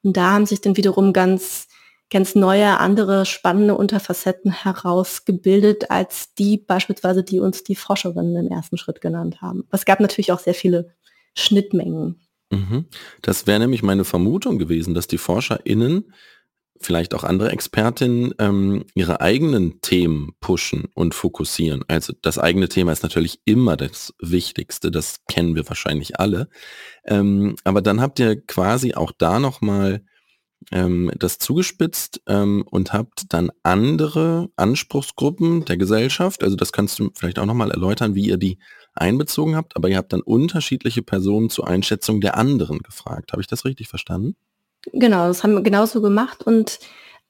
Und 0.03 0.17
da 0.17 0.33
haben 0.33 0.47
sich 0.47 0.61
dann 0.61 0.77
wiederum 0.77 1.13
ganz, 1.13 1.69
ganz 2.11 2.35
neue, 2.35 2.79
andere 2.79 3.27
spannende 3.27 3.75
Unterfacetten 3.75 4.51
herausgebildet, 4.51 5.91
als 5.91 6.35
die 6.35 6.57
beispielsweise, 6.57 7.23
die 7.23 7.41
uns 7.41 7.65
die 7.65 7.77
Forscherinnen 7.77 8.47
im 8.47 8.51
ersten 8.51 8.79
Schritt 8.79 9.03
genannt 9.03 9.43
haben. 9.43 9.65
Es 9.71 9.85
gab 9.85 10.01
natürlich 10.01 10.33
auch 10.33 10.39
sehr 10.39 10.55
viele 10.55 10.95
Schnittmengen. 11.35 12.21
Mhm. 12.51 12.87
Das 13.21 13.47
wäre 13.47 13.59
nämlich 13.59 13.83
meine 13.83 14.05
Vermutung 14.05 14.59
gewesen, 14.59 14.95
dass 14.95 15.07
die 15.07 15.19
ForscherInnen 15.19 16.13
vielleicht 16.81 17.15
auch 17.15 17.25
andere 17.25 17.51
Expertinnen 17.51 18.35
ähm, 18.39 18.85
ihre 18.95 19.21
eigenen 19.21 19.81
Themen 19.81 20.33
pushen 20.41 20.89
und 20.95 21.15
fokussieren. 21.15 21.85
Also 21.89 22.13
das 22.23 22.39
eigene 22.39 22.69
Thema 22.69 22.93
ist 22.93 23.03
natürlich 23.03 23.41
immer 23.45 23.77
das 23.77 24.15
Wichtigste, 24.21 24.91
das 24.91 25.25
kennen 25.29 25.55
wir 25.55 25.69
wahrscheinlich 25.69 26.19
alle. 26.19 26.49
Ähm, 27.05 27.57
aber 27.65 27.83
dann 27.83 28.01
habt 28.01 28.19
ihr 28.19 28.41
quasi 28.45 28.95
auch 28.95 29.13
da 29.17 29.39
nochmal 29.39 30.03
ähm, 30.73 31.11
das 31.17 31.39
zugespitzt 31.39 32.21
ähm, 32.27 32.65
und 32.71 32.93
habt 32.93 33.33
dann 33.33 33.51
andere 33.63 34.51
Anspruchsgruppen 34.57 35.65
der 35.65 35.77
Gesellschaft, 35.77 36.43
also 36.43 36.57
das 36.57 36.73
kannst 36.73 36.99
du 36.99 37.11
vielleicht 37.15 37.39
auch 37.39 37.47
nochmal 37.47 37.71
erläutern, 37.71 38.15
wie 38.15 38.27
ihr 38.27 38.37
die 38.39 38.59
einbezogen 38.95 39.57
habt, 39.57 39.77
aber 39.77 39.89
ihr 39.89 39.97
habt 39.97 40.13
dann 40.13 40.23
unterschiedliche 40.23 41.03
Personen 41.03 41.51
zur 41.51 41.69
Einschätzung 41.69 42.21
der 42.21 42.37
anderen 42.37 42.81
gefragt. 42.81 43.33
Habe 43.33 43.43
ich 43.43 43.47
das 43.47 43.65
richtig 43.65 43.89
verstanden? 43.89 44.37
Genau, 44.93 45.27
das 45.27 45.43
haben 45.43 45.55
wir 45.55 45.63
genauso 45.63 46.01
gemacht 46.01 46.45
und 46.45 46.79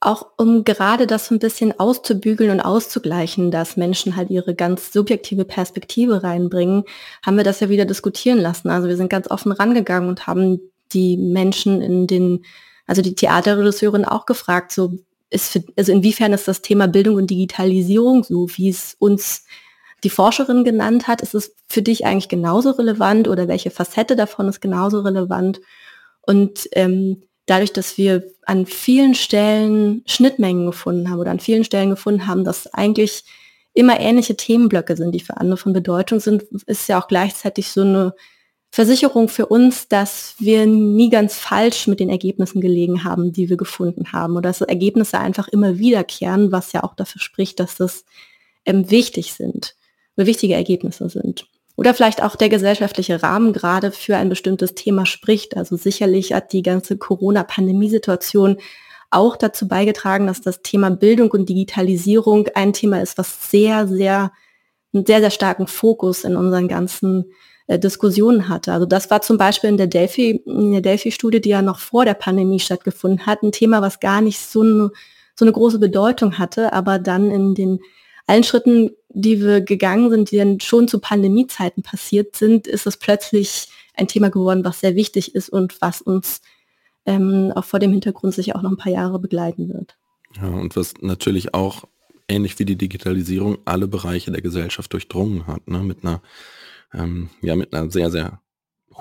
auch 0.00 0.26
um 0.36 0.62
gerade 0.64 1.06
das 1.06 1.26
so 1.26 1.34
ein 1.34 1.40
bisschen 1.40 1.78
auszubügeln 1.78 2.50
und 2.50 2.60
auszugleichen, 2.60 3.50
dass 3.50 3.76
Menschen 3.76 4.14
halt 4.14 4.30
ihre 4.30 4.54
ganz 4.54 4.92
subjektive 4.92 5.44
Perspektive 5.44 6.22
reinbringen, 6.22 6.84
haben 7.24 7.36
wir 7.36 7.44
das 7.44 7.60
ja 7.60 7.68
wieder 7.68 7.84
diskutieren 7.84 8.38
lassen. 8.38 8.70
Also 8.70 8.86
wir 8.86 8.96
sind 8.96 9.10
ganz 9.10 9.28
offen 9.28 9.50
rangegangen 9.50 10.08
und 10.08 10.26
haben 10.28 10.60
die 10.92 11.16
Menschen 11.16 11.82
in 11.82 12.06
den, 12.06 12.44
also 12.86 13.02
die 13.02 13.14
Theaterregisseurin 13.14 14.04
auch 14.04 14.24
gefragt, 14.24 14.70
so 14.70 14.92
ist 15.30 15.50
für, 15.50 15.64
also 15.76 15.92
inwiefern 15.92 16.32
ist 16.32 16.46
das 16.46 16.62
Thema 16.62 16.86
Bildung 16.86 17.16
und 17.16 17.28
Digitalisierung, 17.30 18.22
so 18.22 18.46
wie 18.56 18.68
es 18.68 18.94
uns 19.00 19.44
die 20.04 20.10
Forscherin 20.10 20.62
genannt 20.62 21.08
hat, 21.08 21.22
ist 21.22 21.34
es 21.34 21.56
für 21.68 21.82
dich 21.82 22.06
eigentlich 22.06 22.28
genauso 22.28 22.70
relevant 22.70 23.26
oder 23.26 23.48
welche 23.48 23.70
Facette 23.70 24.14
davon 24.14 24.48
ist 24.48 24.60
genauso 24.60 25.00
relevant? 25.00 25.60
Und 26.22 26.68
ähm, 26.72 27.22
dadurch, 27.48 27.72
dass 27.72 27.98
wir 27.98 28.24
an 28.44 28.66
vielen 28.66 29.14
Stellen 29.14 30.02
Schnittmengen 30.06 30.66
gefunden 30.66 31.10
haben 31.10 31.18
oder 31.18 31.30
an 31.30 31.40
vielen 31.40 31.64
Stellen 31.64 31.90
gefunden 31.90 32.26
haben, 32.26 32.44
dass 32.44 32.72
eigentlich 32.72 33.24
immer 33.74 33.98
ähnliche 33.98 34.36
Themenblöcke 34.36 34.96
sind, 34.96 35.12
die 35.14 35.20
für 35.20 35.36
andere 35.36 35.56
von 35.56 35.72
Bedeutung 35.72 36.20
sind, 36.20 36.42
ist 36.66 36.88
ja 36.88 37.00
auch 37.00 37.08
gleichzeitig 37.08 37.68
so 37.68 37.82
eine 37.82 38.14
Versicherung 38.70 39.28
für 39.28 39.46
uns, 39.46 39.88
dass 39.88 40.34
wir 40.38 40.66
nie 40.66 41.08
ganz 41.08 41.36
falsch 41.36 41.86
mit 41.86 42.00
den 42.00 42.10
Ergebnissen 42.10 42.60
gelegen 42.60 43.02
haben, 43.02 43.32
die 43.32 43.48
wir 43.48 43.56
gefunden 43.56 44.12
haben 44.12 44.34
oder 44.34 44.50
dass 44.50 44.60
Ergebnisse 44.60 45.18
einfach 45.18 45.48
immer 45.48 45.78
wiederkehren, 45.78 46.52
was 46.52 46.72
ja 46.72 46.84
auch 46.84 46.94
dafür 46.94 47.20
spricht, 47.20 47.60
dass 47.60 47.76
das 47.76 48.04
ähm, 48.66 48.90
wichtig 48.90 49.32
sind, 49.32 49.74
wichtige 50.16 50.54
Ergebnisse 50.54 51.08
sind 51.08 51.46
oder 51.78 51.94
vielleicht 51.94 52.24
auch 52.24 52.34
der 52.34 52.48
gesellschaftliche 52.48 53.22
Rahmen 53.22 53.52
gerade 53.52 53.92
für 53.92 54.16
ein 54.16 54.28
bestimmtes 54.28 54.74
Thema 54.74 55.06
spricht. 55.06 55.56
Also 55.56 55.76
sicherlich 55.76 56.32
hat 56.32 56.52
die 56.52 56.62
ganze 56.62 56.98
Corona-Pandemie-Situation 56.98 58.56
auch 59.10 59.36
dazu 59.36 59.68
beigetragen, 59.68 60.26
dass 60.26 60.40
das 60.40 60.62
Thema 60.62 60.90
Bildung 60.90 61.30
und 61.30 61.48
Digitalisierung 61.48 62.48
ein 62.56 62.72
Thema 62.72 63.00
ist, 63.00 63.16
was 63.16 63.52
sehr, 63.52 63.86
sehr, 63.86 64.32
einen 64.92 65.06
sehr, 65.06 65.20
sehr 65.20 65.30
starken 65.30 65.68
Fokus 65.68 66.24
in 66.24 66.34
unseren 66.34 66.66
ganzen 66.66 67.32
äh, 67.68 67.78
Diskussionen 67.78 68.48
hatte. 68.48 68.72
Also 68.72 68.84
das 68.84 69.08
war 69.12 69.22
zum 69.22 69.38
Beispiel 69.38 69.70
in 69.70 69.76
der 69.76 69.86
Delphi, 69.86 70.42
in 70.46 70.72
der 70.72 70.80
Delphi-Studie, 70.80 71.40
die 71.40 71.50
ja 71.50 71.62
noch 71.62 71.78
vor 71.78 72.04
der 72.04 72.14
Pandemie 72.14 72.58
stattgefunden 72.58 73.24
hat, 73.24 73.44
ein 73.44 73.52
Thema, 73.52 73.82
was 73.82 74.00
gar 74.00 74.20
nicht 74.20 74.40
so 74.40 74.62
eine, 74.62 74.90
so 75.36 75.44
eine 75.44 75.52
große 75.52 75.78
Bedeutung 75.78 76.40
hatte, 76.40 76.72
aber 76.72 76.98
dann 76.98 77.30
in 77.30 77.54
den 77.54 77.78
allen 78.26 78.42
Schritten, 78.42 78.90
die 79.10 79.40
wir 79.40 79.60
gegangen 79.60 80.10
sind, 80.10 80.30
die 80.30 80.36
dann 80.36 80.60
schon 80.60 80.88
zu 80.88 80.98
Pandemiezeiten 80.98 81.82
passiert 81.82 82.36
sind, 82.36 82.66
ist 82.66 82.86
es 82.86 82.96
plötzlich 82.96 83.68
ein 83.94 84.08
Thema 84.08 84.30
geworden, 84.30 84.64
was 84.64 84.80
sehr 84.80 84.94
wichtig 84.94 85.34
ist 85.34 85.48
und 85.48 85.80
was 85.80 86.00
uns 86.00 86.40
ähm, 87.06 87.52
auch 87.54 87.64
vor 87.64 87.80
dem 87.80 87.92
Hintergrund 87.92 88.34
sicher 88.34 88.56
auch 88.56 88.62
noch 88.62 88.70
ein 88.70 88.76
paar 88.76 88.92
Jahre 88.92 89.18
begleiten 89.18 89.68
wird. 89.68 89.96
Ja, 90.36 90.48
und 90.48 90.76
was 90.76 90.94
natürlich 91.00 91.54
auch 91.54 91.84
ähnlich 92.28 92.58
wie 92.58 92.66
die 92.66 92.76
Digitalisierung 92.76 93.58
alle 93.64 93.88
Bereiche 93.88 94.30
der 94.30 94.42
Gesellschaft 94.42 94.92
durchdrungen 94.92 95.46
hat, 95.46 95.66
ne? 95.68 95.78
mit 95.78 96.04
einer 96.04 96.22
ähm, 96.92 97.30
ja 97.40 97.56
mit 97.56 97.74
einer 97.74 97.90
sehr 97.90 98.10
sehr 98.10 98.40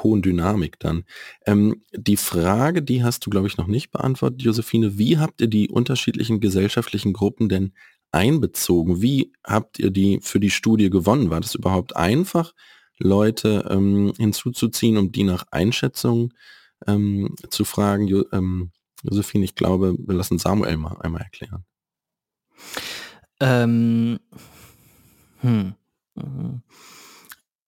hohen 0.04 0.22
Dynamik 0.22 0.80
dann. 0.80 1.04
Ähm, 1.46 1.82
die 1.92 2.18
Frage, 2.18 2.82
die 2.82 3.04
hast 3.04 3.26
du, 3.26 3.30
glaube 3.30 3.48
ich, 3.48 3.58
noch 3.58 3.68
nicht 3.68 3.92
beantwortet, 3.92 4.42
Josephine. 4.44 4.98
Wie 4.98 5.18
habt 5.18 5.42
ihr 5.42 5.48
die 5.48 5.70
unterschiedlichen 5.70 6.40
gesellschaftlichen 6.40 7.14
Gruppen 7.14 7.50
denn 7.50 7.74
einbezogen? 8.12 9.02
Wie 9.02 9.34
habt 9.44 9.80
ihr 9.80 9.92
die 9.92 10.20
für 10.22 10.40
die 10.40 10.50
Studie 10.50 10.90
gewonnen? 10.90 11.30
War 11.30 11.42
das 11.42 11.56
überhaupt 11.56 11.96
einfach, 11.96 12.54
Leute 13.00 13.68
ähm, 13.70 14.14
hinzuzuziehen, 14.18 14.98
um 14.98 15.12
die 15.12 15.24
nach 15.24 15.46
Einschätzung 15.52 16.34
ähm, 16.88 17.36
zu 17.50 17.66
fragen? 17.66 18.08
Jo, 18.08 18.26
ähm, 18.32 18.72
Josephine, 19.04 19.46
ich 19.46 19.56
glaube, 19.56 19.96
wir 19.98 20.16
lassen 20.16 20.40
Samuel 20.40 20.78
mal 20.78 20.98
einmal 21.02 21.22
erklären. 21.22 21.66
Ähm, 23.40 24.20
hm. 25.42 25.76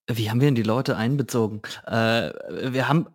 Wie 0.08 0.30
haben 0.30 0.40
wir 0.40 0.48
denn 0.48 0.56
die 0.56 0.62
Leute 0.62 0.96
einbezogen? 0.96 1.62
Äh, 1.86 2.32
wir 2.72 2.88
haben 2.88 3.06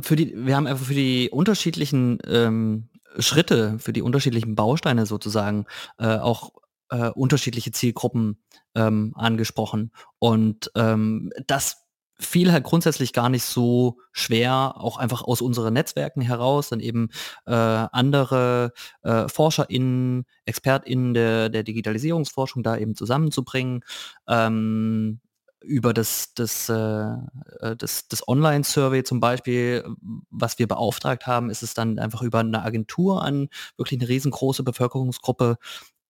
für 0.00 0.16
die, 0.16 0.34
wir 0.36 0.56
haben 0.56 0.66
einfach 0.66 0.86
für 0.86 0.94
die 0.94 1.30
unterschiedlichen 1.30 2.18
ähm, 2.26 2.88
Schritte, 3.18 3.78
für 3.78 3.92
die 3.92 4.02
unterschiedlichen 4.02 4.54
Bausteine 4.54 5.06
sozusagen 5.06 5.66
äh, 5.98 6.16
auch 6.18 6.50
äh, 6.90 7.10
unterschiedliche 7.10 7.72
Zielgruppen 7.72 8.42
ähm, 8.74 9.12
angesprochen. 9.16 9.92
Und 10.18 10.70
ähm, 10.74 11.30
das 11.46 11.86
fiel 12.18 12.50
halt 12.52 12.64
grundsätzlich 12.64 13.12
gar 13.12 13.28
nicht 13.28 13.44
so 13.44 13.98
schwer, 14.12 14.74
auch 14.76 14.96
einfach 14.96 15.22
aus 15.22 15.42
unseren 15.42 15.74
Netzwerken 15.74 16.22
heraus, 16.22 16.70
dann 16.70 16.80
eben 16.80 17.10
äh, 17.46 17.52
andere 17.52 18.72
äh, 19.02 19.28
ForscherInnen, 19.28 20.24
ExpertInnen 20.46 21.12
der, 21.12 21.48
der 21.50 21.62
Digitalisierungsforschung 21.62 22.62
da 22.62 22.76
eben 22.78 22.94
zusammenzubringen. 22.94 23.82
Ähm, 24.28 25.20
über 25.66 25.92
das, 25.92 26.32
das, 26.34 26.68
äh, 26.68 26.74
äh, 26.74 27.76
das, 27.76 28.08
das 28.08 28.26
Online-Survey 28.26 29.02
zum 29.02 29.20
Beispiel, 29.20 29.84
was 30.30 30.58
wir 30.58 30.68
beauftragt 30.68 31.26
haben, 31.26 31.50
ist 31.50 31.62
es 31.62 31.74
dann 31.74 31.98
einfach 31.98 32.22
über 32.22 32.40
eine 32.40 32.62
Agentur 32.62 33.22
an 33.22 33.48
wirklich 33.76 34.00
eine 34.00 34.08
riesengroße 34.08 34.62
Bevölkerungsgruppe 34.62 35.58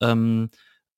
ähm, 0.00 0.50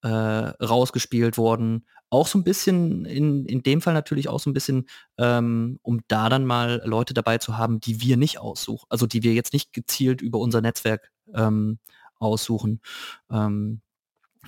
äh, 0.03 0.09
rausgespielt 0.09 1.39
worden. 1.39 1.87
Auch 2.11 2.27
so 2.27 2.39
ein 2.39 2.45
bisschen, 2.45 3.05
in, 3.05 3.45
in 3.47 3.63
dem 3.63 3.81
Fall 3.81 3.95
natürlich 3.95 4.29
auch 4.29 4.41
so 4.41 4.49
ein 4.51 4.55
bisschen, 4.55 4.89
ähm, 5.19 5.79
um 5.83 6.01
da 6.09 6.29
dann 6.29 6.47
mal 6.47 6.81
Leute 6.85 7.15
dabei 7.15 7.39
zu 7.39 7.59
haben, 7.59 7.81
die 7.81 8.01
wir 8.01 8.17
nicht 8.17 8.39
aussuchen, 8.39 8.87
also 8.89 9.07
die 9.07 9.23
wir 9.23 9.35
jetzt 9.35 9.53
nicht 9.53 9.73
gezielt 9.73 10.23
über 10.23 10.39
unser 10.39 10.61
Netzwerk 10.61 11.11
ähm, 11.35 11.79
aussuchen. 12.19 12.81
Ähm, 13.31 13.83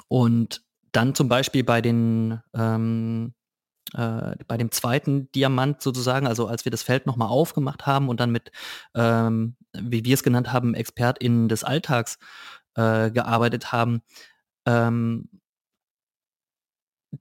und 0.09 0.63
dann 0.93 1.15
zum 1.15 1.29
Beispiel 1.29 1.65
bei 1.65 1.81
den 1.81 2.41
ähm, 2.55 3.35
äh, 3.95 4.37
bei 4.47 4.57
dem 4.57 4.71
zweiten 4.71 5.31
Diamant 5.33 5.83
sozusagen, 5.83 6.27
also 6.27 6.47
als 6.47 6.65
wir 6.65 6.71
das 6.71 6.83
Feld 6.83 7.07
nochmal 7.07 7.29
aufgemacht 7.29 7.87
haben 7.87 8.09
und 8.09 8.21
dann 8.21 8.31
mit, 8.31 8.53
ähm, 8.95 9.57
wie 9.73 10.05
wir 10.05 10.15
es 10.15 10.23
genannt 10.23 10.53
haben, 10.53 10.75
ExpertInnen 10.75 11.49
des 11.49 11.65
Alltags 11.65 12.19
äh, 12.75 13.11
gearbeitet 13.11 13.73
haben, 13.73 14.03
ähm, 14.67 15.29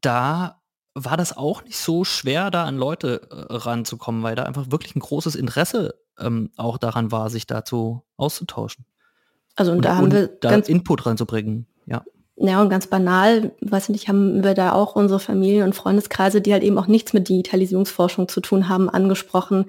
da 0.02 0.62
war 0.94 1.18
das 1.18 1.36
auch 1.36 1.64
nicht 1.64 1.78
so 1.78 2.04
schwer, 2.04 2.52
da 2.52 2.66
an 2.66 2.78
Leute 2.78 3.28
äh, 3.32 3.56
ranzukommen, 3.56 4.24
weil 4.24 4.36
da 4.36 4.44
einfach 4.44 4.72
wirklich 4.72 4.96
ein 4.96 5.00
großes 5.00 5.36
Interesse 5.36 5.96
ähm, 6.20 6.52
auch 6.58 6.78
daran 6.78 7.12
war, 7.12 7.30
sich 7.30 7.48
dazu 7.48 8.04
auszutauschen. 8.18 8.86
Also 9.56 9.72
und, 9.72 9.78
und 9.78 9.86
da 9.86 9.96
haben 9.96 10.04
und 10.06 10.14
wir 10.14 10.28
da 10.28 10.56
Input 10.56 11.06
reinzubringen, 11.06 11.68
ja. 11.86 12.04
Ja, 12.42 12.62
und 12.62 12.70
ganz 12.70 12.88
banal, 12.88 13.52
weiß 13.60 13.90
nicht, 13.90 14.08
haben 14.08 14.46
wir 14.46 14.54
da 14.54 14.72
auch 14.72 14.96
unsere 14.96 15.20
Familien- 15.20 15.66
und 15.66 15.76
Freundeskreise, 15.76 16.40
die 16.40 16.54
halt 16.54 16.64
eben 16.64 16.78
auch 16.78 16.88
nichts 16.88 17.12
mit 17.12 17.28
Digitalisierungsforschung 17.28 18.30
zu 18.30 18.40
tun 18.40 18.70
haben, 18.70 18.90
angesprochen, 18.90 19.66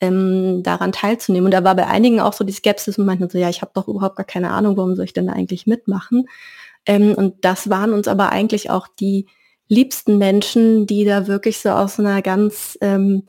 ähm, 0.00 0.62
daran 0.62 0.92
teilzunehmen. 0.92 1.44
Und 1.44 1.50
da 1.50 1.64
war 1.64 1.74
bei 1.74 1.86
einigen 1.86 2.20
auch 2.20 2.32
so 2.32 2.42
die 2.42 2.54
Skepsis 2.54 2.96
und 2.96 3.04
meinten 3.04 3.28
so, 3.28 3.36
ja, 3.36 3.50
ich 3.50 3.60
habe 3.60 3.72
doch 3.74 3.88
überhaupt 3.88 4.16
gar 4.16 4.24
keine 4.24 4.52
Ahnung, 4.52 4.78
warum 4.78 4.96
soll 4.96 5.04
ich 5.04 5.12
denn 5.12 5.26
da 5.26 5.34
eigentlich 5.34 5.66
mitmachen? 5.66 6.26
Ähm, 6.86 7.14
und 7.14 7.44
das 7.44 7.68
waren 7.68 7.92
uns 7.92 8.08
aber 8.08 8.30
eigentlich 8.30 8.70
auch 8.70 8.88
die 8.88 9.26
liebsten 9.68 10.16
Menschen, 10.16 10.86
die 10.86 11.04
da 11.04 11.26
wirklich 11.26 11.58
so 11.58 11.70
aus 11.70 12.00
einer 12.00 12.22
ganz 12.22 12.78
ähm, 12.80 13.24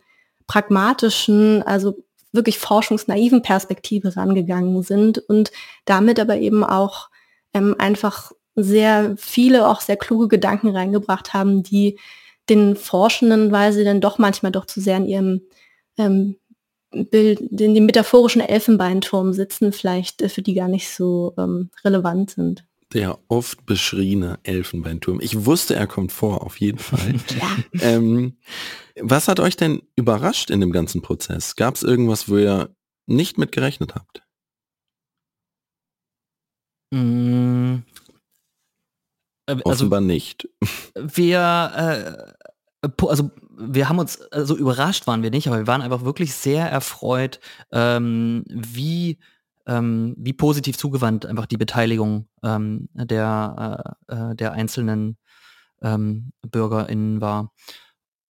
pragmatischen, 0.47 1.63
also 1.63 1.97
wirklich 2.31 2.59
forschungsnaiven 2.59 3.41
Perspektive 3.41 4.15
rangegangen 4.15 4.83
sind 4.83 5.17
und 5.17 5.51
damit 5.83 6.17
aber 6.17 6.37
eben 6.37 6.63
auch 6.63 7.09
ähm, 7.53 7.75
einfach 7.77 8.31
sehr 8.55 9.15
viele, 9.17 9.67
auch 9.67 9.81
sehr 9.81 9.97
kluge 9.97 10.27
Gedanken 10.27 10.69
reingebracht 10.69 11.33
haben, 11.33 11.63
die 11.63 11.99
den 12.49 12.75
Forschenden, 12.75 13.51
weil 13.51 13.73
sie 13.73 13.83
dann 13.83 14.01
doch 14.01 14.17
manchmal 14.17 14.51
doch 14.51 14.65
zu 14.65 14.79
sehr 14.79 14.97
in 14.97 15.07
ihrem 15.07 15.41
ähm, 15.97 16.35
Bild, 16.91 17.41
in 17.41 17.73
dem 17.73 17.85
metaphorischen 17.85 18.41
Elfenbeinturm 18.41 19.33
sitzen, 19.33 19.73
vielleicht 19.73 20.21
äh, 20.21 20.29
für 20.29 20.41
die 20.41 20.53
gar 20.53 20.67
nicht 20.67 20.89
so 20.89 21.33
ähm, 21.37 21.69
relevant 21.83 22.31
sind. 22.31 22.65
Der 22.93 23.17
oft 23.27 23.65
beschriebene 23.65 24.39
Elfenbeinturm. 24.43 25.19
Ich 25.19 25.45
wusste, 25.45 25.75
er 25.75 25.87
kommt 25.87 26.11
vor, 26.11 26.43
auf 26.43 26.59
jeden 26.59 26.77
Fall. 26.77 27.15
ja. 27.39 27.57
ähm, 27.81 28.37
was 28.95 29.27
hat 29.27 29.39
euch 29.39 29.57
denn 29.57 29.81
überrascht 29.95 30.49
in 30.49 30.61
dem 30.61 30.71
ganzen 30.71 31.01
Prozess? 31.01 31.55
Gab 31.55 31.75
es 31.75 31.83
irgendwas, 31.83 32.29
wo 32.29 32.37
ihr 32.37 32.69
nicht 33.07 33.37
mit 33.37 33.51
gerechnet 33.51 33.95
habt? 33.95 34.23
Äh, 39.47 39.53
also, 39.65 39.85
Offenbar 39.85 40.01
nicht. 40.01 40.47
Wir, 40.95 42.27
äh, 42.83 42.87
also 43.07 43.31
wir 43.57 43.89
haben 43.89 43.99
uns, 43.99 44.21
also 44.31 44.55
überrascht 44.57 45.07
waren 45.07 45.23
wir 45.23 45.31
nicht, 45.31 45.47
aber 45.47 45.57
wir 45.57 45.67
waren 45.67 45.81
einfach 45.81 46.03
wirklich 46.03 46.33
sehr 46.33 46.69
erfreut, 46.69 47.39
ähm, 47.71 48.43
wie 48.47 49.19
ähm, 49.67 50.15
wie 50.17 50.33
positiv 50.33 50.77
zugewandt 50.77 51.25
einfach 51.25 51.45
die 51.47 51.57
Beteiligung 51.57 52.27
ähm, 52.43 52.87
der, 52.93 53.95
äh, 54.09 54.13
äh 54.13 54.35
der 54.35 54.51
einzelnen 54.53 55.17
ähm, 55.81 56.31
BürgerInnen 56.43 57.21
war. 57.21 57.51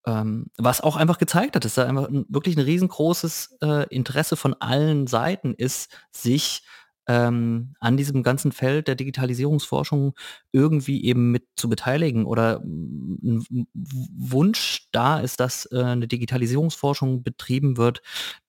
Ähm, 0.08 0.48
was 0.58 0.82
auch 0.82 0.96
einfach 0.96 1.18
gezeigt 1.18 1.56
hat, 1.56 1.66
dass 1.66 1.76
da 1.76 1.86
einfach 1.86 2.08
wirklich 2.30 2.56
ein 2.56 2.64
riesengroßes 2.64 3.58
äh, 3.62 3.88
Interesse 3.94 4.36
von 4.36 4.54
allen 4.54 5.08
Seiten 5.08 5.54
ist, 5.56 5.92
sich 6.12 6.64
ähm, 7.08 7.76
an 7.80 7.98
diesem 7.98 8.24
ganzen 8.24 8.52
Feld 8.52 8.88
der 8.88 8.96
Digitalisierungsforschung 8.96 10.16
irgendwie 10.52 11.04
eben 11.06 11.32
mit 11.32 11.44
zu 11.56 11.70
beteiligen 11.70 12.26
oder 12.26 12.62
ein 12.64 13.68
Wunsch 13.74 14.88
da 14.92 15.20
ist, 15.20 15.40
dass 15.40 15.70
äh, 15.72 15.82
eine 15.82 16.08
Digitalisierungsforschung 16.08 17.24
betrieben 17.24 17.78
wird, 17.78 18.02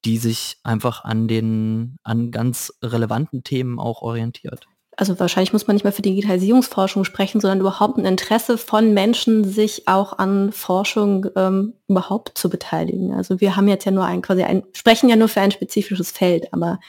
die 0.05 0.19
sich 0.19 0.59
einfach 0.63 1.05
an 1.05 1.29
den, 1.29 1.97
an 2.03 2.31
ganz 2.31 2.73
relevanten 2.83 3.45
Themen 3.45 3.79
auch 3.79 4.03
orientiert 4.03 4.67
also 4.97 5.21
wahrscheinlich 5.21 5.53
muss 5.53 5.67
man 5.67 5.77
nicht 5.77 5.85
mehr 5.85 5.93
für 5.93 6.03
Digitalisierungsforschung 6.03 7.05
sprechen, 7.05 7.41
sondern 7.41 7.61
überhaupt 7.61 7.99
ein 7.99 8.07
Interesse 8.07 8.57
von 8.57 8.95
Menschen, 8.95 9.45
sich 9.45 9.87
auch 9.87 10.19
an 10.19 10.53
Forschung 10.53 11.27
ähm, 11.37 11.75
überhaupt 11.87 12.37
zu 12.39 12.49
beteiligen. 12.49 13.13
Also 13.13 13.41
wir 13.41 13.57
haben 13.57 13.69
jetzt 13.69 13.85
ja 13.85 13.93
nur 13.93 14.05
ein, 14.05 14.23
quasi 14.23 14.43
ein, 14.43 14.63
sprechen 14.73 15.11
ja 15.11 15.17
nur 15.17 15.29
für 15.29 15.43
ein 15.43 15.51
spezifisches 15.51 16.11
Feld, 16.11 16.53
aber 16.53 16.81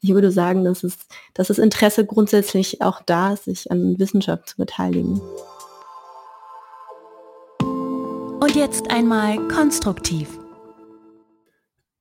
ich 0.00 0.14
würde 0.14 0.30
sagen, 0.30 0.64
dass 0.64 0.84
es, 0.84 0.98
dass 1.34 1.48
das 1.48 1.58
Interesse 1.58 2.04
grundsätzlich 2.06 2.82
auch 2.82 3.02
da 3.04 3.32
ist, 3.32 3.44
sich 3.44 3.70
an 3.70 3.98
Wissenschaft 3.98 4.48
zu 4.48 4.56
beteiligen. 4.56 5.20
Und 8.40 8.54
jetzt 8.54 8.90
einmal 8.90 9.38
konstruktiv. 9.48 10.28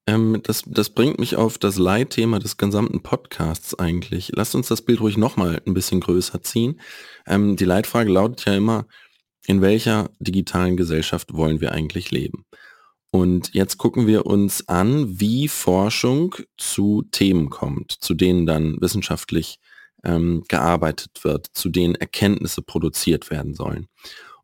Ähm, 0.08 0.42
das, 0.44 0.64
das 0.68 0.90
bringt 0.90 1.20
mich 1.20 1.36
auf 1.36 1.58
das 1.58 1.78
Leitthema 1.78 2.40
des 2.40 2.58
gesamten 2.58 3.02
Podcasts 3.02 3.78
eigentlich. 3.78 4.32
Lasst 4.36 4.54
uns 4.54 4.68
das 4.68 4.82
Bild 4.82 5.02
ruhig 5.02 5.18
nochmal 5.18 5.62
ein 5.66 5.74
bisschen 5.74 6.02
größer 6.02 6.44
ziehen. 6.44 6.80
Ähm, 7.26 7.56
die 7.56 7.66
Leitfrage 7.66 8.12
lautet 8.12 8.46
ja 8.46 8.56
immer, 8.56 8.86
in 9.48 9.62
welcher 9.62 10.10
digitalen 10.20 10.78
Gesellschaft 10.78 11.34
wollen 11.34 11.62
wir 11.62 11.72
eigentlich 11.72 12.12
leben? 12.12 12.46
Und 13.16 13.54
jetzt 13.54 13.78
gucken 13.78 14.08
wir 14.08 14.26
uns 14.26 14.68
an, 14.68 15.22
wie 15.22 15.48
Forschung 15.48 16.36
zu 16.58 17.06
Themen 17.12 17.50
kommt, 17.50 17.94
zu 17.94 18.14
denen 18.14 18.46
dann 18.46 18.76
wissenschaftlich 18.82 19.62
ähm, 20.04 20.44
gearbeitet 20.50 21.24
wird, 21.24 21.48
zu 21.54 21.70
denen 21.70 21.96
Erkenntnisse 21.96 22.62
produziert 22.62 23.32
werden 23.32 23.54
sollen. 23.54 23.88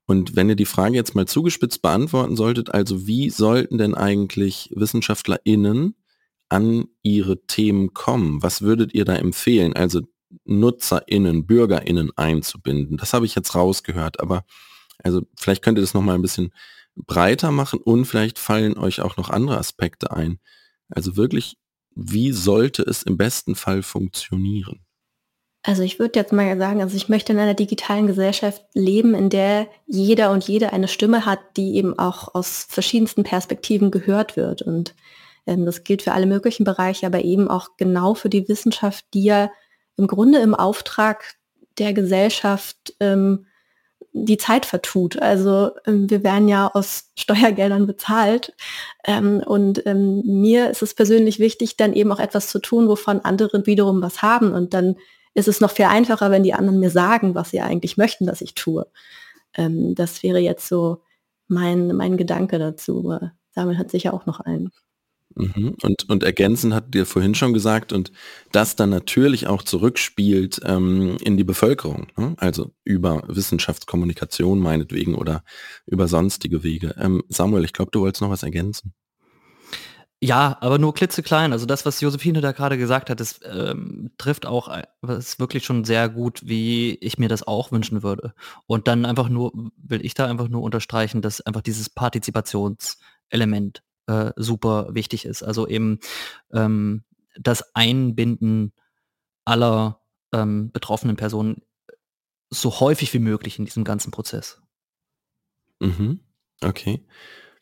Und 0.05 0.37
wenn 0.37 0.47
ihr 0.47 0.55
die 0.55 0.63
Frage 0.63 0.95
jetzt 0.95 1.15
mal 1.15 1.27
zugespitzt 1.27 1.81
beantworten 1.81 2.37
solltet, 2.37 2.73
also 2.73 3.05
wie 3.07 3.29
sollten 3.29 3.77
denn 3.77 3.93
eigentlich 3.93 4.71
WissenschaftlerInnen 4.73 5.97
an 6.47 6.85
ihre 7.01 7.45
Themen 7.47 7.93
kommen? 7.93 8.41
Was 8.41 8.61
würdet 8.61 8.93
ihr 8.93 9.03
da 9.03 9.15
empfehlen? 9.15 9.73
Also 9.73 9.99
NutzerInnen, 10.45 11.45
BürgerInnen 11.45 12.11
einzubinden. 12.15 12.95
Das 12.95 13.11
habe 13.11 13.25
ich 13.25 13.35
jetzt 13.35 13.53
rausgehört, 13.53 14.21
aber 14.21 14.45
also 15.03 15.23
vielleicht 15.37 15.61
könnt 15.61 15.77
ihr 15.77 15.81
das 15.81 15.93
nochmal 15.93 16.15
ein 16.15 16.21
bisschen 16.21 16.53
breiter 17.05 17.51
machen 17.51 17.79
und 17.79 18.05
vielleicht 18.05 18.39
fallen 18.39 18.77
euch 18.77 19.01
auch 19.01 19.17
noch 19.17 19.29
andere 19.29 19.57
Aspekte 19.57 20.11
ein. 20.11 20.39
Also 20.89 21.15
wirklich, 21.15 21.57
wie 21.95 22.31
sollte 22.31 22.83
es 22.83 23.03
im 23.03 23.17
besten 23.17 23.55
Fall 23.55 23.83
funktionieren? 23.83 24.85
Also 25.63 25.83
ich 25.83 25.99
würde 25.99 26.17
jetzt 26.17 26.33
mal 26.33 26.57
sagen, 26.57 26.81
also 26.81 26.95
ich 26.97 27.07
möchte 27.07 27.33
in 27.33 27.39
einer 27.39 27.53
digitalen 27.53 28.07
Gesellschaft 28.07 28.63
leben, 28.73 29.13
in 29.13 29.29
der 29.29 29.67
jeder 29.85 30.31
und 30.31 30.47
jede 30.47 30.73
eine 30.73 30.87
Stimme 30.87 31.25
hat, 31.25 31.39
die 31.55 31.75
eben 31.75 31.99
auch 31.99 32.33
aus 32.33 32.65
verschiedensten 32.67 33.23
Perspektiven 33.23 33.91
gehört 33.91 34.35
wird. 34.35 34.61
Und 34.61 34.95
Ähm, 35.47 35.65
das 35.65 35.83
gilt 35.83 36.03
für 36.03 36.11
alle 36.11 36.27
möglichen 36.27 36.63
Bereiche, 36.63 37.07
aber 37.07 37.23
eben 37.23 37.47
auch 37.47 37.69
genau 37.77 38.13
für 38.13 38.29
die 38.29 38.47
Wissenschaft, 38.47 39.05
die 39.13 39.23
ja 39.23 39.51
im 39.97 40.07
Grunde 40.07 40.39
im 40.39 40.55
Auftrag 40.55 41.35
der 41.77 41.93
Gesellschaft 41.93 42.93
ähm, 42.99 43.47
die 44.13 44.37
Zeit 44.37 44.65
vertut. 44.65 45.21
Also 45.21 45.71
ähm, 45.85 46.09
wir 46.09 46.23
werden 46.23 46.47
ja 46.47 46.69
aus 46.73 47.11
Steuergeldern 47.17 47.87
bezahlt 47.87 48.53
ähm, 49.05 49.41
und 49.45 49.85
ähm, 49.85 50.21
mir 50.25 50.69
ist 50.69 50.81
es 50.81 50.93
persönlich 50.93 51.39
wichtig, 51.39 51.77
dann 51.77 51.93
eben 51.93 52.11
auch 52.11 52.19
etwas 52.19 52.49
zu 52.49 52.59
tun, 52.59 52.87
wovon 52.87 53.21
andere 53.21 53.65
wiederum 53.65 54.01
was 54.01 54.21
haben 54.21 54.53
und 54.53 54.73
dann 54.73 54.97
ist 55.33 55.47
es 55.47 55.61
noch 55.61 55.71
viel 55.71 55.85
einfacher, 55.85 56.29
wenn 56.29 56.43
die 56.43 56.53
anderen 56.53 56.79
mir 56.79 56.89
sagen, 56.89 57.35
was 57.35 57.51
sie 57.51 57.61
eigentlich 57.61 57.95
möchten, 57.95 58.25
dass 58.25 58.41
ich 58.41 58.53
tue. 58.53 58.85
Ähm, 59.55 59.95
das 59.95 60.23
wäre 60.23 60.39
jetzt 60.39 60.67
so 60.67 61.01
mein, 61.47 61.95
mein 61.95 62.17
Gedanke 62.17 62.59
dazu. 62.59 63.17
Samuel 63.51 63.77
hat 63.77 63.91
sicher 63.91 64.13
auch 64.13 64.25
noch 64.25 64.39
einen. 64.41 64.71
Mhm. 65.35 65.75
Und, 65.81 66.09
und 66.09 66.23
ergänzen 66.23 66.73
hat 66.73 66.93
dir 66.93 67.05
vorhin 67.05 67.35
schon 67.35 67.53
gesagt 67.53 67.93
und 67.93 68.11
das 68.51 68.75
dann 68.75 68.89
natürlich 68.89 69.47
auch 69.47 69.63
zurückspielt 69.63 70.61
ähm, 70.65 71.17
in 71.21 71.37
die 71.37 71.43
Bevölkerung, 71.43 72.07
ne? 72.17 72.35
also 72.37 72.73
über 72.83 73.23
Wissenschaftskommunikation 73.27 74.59
meinetwegen 74.59 75.15
oder 75.15 75.43
über 75.85 76.07
sonstige 76.07 76.63
Wege. 76.63 76.95
Ähm, 76.97 77.23
Samuel, 77.29 77.65
ich 77.65 77.73
glaube, 77.73 77.91
du 77.91 78.01
wolltest 78.01 78.21
noch 78.21 78.29
was 78.29 78.43
ergänzen. 78.43 78.93
Ja, 80.23 80.57
aber 80.61 80.77
nur 80.77 80.93
klitzeklein. 80.93 81.51
Also 81.51 81.65
das, 81.65 81.83
was 81.83 81.99
Josephine 81.99 82.41
da 82.41 82.51
gerade 82.51 82.77
gesagt 82.77 83.09
hat, 83.09 83.19
das 83.19 83.39
ähm, 83.43 84.11
trifft 84.19 84.45
auch, 84.45 84.69
das 85.01 85.17
ist 85.17 85.39
wirklich 85.39 85.65
schon 85.65 85.83
sehr 85.83 86.09
gut, 86.09 86.41
wie 86.45 86.93
ich 87.01 87.17
mir 87.17 87.27
das 87.27 87.41
auch 87.47 87.71
wünschen 87.71 88.03
würde. 88.03 88.35
Und 88.67 88.87
dann 88.87 89.05
einfach 89.05 89.29
nur, 89.29 89.51
will 89.77 90.05
ich 90.05 90.13
da 90.13 90.27
einfach 90.27 90.47
nur 90.47 90.61
unterstreichen, 90.61 91.23
dass 91.23 91.41
einfach 91.41 91.61
dieses 91.61 91.89
Partizipationselement 91.89 93.81
äh, 94.07 94.31
super 94.35 94.89
wichtig 94.93 95.25
ist. 95.25 95.43
Also 95.43 95.67
eben 95.67 95.99
ähm, 96.51 97.03
das 97.39 97.75
Einbinden 97.75 98.73
aller 99.45 100.01
ähm, 100.33 100.71
betroffenen 100.71 101.15
Personen 101.15 101.61
so 102.49 102.79
häufig 102.79 103.13
wie 103.13 103.19
möglich 103.19 103.59
in 103.59 103.65
diesem 103.65 103.83
ganzen 103.83 104.11
Prozess. 104.11 104.61
Mhm. 105.79 106.19
Okay. 106.61 107.05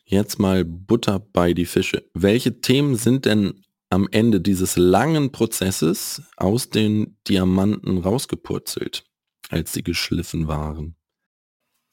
Jetzt 0.04 0.38
mal 0.38 0.64
Butter 0.64 1.20
bei 1.20 1.54
die 1.54 1.66
Fische. 1.66 2.10
Welche 2.14 2.60
Themen 2.60 2.96
sind 2.96 3.24
denn 3.24 3.64
am 3.90 4.08
Ende 4.10 4.40
dieses 4.40 4.76
langen 4.76 5.32
Prozesses 5.32 6.22
aus 6.36 6.70
den 6.70 7.16
Diamanten 7.28 7.98
rausgepurzelt, 7.98 9.04
als 9.48 9.72
sie 9.72 9.82
geschliffen 9.82 10.48
waren? 10.48 10.96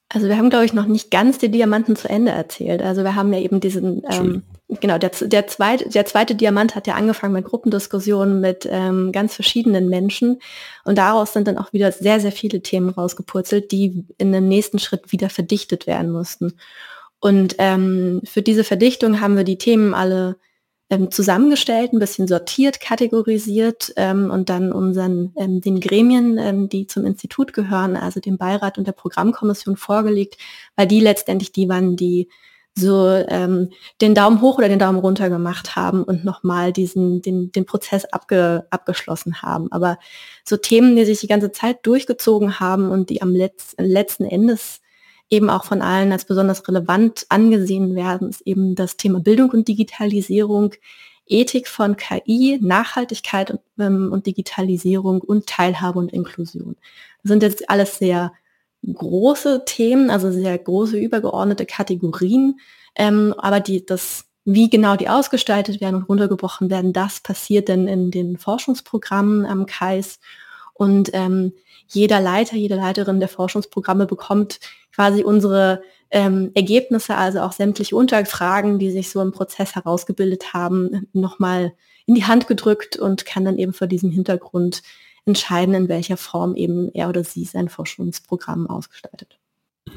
Also 0.09 0.27
wir 0.29 0.37
haben, 0.37 0.49
glaube 0.49 0.65
ich, 0.65 0.73
noch 0.73 0.85
nicht 0.85 1.11
ganz 1.11 1.37
die 1.37 1.49
Diamanten 1.49 1.97
zu 1.97 2.09
Ende 2.09 2.31
erzählt. 2.31 2.81
Also 2.81 3.03
wir 3.03 3.15
haben 3.15 3.33
ja 3.33 3.39
eben 3.39 3.59
diesen, 3.59 4.03
ähm, 4.09 4.43
genau, 4.79 4.97
der, 4.97 5.11
der, 5.21 5.47
zweite, 5.47 5.89
der 5.89 6.05
zweite 6.05 6.33
Diamant 6.33 6.75
hat 6.75 6.87
ja 6.87 6.95
angefangen 6.95 7.33
mit 7.33 7.43
Gruppendiskussionen 7.43 8.39
mit 8.39 8.67
ähm, 8.71 9.11
ganz 9.11 9.35
verschiedenen 9.35 9.89
Menschen. 9.89 10.39
Und 10.85 10.97
daraus 10.97 11.33
sind 11.33 11.47
dann 11.47 11.57
auch 11.57 11.73
wieder 11.73 11.91
sehr, 11.91 12.21
sehr 12.21 12.31
viele 12.31 12.61
Themen 12.61 12.89
rausgepurzelt, 12.89 13.71
die 13.71 14.05
in 14.17 14.31
dem 14.31 14.47
nächsten 14.47 14.79
Schritt 14.79 15.11
wieder 15.11 15.29
verdichtet 15.29 15.87
werden 15.87 16.11
mussten. 16.11 16.53
Und 17.19 17.55
ähm, 17.57 18.21
für 18.23 18.41
diese 18.41 18.63
Verdichtung 18.63 19.19
haben 19.19 19.35
wir 19.35 19.43
die 19.43 19.57
Themen 19.57 19.93
alle 19.93 20.37
ähm, 20.89 21.11
zusammengestellt, 21.11 21.93
ein 21.93 21.99
bisschen 21.99 22.27
sortiert, 22.27 22.79
kategorisiert 22.79 23.93
ähm, 23.97 24.31
und 24.31 24.49
dann 24.49 24.71
unseren 24.71 25.33
ähm, 25.35 25.59
den 25.61 25.79
Gremien, 25.81 26.37
ähm, 26.37 26.69
die 26.69 26.87
zum 26.87 27.05
Institut 27.05 27.53
gehören, 27.53 27.97
also 27.97 28.19
dem 28.19 28.37
Beirat 28.37 28.77
und 28.77 28.87
der 28.87 28.93
Programmkommission 28.93 29.75
vorgelegt, 29.75 30.37
weil 30.75 30.87
die 30.87 31.01
letztendlich 31.01 31.51
die 31.51 31.67
waren, 31.67 31.97
die 31.97 32.29
so 32.77 33.09
ähm, 33.09 33.71
den 34.01 34.13
Daumen 34.13 34.39
hoch 34.41 34.59
oder 34.59 34.69
den 34.69 34.79
Daumen 34.79 34.99
runter 34.99 35.29
gemacht 35.29 35.75
haben 35.75 36.03
und 36.03 36.23
nochmal 36.23 36.71
diesen 36.71 37.21
den, 37.21 37.51
den 37.51 37.65
Prozess 37.65 38.05
abge, 38.05 38.67
abgeschlossen 38.69 39.41
haben. 39.41 39.71
Aber 39.71 39.97
so 40.45 40.57
Themen, 40.57 40.95
die 40.95 41.03
sich 41.05 41.19
die 41.19 41.27
ganze 41.27 41.51
Zeit 41.51 41.85
durchgezogen 41.85 42.59
haben 42.59 42.91
und 42.91 43.09
die 43.09 43.21
am 43.21 43.31
Letz, 43.31 43.75
letzten 43.79 44.25
Endes 44.25 44.79
eben 45.29 45.49
auch 45.49 45.65
von 45.65 45.81
allen 45.81 46.11
als 46.11 46.25
besonders 46.25 46.67
relevant 46.67 47.25
angesehen 47.29 47.95
werden, 47.95 48.29
ist 48.29 48.41
eben 48.41 48.75
das 48.75 48.97
Thema 48.97 49.19
Bildung 49.19 49.49
und 49.49 49.67
Digitalisierung, 49.67 50.73
Ethik 51.25 51.67
von 51.67 51.97
KI, 51.97 52.59
Nachhaltigkeit 52.61 53.51
und, 53.51 53.59
ähm, 53.79 54.11
und 54.11 54.25
Digitalisierung 54.25 55.21
und 55.21 55.47
Teilhabe 55.47 55.99
und 55.99 56.13
Inklusion. 56.13 56.77
Das 57.21 57.29
sind 57.29 57.43
jetzt 57.43 57.69
alles 57.69 57.97
sehr 57.97 58.31
große 58.85 59.63
Themen, 59.65 60.09
also 60.09 60.31
sehr 60.31 60.57
große 60.57 60.97
übergeordnete 60.97 61.65
Kategorien, 61.65 62.59
ähm, 62.95 63.33
aber 63.37 63.59
die, 63.59 63.85
das, 63.85 64.25
wie 64.45 64.69
genau 64.69 64.95
die 64.95 65.09
ausgestaltet 65.09 65.81
werden 65.81 65.95
und 65.95 66.09
runtergebrochen 66.09 66.69
werden, 66.69 66.93
das 66.93 67.19
passiert 67.19 67.67
dann 67.67 67.87
in 67.87 68.11
den 68.11 68.37
Forschungsprogrammen 68.37 69.45
am 69.45 69.65
KAIS 69.65 70.19
und 70.73 71.09
ähm, 71.13 71.53
jeder 71.87 72.21
Leiter, 72.21 72.55
jede 72.55 72.75
Leiterin 72.75 73.19
der 73.19 73.29
Forschungsprogramme 73.29 74.05
bekommt 74.05 74.59
quasi 74.97 75.23
unsere 75.23 75.83
ähm, 76.09 76.49
Ergebnisse, 76.55 77.15
also 77.15 77.41
auch 77.41 77.51
sämtliche 77.51 77.95
Unterfragen, 77.95 78.79
die 78.79 78.89
sich 78.89 79.11
so 79.11 79.21
im 79.21 79.31
Prozess 79.31 79.75
herausgebildet 79.75 80.53
haben, 80.53 81.07
nochmal 81.13 81.73
in 82.07 82.15
die 82.15 82.25
Hand 82.25 82.47
gedrückt 82.47 82.97
und 82.97 83.25
kann 83.25 83.45
dann 83.45 83.59
eben 83.59 83.73
vor 83.73 83.85
diesem 83.85 84.09
Hintergrund 84.09 84.81
entscheiden, 85.25 85.75
in 85.75 85.87
welcher 85.87 86.17
Form 86.17 86.55
eben 86.55 86.89
er 86.93 87.09
oder 87.09 87.23
sie 87.23 87.45
sein 87.45 87.69
Forschungsprogramm 87.69 88.67
ausgestaltet. 88.67 89.37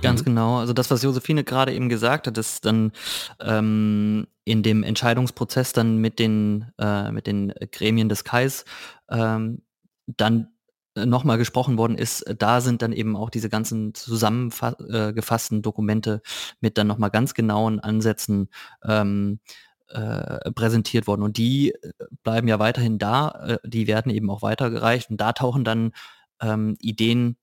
Ganz 0.03 0.23
genau. 0.23 0.59
Also 0.59 0.75
das, 0.75 0.91
was 0.91 1.03
Josephine 1.03 1.45
gerade 1.45 1.73
eben 1.73 1.89
gesagt 1.89 2.27
hat, 2.27 2.37
ist 2.37 2.67
dann 2.67 2.93
ähm, 3.41 4.27
in 4.45 4.63
dem 4.63 4.83
Entscheidungsprozess 4.83 5.73
dann 5.73 5.97
mit 5.97 6.19
den, 6.19 6.67
äh, 6.79 7.11
mit 7.11 7.27
den 7.27 7.55
Gremien 7.73 8.09
des 8.11 8.25
KAIs 8.25 8.67
ähm, 9.09 9.63
dann 10.07 10.49
nochmal 10.97 11.39
gesprochen 11.39 11.79
worden 11.79 11.97
ist, 11.97 12.23
äh, 12.23 12.35
da 12.35 12.61
sind 12.61 12.83
dann 12.83 12.93
eben 12.93 13.17
auch 13.17 13.31
diese 13.31 13.49
ganzen 13.49 13.95
zusammengefassten 13.95 15.59
äh, 15.59 15.63
Dokumente 15.63 16.23
mit 16.61 16.79
dann 16.79 16.87
nochmal 16.87 17.11
ganz 17.11 17.35
genauen 17.35 17.81
Ansätzen 17.81 18.49
ähm, 18.85 19.41
äh, 19.89 20.51
präsentiert 20.53 21.07
worden. 21.07 21.23
Und 21.23 21.37
die 21.37 21.75
bleiben 22.23 22.49
ja 22.49 22.59
weiterhin 22.59 22.99
da, 22.99 23.31
äh, 23.47 23.59
die 23.69 23.87
werden 23.87 24.11
eben 24.11 24.31
auch 24.31 24.43
weitergereicht 24.43 25.11
und 25.11 25.21
da 25.21 25.33
tauchen 25.33 25.65
dann 25.65 25.93
ähm, 26.41 26.77
Ideen 26.81 27.37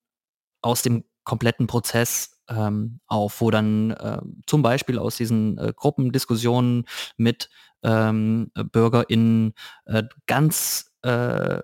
aus 0.62 0.82
dem 0.82 1.04
kompletten 1.24 1.68
Prozess 1.68 2.42
ähm, 2.50 3.00
auf, 3.08 3.42
wo 3.42 3.52
dann 3.52 3.92
äh, 3.92 4.22
zum 4.46 4.62
Beispiel 4.62 4.98
aus 4.98 5.18
diesen 5.18 5.58
äh, 5.58 5.74
Gruppendiskussionen 5.76 6.86
mit 7.18 7.50
ähm, 7.84 8.52
BürgerInnen 8.54 9.54
äh, 9.86 10.04
ganz 10.26 10.92
äh, 11.02 11.60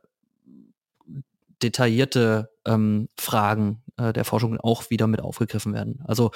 detaillierte 1.64 2.50
ähm, 2.66 3.10
Fragen 3.20 3.84
äh, 3.98 4.14
der 4.14 4.26
Forschung 4.26 4.60
auch 4.60 4.90
wieder 4.90 5.08
mit 5.08 5.22
aufgegriffen 5.22 5.74
werden. 5.74 6.02
Also 6.06 6.32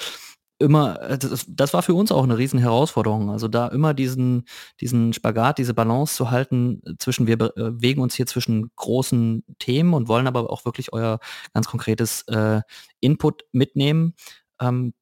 immer, 0.60 1.02
äh, 1.02 1.18
das, 1.18 1.46
das, 1.48 1.74
war 1.74 1.84
für 1.84 1.94
uns 1.94 2.12
auch 2.12 2.24
eine 2.24 2.38
riesen 2.38 2.60
Herausforderung. 2.60 3.30
Also 3.30 3.48
da 3.48 3.68
immer 3.68 3.94
diesen, 3.94 4.46
diesen 4.82 5.14
Spagat, 5.14 5.58
diese 5.58 5.74
Balance 5.74 6.16
zu 6.16 6.32
halten 6.32 6.82
äh, 6.86 6.94
zwischen, 6.98 7.28
wir 7.28 7.38
bewegen 7.38 8.02
uns 8.02 8.16
hier 8.16 8.26
zwischen 8.26 8.72
großen 8.76 9.44
Themen 9.60 9.94
und 9.94 10.08
wollen 10.08 10.28
aber 10.28 10.50
auch 10.50 10.66
wirklich 10.66 10.94
euer 10.94 11.20
ganz 11.54 11.68
konkretes 11.68 12.24
äh, 12.28 12.62
Input 13.00 13.44
mitnehmen. 13.52 14.14
Ähm. 14.62 14.94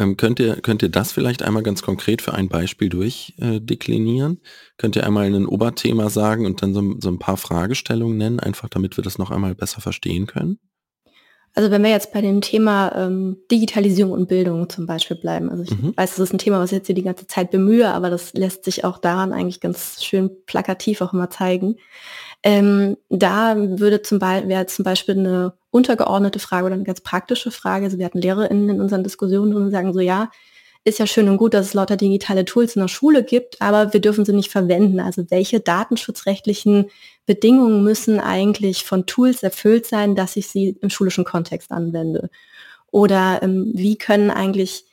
Ähm, 0.00 0.16
könnt, 0.16 0.40
ihr, 0.40 0.56
könnt 0.56 0.82
ihr 0.82 0.88
das 0.88 1.12
vielleicht 1.12 1.42
einmal 1.42 1.62
ganz 1.62 1.82
konkret 1.82 2.22
für 2.22 2.32
ein 2.32 2.48
Beispiel 2.48 2.88
durchdeklinieren? 2.88 4.38
Äh, 4.38 4.48
könnt 4.78 4.96
ihr 4.96 5.06
einmal 5.06 5.26
ein 5.26 5.46
Oberthema 5.46 6.08
sagen 6.08 6.46
und 6.46 6.62
dann 6.62 6.72
so, 6.72 6.94
so, 6.98 7.10
ein 7.10 7.18
paar 7.18 7.36
Fragestellungen 7.36 8.16
nennen, 8.16 8.40
einfach 8.40 8.70
damit 8.70 8.96
wir 8.96 9.04
das 9.04 9.18
noch 9.18 9.30
einmal 9.30 9.54
besser 9.54 9.82
verstehen 9.82 10.26
können? 10.26 10.58
Also 11.54 11.70
wenn 11.70 11.82
wir 11.82 11.90
jetzt 11.90 12.12
bei 12.12 12.20
dem 12.22 12.40
Thema 12.40 12.94
ähm, 12.94 13.38
Digitalisierung 13.50 14.12
und 14.12 14.28
Bildung 14.28 14.70
zum 14.70 14.86
Beispiel 14.86 15.16
bleiben, 15.18 15.50
also 15.50 15.64
ich 15.64 15.70
mhm. 15.72 15.94
weiß, 15.96 16.10
das 16.12 16.20
ist 16.20 16.32
ein 16.32 16.38
Thema, 16.38 16.60
was 16.60 16.70
ich 16.70 16.78
jetzt 16.78 16.86
hier 16.86 16.94
die 16.94 17.02
ganze 17.02 17.26
Zeit 17.26 17.50
bemühe, 17.50 17.88
aber 17.88 18.08
das 18.08 18.32
lässt 18.32 18.64
sich 18.64 18.84
auch 18.84 18.98
daran 18.98 19.32
eigentlich 19.32 19.60
ganz 19.60 20.02
schön 20.02 20.30
plakativ 20.46 21.02
auch 21.02 21.12
immer 21.12 21.28
zeigen. 21.28 21.76
Ähm, 22.42 22.96
da 23.10 23.54
würde 23.56 24.00
zum 24.00 24.18
Beispiel, 24.20 24.48
wäre 24.48 24.66
zum 24.66 24.84
Beispiel 24.84 25.18
eine 25.18 25.52
untergeordnete 25.70 26.38
Frage 26.38 26.66
oder 26.66 26.74
eine 26.74 26.84
ganz 26.84 27.00
praktische 27.00 27.50
Frage. 27.50 27.86
Also 27.86 27.98
wir 27.98 28.04
hatten 28.04 28.20
LehrerInnen 28.20 28.68
in 28.68 28.80
unseren 28.80 29.04
Diskussionen 29.04 29.54
und 29.54 29.70
sagen 29.70 29.92
so, 29.92 30.00
ja, 30.00 30.30
ist 30.84 30.98
ja 30.98 31.06
schön 31.06 31.28
und 31.28 31.36
gut, 31.36 31.52
dass 31.52 31.66
es 31.66 31.74
lauter 31.74 31.96
digitale 31.96 32.44
Tools 32.44 32.74
in 32.74 32.80
der 32.80 32.88
Schule 32.88 33.22
gibt, 33.22 33.60
aber 33.60 33.92
wir 33.92 34.00
dürfen 34.00 34.24
sie 34.24 34.32
nicht 34.32 34.50
verwenden. 34.50 34.98
Also 34.98 35.30
welche 35.30 35.60
datenschutzrechtlichen 35.60 36.86
Bedingungen 37.26 37.84
müssen 37.84 38.18
eigentlich 38.18 38.84
von 38.84 39.04
Tools 39.04 39.42
erfüllt 39.42 39.86
sein, 39.86 40.14
dass 40.14 40.36
ich 40.36 40.48
sie 40.48 40.78
im 40.80 40.88
schulischen 40.88 41.24
Kontext 41.24 41.70
anwende? 41.70 42.30
Oder 42.90 43.42
ähm, 43.42 43.72
wie 43.74 43.96
können 43.96 44.30
eigentlich 44.30 44.86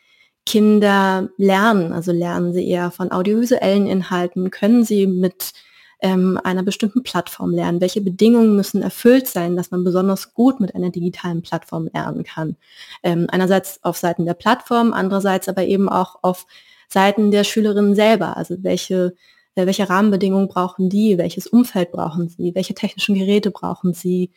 Kinder 0.46 1.30
lernen? 1.38 1.94
Also 1.94 2.12
lernen 2.12 2.54
sie 2.54 2.68
eher 2.68 2.92
von 2.92 3.12
audiovisuellen 3.12 3.88
Inhalten? 3.88 4.52
Können 4.52 4.84
sie 4.84 5.08
mit 5.08 5.54
ähm, 6.00 6.40
einer 6.44 6.64
bestimmten 6.64 7.04
Plattform 7.04 7.52
lernen? 7.52 7.82
Welche 7.82 8.02
Bedingungen 8.02 8.56
müssen 8.56 8.82
erfüllt 8.82 9.28
sein, 9.28 9.56
dass 9.56 9.72
man 9.72 9.84
besonders 9.84 10.34
gut 10.34 10.60
mit 10.60 10.76
einer 10.76 10.90
digitalen 10.90 11.42
Plattform 11.42 11.90
lernen 11.94 12.24
kann? 12.24 12.56
Ähm, 13.04 13.28
einerseits 13.30 13.84
auf 13.84 13.98
Seiten 13.98 14.26
der 14.26 14.34
Plattform, 14.34 14.94
andererseits 14.94 15.48
aber 15.50 15.64
eben 15.66 15.90
auch 15.90 16.20
auf 16.22 16.46
Seiten 16.88 17.32
der 17.32 17.44
Schülerinnen 17.44 17.96
selber. 17.96 18.38
Also 18.38 18.56
welche, 18.64 19.14
äh, 19.56 19.66
welche 19.66 19.90
Rahmenbedingungen 19.90 20.48
brauchen 20.48 20.90
die, 20.90 21.18
welches 21.18 21.48
Umfeld 21.48 21.92
brauchen 21.92 22.30
sie, 22.30 22.54
welche 22.56 22.74
technischen 22.74 23.16
Geräte 23.16 23.52
brauchen 23.52 23.94
sie. 23.94 24.32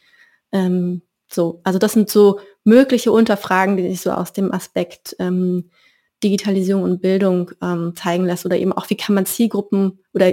Ähm, 0.52 1.02
so, 1.28 1.60
also 1.62 1.78
das 1.78 1.92
sind 1.92 2.10
so 2.10 2.40
mögliche 2.64 3.12
Unterfragen, 3.12 3.76
die 3.76 3.88
sich 3.88 4.00
so 4.00 4.10
aus 4.10 4.32
dem 4.32 4.52
Aspekt 4.52 5.14
ähm, 5.18 5.70
Digitalisierung 6.22 6.82
und 6.82 7.00
Bildung 7.00 7.50
ähm, 7.62 7.94
zeigen 7.96 8.26
lässt 8.26 8.44
oder 8.44 8.58
eben 8.58 8.72
auch, 8.72 8.90
wie 8.90 8.96
kann 8.96 9.14
man 9.14 9.24
Zielgruppen 9.24 10.00
oder 10.12 10.32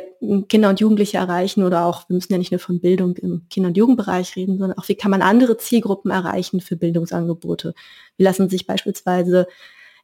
Kinder 0.49 0.69
und 0.69 0.79
Jugendliche 0.79 1.17
erreichen 1.17 1.63
oder 1.63 1.85
auch, 1.85 2.09
wir 2.09 2.15
müssen 2.15 2.33
ja 2.33 2.37
nicht 2.37 2.51
nur 2.51 2.59
von 2.59 2.81
Bildung 2.81 3.15
im 3.15 3.47
Kinder- 3.49 3.69
und 3.69 3.77
Jugendbereich 3.77 4.35
reden, 4.35 4.57
sondern 4.57 4.77
auch, 4.77 4.89
wie 4.89 4.95
kann 4.95 5.11
man 5.11 5.21
andere 5.21 5.57
Zielgruppen 5.57 6.11
erreichen 6.11 6.59
für 6.59 6.75
Bildungsangebote. 6.75 7.73
Wie 8.17 8.23
lassen 8.23 8.49
sich 8.49 8.67
beispielsweise 8.67 9.47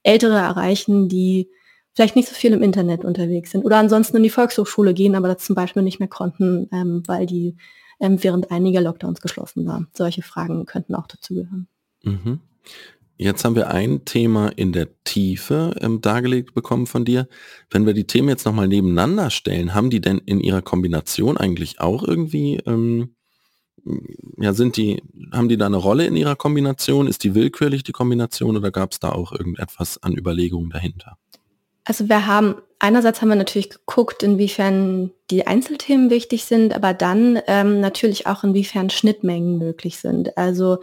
Ältere 0.04 0.38
erreichen, 0.38 1.10
die 1.10 1.50
vielleicht 1.94 2.16
nicht 2.16 2.30
so 2.30 2.36
viel 2.36 2.54
im 2.54 2.64
Internet 2.64 3.04
unterwegs 3.04 3.52
sind 3.52 3.66
oder 3.66 3.78
ansonsten 3.78 4.18
in 4.18 4.24
die 4.24 4.30
Volkshochschule 4.30 4.94
gehen, 4.94 5.16
aber 5.16 5.28
das 5.28 5.44
zum 5.44 5.56
Beispiel 5.56 5.84
nicht 5.84 6.00
mehr 6.00 6.10
konnten, 6.10 6.70
ähm, 6.72 7.04
weil 7.08 7.26
die 7.26 7.58
ähm, 8.00 8.24
während 8.24 8.52
einiger 8.52 8.82
Lockdowns 8.82 9.22
geschlossen 9.22 9.66
waren. 9.66 9.88
Solche 9.94 10.22
Fragen 10.22 10.66
könnten 10.66 10.96
auch 10.96 11.08
dazugehören. 11.08 11.68
Mhm. 12.04 12.40
Jetzt 13.18 13.46
haben 13.46 13.56
wir 13.56 13.70
ein 13.70 14.06
Thema 14.06 14.50
in 14.50 14.72
der 14.74 14.88
Tiefe 15.04 15.76
ähm, 15.80 16.02
dargelegt 16.02 16.54
bekommen 16.54 16.88
von 16.88 17.06
dir. 17.06 17.28
Wenn 17.70 17.86
wir 17.86 17.94
die 17.94 18.08
Themen 18.08 18.30
jetzt 18.30 18.46
nochmal 18.46 18.68
nebeneinander 18.68 19.30
stellen, 19.30 19.76
haben 19.76 19.90
die 19.90 20.02
denn 20.02 20.18
in 20.18 20.40
ihrer 20.40 20.62
Kombination 20.62 21.38
eigentlich 21.38 21.80
auch 21.80 22.04
irgendwie, 22.04 22.58
ähm, 22.66 23.16
ja, 24.38 24.54
sind 24.54 24.78
die, 24.78 25.04
haben 25.32 25.48
die 25.48 25.58
da 25.58 25.68
eine 25.68 25.78
Rolle 25.78 26.08
in 26.08 26.16
ihrer 26.16 26.36
Kombination? 26.36 27.08
Ist 27.08 27.24
die 27.24 27.36
willkürlich 27.36 27.84
die 27.84 27.92
Kombination 27.92 28.58
oder 28.58 28.72
gab 28.72 28.94
es 28.94 29.00
da 29.00 29.12
auch 29.12 29.32
irgendetwas 29.32 30.02
an 30.02 30.18
Überlegungen 30.18 30.72
dahinter? 30.72 31.18
Also 31.86 32.08
wir 32.08 32.26
haben, 32.26 32.56
einerseits 32.80 33.22
haben 33.22 33.30
wir 33.30 33.36
natürlich 33.36 33.70
geguckt, 33.70 34.24
inwiefern 34.24 35.12
die 35.30 35.46
Einzelthemen 35.46 36.10
wichtig 36.10 36.46
sind, 36.46 36.74
aber 36.74 36.94
dann 36.94 37.40
ähm, 37.48 37.82
natürlich 37.82 38.26
auch, 38.26 38.44
inwiefern 38.44 38.90
Schnittmengen 38.90 39.58
möglich 39.58 39.98
sind. 39.98 40.38
Also 40.38 40.80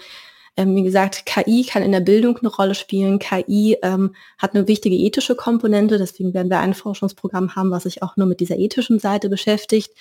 ähm, 0.57 0.75
wie 0.75 0.83
gesagt, 0.83 1.27
KI 1.27 1.65
kann 1.65 1.83
in 1.83 1.93
der 1.93 2.01
Bildung 2.01 2.37
eine 2.39 2.49
Rolle 2.49 2.75
spielen. 2.75 3.19
KI 3.19 3.77
ähm, 3.83 4.15
hat 4.39 4.55
eine 4.55 4.69
wichtige 4.69 4.97
ethische 4.97 5.35
Komponente, 5.35 5.99
deswegen 5.99 6.35
werden 6.35 6.51
wir 6.51 6.59
ein 6.59 6.75
Forschungsprogramm 6.75 7.55
haben, 7.57 7.71
was 7.71 7.85
sich 7.85 8.03
auch 8.03 8.17
nur 8.17 8.27
mit 8.27 8.41
dieser 8.41 8.59
ethischen 8.59 8.99
Seite 8.99 9.29
beschäftigt. 9.29 9.93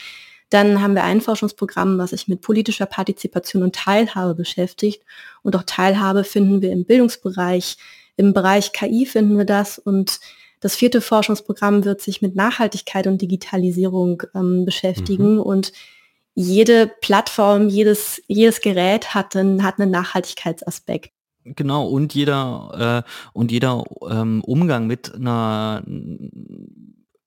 Dann 0.49 0.81
haben 0.81 0.95
wir 0.95 1.03
ein 1.03 1.21
Forschungsprogramm, 1.21 1.97
was 1.99 2.09
sich 2.09 2.27
mit 2.27 2.41
politischer 2.41 2.87
Partizipation 2.87 3.61
und 3.61 3.75
Teilhabe 3.75 4.33
beschäftigt. 4.33 5.03
Und 5.43 5.55
auch 5.55 5.63
Teilhabe 5.63 6.23
finden 6.23 6.61
wir 6.61 6.71
im 6.71 6.85
Bildungsbereich. 6.85 7.77
Im 8.17 8.33
Bereich 8.33 8.73
KI 8.73 9.05
finden 9.05 9.37
wir 9.37 9.45
das. 9.45 9.77
Und 9.77 10.19
das 10.59 10.75
vierte 10.75 11.01
Forschungsprogramm 11.01 11.85
wird 11.85 12.01
sich 12.01 12.21
mit 12.21 12.35
Nachhaltigkeit 12.35 13.05
und 13.05 13.21
Digitalisierung 13.21 14.23
ähm, 14.33 14.65
beschäftigen. 14.65 15.35
Mhm. 15.35 15.41
Und 15.41 15.71
jede 16.39 16.87
Plattform, 17.01 17.67
jedes, 17.67 18.21
jedes 18.27 18.61
Gerät 18.61 19.13
hat 19.13 19.35
einen, 19.35 19.61
hat 19.61 19.77
einen 19.77 19.91
Nachhaltigkeitsaspekt. 19.91 21.11
Genau, 21.43 21.85
und 21.85 22.13
jeder, 22.13 23.03
äh, 23.05 23.09
und 23.33 23.51
jeder 23.51 23.83
ähm, 24.09 24.41
Umgang 24.45 24.87
mit 24.87 25.13
einer 25.13 25.83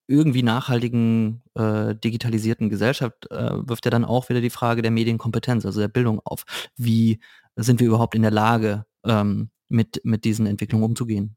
irgendwie 0.07 0.43
nachhaltigen, 0.43 1.43
äh, 1.55 1.95
digitalisierten 1.95 2.71
Gesellschaft 2.71 3.31
äh, 3.31 3.51
wirft 3.69 3.85
ja 3.85 3.91
dann 3.91 4.07
auch 4.07 4.31
wieder 4.31 4.41
die 4.41 4.49
Frage 4.49 4.81
der 4.81 4.91
Medienkompetenz, 4.91 5.67
also 5.67 5.79
der 5.79 5.89
Bildung 5.89 6.21
auf. 6.25 6.45
Wie 6.77 7.21
sind 7.57 7.81
wir 7.81 7.89
überhaupt 7.89 8.15
in 8.15 8.23
der 8.23 8.31
Lage, 8.31 8.87
ähm, 9.05 9.51
mit, 9.69 10.01
mit 10.05 10.25
diesen 10.25 10.47
Entwicklungen 10.47 10.85
umzugehen? 10.87 11.37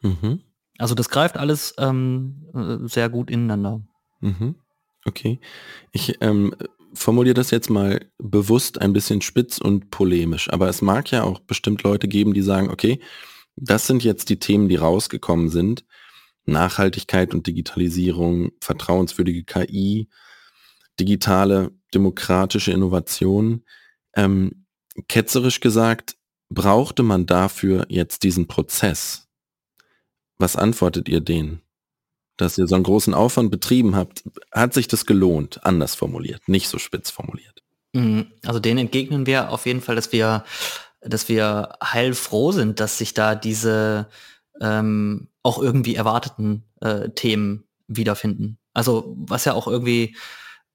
Mhm. 0.00 0.40
Also 0.78 0.96
das 0.96 1.08
greift 1.08 1.36
alles 1.36 1.74
ähm, 1.78 2.48
äh, 2.52 2.88
sehr 2.88 3.08
gut 3.08 3.30
ineinander. 3.30 3.80
Mhm. 4.20 4.56
Okay. 5.04 5.40
Ich 5.90 6.18
ähm, 6.20 6.54
formuliere 6.94 7.34
das 7.34 7.50
jetzt 7.50 7.70
mal 7.70 8.06
bewusst 8.18 8.80
ein 8.80 8.92
bisschen 8.92 9.20
spitz 9.20 9.58
und 9.58 9.90
polemisch, 9.90 10.50
aber 10.52 10.68
es 10.68 10.82
mag 10.82 11.10
ja 11.10 11.24
auch 11.24 11.40
bestimmt 11.40 11.82
Leute 11.82 12.08
geben, 12.08 12.34
die 12.34 12.42
sagen, 12.42 12.70
okay, 12.70 13.00
das 13.56 13.86
sind 13.86 14.04
jetzt 14.04 14.28
die 14.28 14.38
Themen, 14.38 14.68
die 14.68 14.76
rausgekommen 14.76 15.48
sind. 15.48 15.84
Nachhaltigkeit 16.44 17.34
und 17.34 17.46
Digitalisierung, 17.46 18.50
vertrauenswürdige 18.60 19.44
KI, 19.44 20.08
digitale, 20.98 21.70
demokratische 21.94 22.72
Innovation. 22.72 23.64
Ähm, 24.14 24.66
ketzerisch 25.08 25.60
gesagt, 25.60 26.16
brauchte 26.48 27.02
man 27.02 27.26
dafür 27.26 27.86
jetzt 27.88 28.24
diesen 28.24 28.48
Prozess? 28.48 29.28
Was 30.38 30.56
antwortet 30.56 31.08
ihr 31.08 31.20
denen? 31.20 31.62
Dass 32.36 32.58
ihr 32.58 32.66
so 32.66 32.74
einen 32.74 32.84
großen 32.84 33.14
Aufwand 33.14 33.50
betrieben 33.50 33.94
habt, 33.94 34.24
hat 34.52 34.74
sich 34.74 34.88
das 34.88 35.06
gelohnt, 35.06 35.64
anders 35.64 35.94
formuliert, 35.94 36.48
nicht 36.48 36.68
so 36.68 36.78
spitz 36.78 37.10
formuliert. 37.10 37.62
Mhm. 37.92 38.26
Also 38.44 38.58
denen 38.58 38.78
entgegnen 38.78 39.26
wir 39.26 39.50
auf 39.50 39.66
jeden 39.66 39.80
Fall, 39.80 39.96
dass 39.96 40.12
wir, 40.12 40.44
dass 41.00 41.28
wir 41.28 41.76
heilfroh 41.82 42.52
sind, 42.52 42.80
dass 42.80 42.98
sich 42.98 43.14
da 43.14 43.34
diese 43.34 44.08
ähm, 44.60 45.28
auch 45.42 45.60
irgendwie 45.60 45.94
erwarteten 45.94 46.64
äh, 46.80 47.10
Themen 47.10 47.64
wiederfinden. 47.88 48.58
Also 48.74 49.14
was 49.18 49.44
ja 49.44 49.54
auch 49.54 49.66
irgendwie 49.66 50.16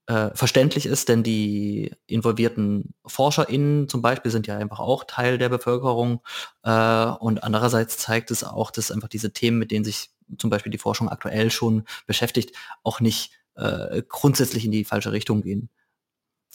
äh, 0.08 0.30
verständlich 0.34 0.86
ist, 0.86 1.10
denn 1.10 1.24
die 1.24 1.91
involvierten 2.05 2.93
ForscherInnen 3.05 3.89
zum 3.89 4.01
Beispiel 4.01 4.32
sind 4.32 4.47
ja 4.47 4.58
einfach 4.58 4.80
auch 4.80 5.03
Teil 5.03 5.38
der 5.38 5.49
Bevölkerung 5.49 6.22
äh, 6.64 7.05
und 7.05 7.43
andererseits 7.43 7.97
zeigt 7.97 8.32
es 8.32 8.43
auch, 8.43 8.72
dass 8.72 8.91
einfach 8.91 9.10
diese 9.10 9.34
Themen, 9.34 9.58
mit 9.58 9.72
denen 9.72 9.84
sich 9.86 10.12
zum 10.38 10.49
Beispiel 10.49 10.71
die 10.71 10.78
Forschung 10.78 11.09
aktuell 11.09 11.51
schon 11.51 11.84
beschäftigt, 12.05 12.55
auch 12.84 12.99
nicht 12.99 13.32
äh, 13.55 14.03
grundsätzlich 14.07 14.65
in 14.65 14.71
die 14.71 14.84
falsche 14.84 15.11
Richtung 15.11 15.41
gehen. 15.41 15.69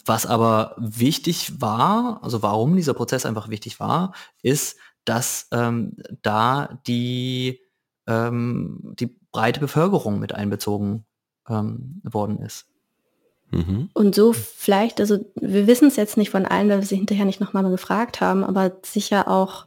Was 0.05 0.27
aber 0.27 0.75
wichtig 0.79 1.61
war, 1.61 2.21
also 2.23 2.43
warum 2.43 2.77
dieser 2.77 2.95
Prozess 2.95 3.27
einfach 3.27 3.49
wichtig 3.49 3.79
war, 3.79 4.15
ist, 4.43 4.77
dass 5.05 5.49
ähm, 5.53 5.97
da 6.23 6.81
die, 6.87 7.61
ähm, 8.07 8.95
die 8.99 9.15
breite 9.33 9.61
Bevölkerung 9.61 10.19
mit 10.19 10.35
einbezogen 10.35 11.05
ähm, 11.49 12.01
worden 12.05 12.39
ist. 12.39 12.67
Mhm. 13.51 13.91
Und 13.93 14.15
so 14.15 14.33
vielleicht, 14.33 15.01
also 15.01 15.25
wir 15.35 15.67
wissen 15.67 15.89
es 15.89 15.97
jetzt 15.97 16.17
nicht 16.17 16.31
von 16.31 16.47
allen, 16.47 16.69
weil 16.69 16.81
wir 16.81 16.87
sie 16.87 16.97
hinterher 16.97 17.27
nicht 17.27 17.41
nochmal 17.41 17.69
gefragt 17.71 18.21
haben, 18.21 18.45
aber 18.45 18.73
sicher 18.83 19.29
auch 19.29 19.67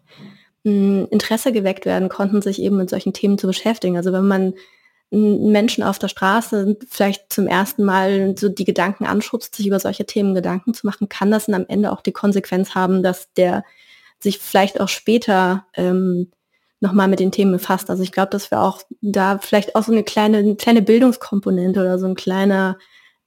Interesse 0.65 1.51
geweckt 1.51 1.85
werden 1.85 2.09
konnten, 2.09 2.41
sich 2.41 2.61
eben 2.61 2.77
mit 2.77 2.89
solchen 2.89 3.13
Themen 3.13 3.37
zu 3.37 3.47
beschäftigen. 3.47 3.97
Also 3.97 4.11
wenn 4.11 4.27
man 4.27 4.53
Menschen 5.11 5.83
auf 5.83 5.99
der 5.99 6.07
Straße 6.07 6.77
vielleicht 6.89 7.31
zum 7.31 7.47
ersten 7.47 7.83
Mal 7.83 8.35
so 8.37 8.49
die 8.49 8.65
Gedanken 8.65 9.05
anschubst, 9.05 9.55
sich 9.55 9.67
über 9.67 9.79
solche 9.79 10.05
Themen 10.05 10.33
Gedanken 10.33 10.73
zu 10.73 10.85
machen, 10.87 11.07
kann 11.07 11.31
das 11.31 11.45
dann 11.45 11.55
am 11.55 11.65
Ende 11.67 11.91
auch 11.91 12.01
die 12.01 12.11
Konsequenz 12.11 12.73
haben, 12.73 13.03
dass 13.03 13.31
der 13.33 13.63
sich 14.19 14.39
vielleicht 14.39 14.81
auch 14.81 14.89
später 14.89 15.67
ähm, 15.75 16.31
nochmal 16.79 17.07
mit 17.07 17.19
den 17.19 17.31
Themen 17.31 17.51
befasst. 17.51 17.89
Also 17.89 18.01
ich 18.01 18.11
glaube, 18.11 18.31
dass 18.31 18.49
wir 18.49 18.61
auch 18.61 18.81
da 19.01 19.37
vielleicht 19.37 19.75
auch 19.75 19.83
so 19.83 19.91
eine 19.91 20.03
kleine, 20.03 20.37
eine 20.39 20.55
kleine 20.55 20.81
Bildungskomponente 20.81 21.79
oder 21.79 21.99
so 21.99 22.07
ein 22.07 22.15
kleiner, 22.15 22.77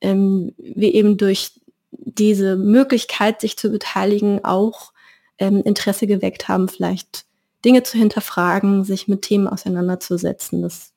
ähm, 0.01 0.55
wie 0.59 0.93
eben 0.93 1.17
durch 1.17 1.61
diese 1.91 2.57
Möglichkeit, 2.57 3.41
sich 3.41 3.57
zu 3.57 3.71
beteiligen, 3.71 4.45
auch 4.45 4.93
ähm, 5.39 5.63
Interesse 5.63 6.07
geweckt 6.07 6.49
haben, 6.49 6.69
vielleicht 6.69 7.28
Dinge 7.65 7.83
zu 7.83 7.99
hinterfragen, 7.99 8.85
sich 8.85 9.09
mit 9.09 9.23
Themen 9.23 9.49
auseinanderzusetzen. 9.49 10.63
Das, 10.63 10.93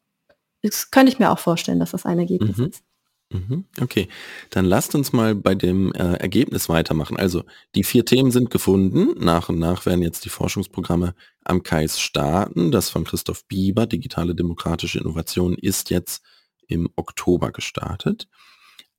das 0.61 0.91
könnte 0.91 1.11
ich 1.11 1.19
mir 1.19 1.31
auch 1.31 1.39
vorstellen, 1.39 1.79
dass 1.79 1.91
das 1.91 2.05
ein 2.05 2.19
Ergebnis 2.19 2.57
mhm. 2.57 2.65
ist. 2.65 2.83
Mhm. 3.31 3.65
Okay, 3.79 4.09
dann 4.49 4.65
lasst 4.65 4.93
uns 4.93 5.13
mal 5.13 5.35
bei 5.35 5.55
dem 5.55 5.93
äh, 5.93 6.15
Ergebnis 6.15 6.67
weitermachen. 6.67 7.17
Also 7.17 7.43
die 7.75 7.83
vier 7.83 8.05
Themen 8.05 8.31
sind 8.31 8.49
gefunden. 8.49 9.13
Nach 9.23 9.49
und 9.49 9.57
nach 9.57 9.85
werden 9.85 10.01
jetzt 10.01 10.25
die 10.25 10.29
Forschungsprogramme 10.29 11.15
am 11.43 11.63
KAIS 11.63 11.99
starten. 11.99 12.71
Das 12.71 12.89
von 12.89 13.05
Christoph 13.05 13.45
Bieber, 13.45 13.87
digitale 13.87 14.35
demokratische 14.35 14.99
Innovation, 14.99 15.55
ist 15.55 15.89
jetzt 15.89 16.23
im 16.67 16.89
Oktober 16.95 17.51
gestartet. 17.51 18.27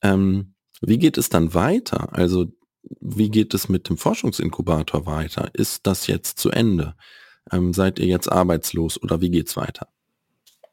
Ähm, 0.02 0.54
wie 0.80 0.98
geht 0.98 1.18
es 1.18 1.28
dann 1.28 1.54
weiter? 1.54 2.12
Also 2.12 2.46
wie 3.00 3.30
geht 3.30 3.54
es 3.54 3.68
mit 3.68 3.88
dem 3.88 3.96
Forschungsinkubator 3.96 5.06
weiter? 5.06 5.50
Ist 5.52 5.86
das 5.86 6.06
jetzt 6.06 6.38
zu 6.38 6.50
Ende? 6.50 6.96
Ähm, 7.50 7.72
seid 7.72 7.98
ihr 7.98 8.06
jetzt 8.06 8.30
arbeitslos 8.30 9.02
oder 9.02 9.20
wie 9.20 9.30
geht's 9.30 9.56
weiter? 9.56 9.88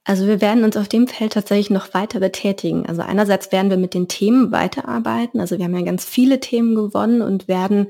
Also 0.04 0.26
wir 0.26 0.42
werden 0.42 0.64
uns 0.64 0.76
auf 0.76 0.88
dem 0.88 1.08
Feld 1.08 1.34
tatsächlich 1.34 1.70
noch 1.70 1.94
weiter 1.94 2.20
betätigen. 2.20 2.86
Also 2.86 3.02
einerseits 3.02 3.52
werden 3.52 3.70
wir 3.70 3.78
mit 3.78 3.94
den 3.94 4.08
Themen 4.08 4.52
weiterarbeiten. 4.52 5.40
Also 5.40 5.58
wir 5.58 5.66
haben 5.66 5.76
ja 5.76 5.84
ganz 5.84 6.04
viele 6.04 6.40
Themen 6.40 6.74
gewonnen 6.74 7.22
und 7.22 7.48
werden 7.48 7.88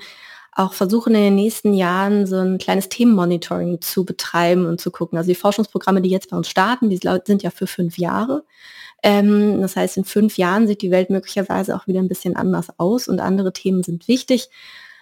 auch 0.52 0.74
versuchen 0.74 1.16
in 1.16 1.22
den 1.22 1.36
nächsten 1.36 1.74
Jahren 1.74 2.26
so 2.26 2.36
ein 2.36 2.58
kleines 2.58 2.90
Themenmonitoring 2.90 3.80
zu 3.80 4.04
betreiben 4.04 4.66
und 4.66 4.82
zu 4.82 4.92
gucken. 4.92 5.18
Also 5.18 5.30
die 5.30 5.36
Forschungsprogramme, 5.36 6.02
die 6.02 6.10
jetzt 6.10 6.32
bei 6.32 6.38
uns 6.38 6.50
starten, 6.50 6.90
die 6.90 7.00
sind 7.24 7.44
ja 7.44 7.52
für 7.52 7.68
fünf 7.68 7.98
Jahre. 7.98 8.44
Ähm, 9.02 9.62
das 9.62 9.78
heißt, 9.78 9.96
in 9.96 10.04
fünf 10.04 10.38
Jahren 10.38 10.68
sieht 10.68 10.82
die 10.82 10.92
Welt 10.92 11.10
möglicherweise 11.10 11.76
auch 11.76 11.88
wieder 11.88 12.00
ein 12.00 12.10
bisschen 12.10 12.36
anders 12.36 12.68
aus 12.78 13.08
und 13.08 13.22
andere 13.22 13.54
Themen 13.54 13.84
sind 13.84 14.10
wichtig. 14.10 14.50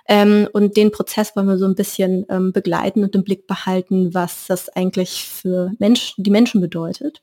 Ähm, 0.08 0.48
und 0.54 0.78
den 0.78 0.92
Prozess 0.92 1.36
wollen 1.36 1.48
wir 1.48 1.58
so 1.58 1.66
ein 1.66 1.76
bisschen 1.76 2.26
ähm, 2.30 2.54
begleiten 2.54 3.04
und 3.04 3.14
im 3.16 3.24
Blick 3.24 3.46
behalten, 3.46 4.14
was 4.14 4.48
das 4.48 4.70
eigentlich 4.70 5.26
für 5.26 5.72
Mensch, 5.80 6.14
die 6.18 6.32
Menschen 6.32 6.62
bedeutet. 6.62 7.22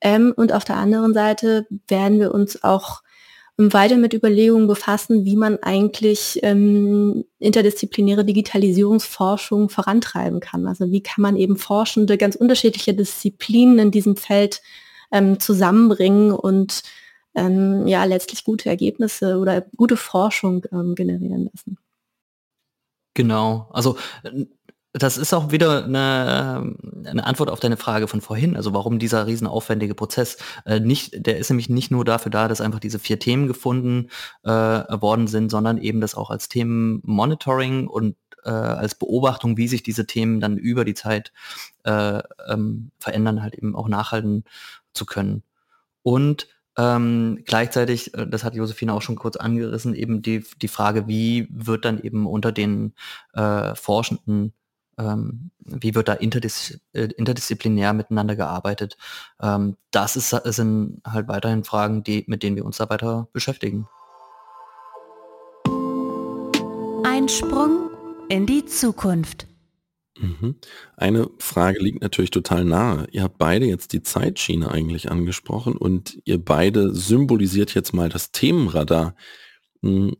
Ähm, 0.00 0.32
und 0.36 0.52
auf 0.52 0.64
der 0.64 0.76
anderen 0.76 1.12
Seite 1.12 1.66
werden 1.88 2.20
wir 2.20 2.32
uns 2.32 2.62
auch 2.62 3.02
weiter 3.56 3.96
mit 3.96 4.14
Überlegungen 4.14 4.66
befassen, 4.66 5.24
wie 5.26 5.36
man 5.36 5.58
eigentlich 5.62 6.38
ähm, 6.42 7.24
interdisziplinäre 7.38 8.24
Digitalisierungsforschung 8.24 9.68
vorantreiben 9.68 10.40
kann. 10.40 10.66
Also 10.66 10.90
wie 10.90 11.02
kann 11.02 11.20
man 11.22 11.36
eben 11.36 11.56
Forschende 11.56 12.16
ganz 12.16 12.36
unterschiedliche 12.36 12.94
Disziplinen 12.94 13.78
in 13.78 13.90
diesem 13.90 14.16
Feld 14.16 14.62
ähm, 15.12 15.40
zusammenbringen 15.40 16.32
und 16.32 16.82
ähm, 17.34 17.86
ja 17.86 18.04
letztlich 18.04 18.44
gute 18.44 18.68
Ergebnisse 18.68 19.38
oder 19.38 19.66
gute 19.76 19.96
Forschung 19.96 20.64
ähm, 20.72 20.94
generieren 20.94 21.50
lassen. 21.52 21.76
Genau, 23.14 23.68
also 23.72 23.96
das 24.92 25.18
ist 25.18 25.32
auch 25.32 25.52
wieder 25.52 25.84
eine, 25.84 26.74
eine, 27.06 27.24
Antwort 27.24 27.48
auf 27.48 27.60
deine 27.60 27.76
Frage 27.76 28.08
von 28.08 28.20
vorhin, 28.20 28.56
also 28.56 28.74
warum 28.74 28.98
dieser 28.98 29.26
riesenaufwendige 29.26 29.94
Prozess? 29.94 30.38
Äh, 30.64 30.80
nicht, 30.80 31.24
der 31.26 31.38
ist 31.38 31.48
nämlich 31.50 31.68
nicht 31.68 31.92
nur 31.92 32.04
dafür 32.04 32.30
da, 32.30 32.48
dass 32.48 32.60
einfach 32.60 32.80
diese 32.80 32.98
vier 32.98 33.18
Themen 33.20 33.46
gefunden 33.46 34.08
äh, 34.42 34.50
worden 34.50 35.28
sind, 35.28 35.50
sondern 35.50 35.78
eben 35.78 36.00
das 36.00 36.16
auch 36.16 36.30
als 36.30 36.48
Themen 36.48 37.00
Monitoring 37.04 37.86
und 37.86 38.16
äh, 38.44 38.50
als 38.50 38.96
Beobachtung, 38.96 39.56
wie 39.56 39.68
sich 39.68 39.84
diese 39.84 40.06
Themen 40.06 40.40
dann 40.40 40.56
über 40.56 40.84
die 40.84 40.94
Zeit 40.94 41.32
äh, 41.84 42.20
ähm, 42.48 42.90
verändern, 42.98 43.42
halt 43.42 43.54
eben 43.54 43.76
auch 43.76 43.88
nachhalten 43.88 44.44
zu 44.92 45.06
können. 45.06 45.44
Und 46.02 46.48
ähm, 46.80 47.42
gleichzeitig, 47.44 48.14
äh, 48.14 48.26
das 48.26 48.42
hat 48.42 48.54
Josephine 48.54 48.94
auch 48.94 49.02
schon 49.02 49.16
kurz 49.16 49.36
angerissen, 49.36 49.94
eben 49.94 50.22
die, 50.22 50.44
die 50.62 50.68
Frage, 50.68 51.06
wie 51.08 51.46
wird 51.50 51.84
dann 51.84 52.00
eben 52.00 52.26
unter 52.26 52.52
den 52.52 52.94
äh, 53.34 53.74
Forschenden, 53.74 54.54
ähm, 54.96 55.50
wie 55.58 55.94
wird 55.94 56.08
da 56.08 56.14
interdis 56.14 56.80
äh, 56.94 57.08
interdisziplinär 57.16 57.92
miteinander 57.92 58.34
gearbeitet? 58.34 58.96
Ähm, 59.42 59.76
das 59.90 60.16
ist, 60.16 60.30
sind 60.30 61.02
halt 61.06 61.28
weiterhin 61.28 61.64
Fragen, 61.64 62.02
die, 62.02 62.24
mit 62.28 62.42
denen 62.42 62.56
wir 62.56 62.64
uns 62.64 62.78
da 62.78 62.88
weiter 62.88 63.28
beschäftigen. 63.34 63.86
Ein 67.04 67.28
Sprung 67.28 67.90
in 68.30 68.46
die 68.46 68.64
Zukunft. 68.64 69.49
Mhm. 70.20 70.56
Eine 70.96 71.30
Frage 71.38 71.80
liegt 71.80 72.02
natürlich 72.02 72.30
total 72.30 72.64
nahe. 72.64 73.06
Ihr 73.10 73.22
habt 73.22 73.38
beide 73.38 73.66
jetzt 73.66 73.92
die 73.92 74.02
Zeitschiene 74.02 74.70
eigentlich 74.70 75.10
angesprochen 75.10 75.76
und 75.76 76.20
ihr 76.24 76.38
beide 76.38 76.94
symbolisiert 76.94 77.74
jetzt 77.74 77.94
mal 77.94 78.08
das 78.10 78.30
Themenradar. 78.30 79.14
Hm, 79.82 80.16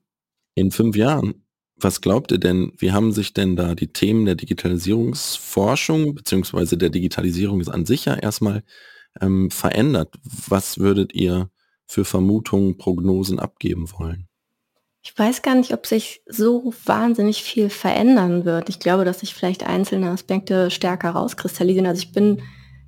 in 0.55 0.71
fünf 0.73 0.97
Jahren, 0.97 1.45
was 1.77 2.01
glaubt 2.01 2.33
ihr 2.33 2.39
denn, 2.39 2.73
wie 2.79 2.93
haben 2.93 3.13
sich 3.13 3.35
denn 3.35 3.57
da 3.57 3.75
die 3.75 3.93
Themen 3.93 4.27
der 4.27 4.37
Digitalisierungsforschung 4.37 6.15
beziehungsweise 6.15 6.79
der 6.79 6.91
Digitalisierung 6.91 7.61
ist 7.61 7.69
an 7.69 7.87
sich 7.87 8.07
ja 8.07 8.15
erstmal 8.15 8.65
ähm, 9.21 9.51
verändert? 9.51 10.19
Was 10.49 10.79
würdet 10.79 11.15
ihr 11.15 11.51
für 11.87 12.05
Vermutungen, 12.05 12.79
Prognosen 12.79 13.39
abgeben 13.39 13.91
wollen? 13.93 14.30
Ich 15.03 15.19
weiß 15.19 15.43
gar 15.43 15.55
nicht, 15.55 15.73
ob 15.73 15.87
sich 15.87 16.23
so 16.27 16.75
wahnsinnig 16.85 17.43
viel 17.43 17.71
verändern 17.71 18.45
wird. 18.45 18.69
Ich 18.69 18.81
glaube, 18.81 19.05
dass 19.05 19.21
sich 19.21 19.35
vielleicht 19.35 19.65
einzelne 19.67 20.11
Aspekte 20.11 20.71
stärker 20.71 21.11
rauskristallisieren. 21.11 21.87
Also 21.87 22.03
ich 22.03 22.13
bin 22.13 22.43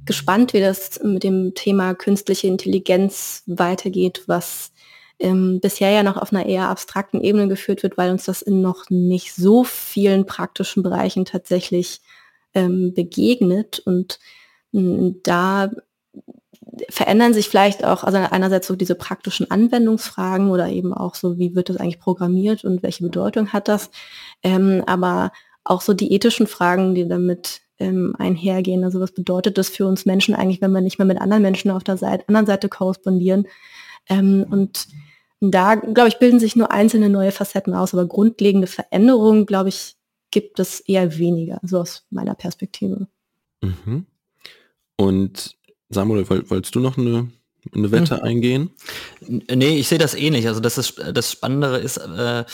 gespannt, 0.04 0.52
wie 0.52 0.60
das 0.60 1.00
mit 1.02 1.22
dem 1.22 1.54
Thema 1.54 1.94
künstliche 1.94 2.48
Intelligenz 2.48 3.44
weitergeht, 3.46 4.24
was 4.26 4.72
ähm, 5.18 5.60
bisher 5.60 5.90
ja 5.90 6.02
noch 6.02 6.16
auf 6.16 6.32
einer 6.32 6.44
eher 6.44 6.68
abstrakten 6.68 7.20
Ebene 7.22 7.48
geführt 7.48 7.82
wird, 7.82 7.96
weil 7.96 8.10
uns 8.10 8.24
das 8.24 8.42
in 8.42 8.60
noch 8.60 8.90
nicht 8.90 9.34
so 9.34 9.64
vielen 9.64 10.26
praktischen 10.26 10.82
Bereichen 10.82 11.24
tatsächlich 11.24 12.00
ähm, 12.54 12.92
begegnet. 12.94 13.78
Und 13.78 14.18
mh, 14.72 15.14
da 15.22 15.70
verändern 16.88 17.34
sich 17.34 17.48
vielleicht 17.48 17.84
auch, 17.84 18.04
also 18.04 18.18
einerseits 18.18 18.66
so 18.66 18.76
diese 18.76 18.94
praktischen 18.94 19.50
Anwendungsfragen 19.50 20.50
oder 20.50 20.68
eben 20.68 20.94
auch 20.94 21.14
so, 21.14 21.38
wie 21.38 21.54
wird 21.54 21.68
das 21.68 21.76
eigentlich 21.76 22.00
programmiert 22.00 22.64
und 22.64 22.82
welche 22.82 23.02
Bedeutung 23.02 23.52
hat 23.52 23.68
das, 23.68 23.90
ähm, 24.42 24.82
aber 24.86 25.32
auch 25.64 25.80
so 25.80 25.92
die 25.92 26.12
ethischen 26.12 26.46
Fragen, 26.46 26.94
die 26.94 27.06
damit 27.06 27.60
ähm, 27.78 28.14
einhergehen. 28.18 28.84
Also 28.84 29.00
was 29.00 29.12
bedeutet 29.12 29.58
das 29.58 29.68
für 29.68 29.86
uns 29.86 30.06
Menschen 30.06 30.34
eigentlich, 30.34 30.60
wenn 30.60 30.72
wir 30.72 30.80
nicht 30.80 30.98
mehr 30.98 31.06
mit 31.06 31.20
anderen 31.20 31.42
Menschen 31.42 31.70
auf 31.70 31.84
der 31.84 31.96
Seite, 31.96 32.28
anderen 32.28 32.46
Seite 32.46 32.68
korrespondieren? 32.68 33.46
Ähm, 34.08 34.46
und 34.50 34.88
da, 35.40 35.74
glaube 35.74 36.08
ich, 36.08 36.18
bilden 36.18 36.38
sich 36.38 36.56
nur 36.56 36.70
einzelne 36.70 37.08
neue 37.08 37.32
Facetten 37.32 37.74
aus, 37.74 37.92
aber 37.92 38.06
grundlegende 38.06 38.66
Veränderungen, 38.66 39.46
glaube 39.46 39.68
ich, 39.68 39.96
gibt 40.30 40.58
es 40.60 40.80
eher 40.80 41.18
weniger, 41.18 41.60
so 41.62 41.80
aus 41.80 42.06
meiner 42.10 42.34
Perspektive. 42.34 43.08
Mhm. 43.60 44.06
Und 44.96 45.56
Samuel, 45.92 46.28
wolltest 46.28 46.74
du 46.74 46.80
noch 46.80 46.98
eine, 46.98 47.30
eine 47.74 47.90
Wette 47.90 48.16
hm. 48.16 48.22
eingehen? 48.22 48.70
Nee, 49.28 49.78
ich 49.78 49.88
sehe 49.88 49.98
das 49.98 50.14
ähnlich. 50.14 50.44
Eh 50.44 50.48
also 50.48 50.60
das 50.60 50.78
ist 50.78 51.00
das 51.12 51.30
Spannendere 51.30 51.78
ist 51.78 51.98
äh, 51.98 52.44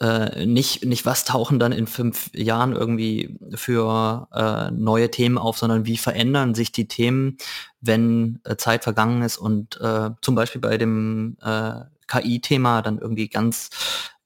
äh, 0.00 0.46
nicht, 0.46 0.84
nicht 0.84 1.06
was 1.06 1.24
tauchen 1.24 1.58
dann 1.58 1.72
in 1.72 1.86
fünf 1.86 2.30
Jahren 2.34 2.72
irgendwie 2.72 3.38
für 3.54 4.28
äh, 4.32 4.70
neue 4.70 5.10
Themen 5.10 5.38
auf, 5.38 5.58
sondern 5.58 5.86
wie 5.86 5.96
verändern 5.96 6.54
sich 6.54 6.72
die 6.72 6.88
Themen, 6.88 7.38
wenn 7.80 8.40
äh, 8.44 8.56
Zeit 8.56 8.84
vergangen 8.84 9.22
ist 9.22 9.36
und 9.36 9.80
äh, 9.80 10.10
zum 10.20 10.34
Beispiel 10.34 10.60
bei 10.60 10.78
dem 10.78 11.36
äh, 11.42 11.82
KI-Thema 12.08 12.82
dann 12.82 12.98
irgendwie 12.98 13.28
ganz, 13.28 13.70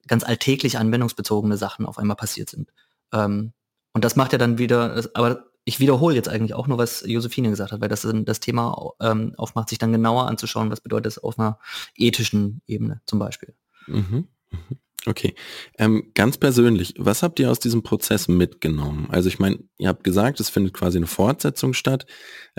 ganz 0.07 0.23
alltäglich 0.23 0.77
anwendungsbezogene 0.77 1.57
Sachen 1.57 1.85
auf 1.85 1.99
einmal 1.99 2.17
passiert 2.17 2.49
sind. 2.49 2.71
Ähm, 3.13 3.53
und 3.93 4.03
das 4.03 4.15
macht 4.15 4.31
ja 4.31 4.37
dann 4.37 4.57
wieder, 4.57 5.03
aber 5.13 5.48
ich 5.65 5.79
wiederhole 5.79 6.15
jetzt 6.15 6.29
eigentlich 6.29 6.53
auch 6.53 6.67
nur, 6.67 6.77
was 6.77 7.03
Josephine 7.05 7.49
gesagt 7.49 7.71
hat, 7.71 7.81
weil 7.81 7.89
das 7.89 8.07
das 8.25 8.39
Thema 8.39 8.91
ähm, 8.99 9.33
aufmacht, 9.37 9.69
sich 9.69 9.77
dann 9.77 9.91
genauer 9.91 10.27
anzuschauen, 10.27 10.71
was 10.71 10.81
bedeutet 10.81 11.07
das 11.07 11.19
auf 11.19 11.37
einer 11.37 11.59
ethischen 11.95 12.61
Ebene 12.67 13.01
zum 13.05 13.19
Beispiel. 13.19 13.53
Mhm. 13.87 14.27
mhm. 14.51 14.77
Okay. 15.05 15.33
Ähm, 15.77 16.11
ganz 16.13 16.37
persönlich, 16.37 16.93
was 16.97 17.23
habt 17.23 17.39
ihr 17.39 17.49
aus 17.49 17.59
diesem 17.59 17.83
Prozess 17.83 18.27
mitgenommen? 18.27 19.07
Also 19.09 19.29
ich 19.29 19.39
meine, 19.39 19.59
ihr 19.77 19.87
habt 19.87 20.03
gesagt, 20.03 20.41
es 20.41 20.49
findet 20.49 20.73
quasi 20.73 20.97
eine 20.97 21.07
Fortsetzung 21.07 21.73
statt. 21.73 22.05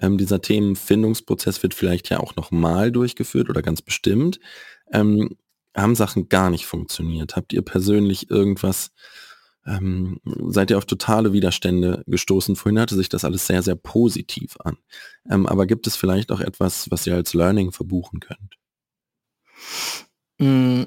Ähm, 0.01 0.17
dieser 0.17 0.41
Themenfindungsprozess 0.41 1.63
wird 1.63 1.75
vielleicht 1.75 2.09
ja 2.09 2.19
auch 2.19 2.37
nochmal 2.37 2.93
durchgeführt 2.93 3.51
oder 3.51 3.61
ganz 3.61 3.83
bestimmt. 3.83 4.41
Ähm, 4.91 5.37
haben 5.77 5.95
Sachen 5.95 6.29
gar 6.29 6.49
nicht 6.51 6.67
funktioniert? 6.67 7.37
Habt 7.37 7.53
ihr 7.53 7.63
persönlich 7.63 8.31
irgendwas 8.31 8.91
ähm, 9.67 10.21
seid 10.49 10.71
ihr 10.71 10.79
auf 10.79 10.87
totale 10.87 11.33
Widerstände 11.33 12.03
gestoßen. 12.07 12.57
Vorhin 12.57 12.79
hörte 12.79 12.97
sich 12.97 13.09
das 13.09 13.25
alles 13.25 13.47
sehr, 13.47 13.63
sehr 13.63 13.77
positiv 13.77 14.57
an. 14.61 14.79
Ähm, 15.31 15.47
aber 15.47 15.67
gibt 15.67 15.87
es 15.87 15.97
vielleicht 15.97 16.33
auch 16.33 16.41
etwas, 16.41 16.91
was 16.91 17.07
ihr 17.07 17.15
als 17.15 17.35
Learning 17.35 17.73
verbuchen 17.73 18.21
könnt? 18.21 18.57
Mm, 20.39 20.85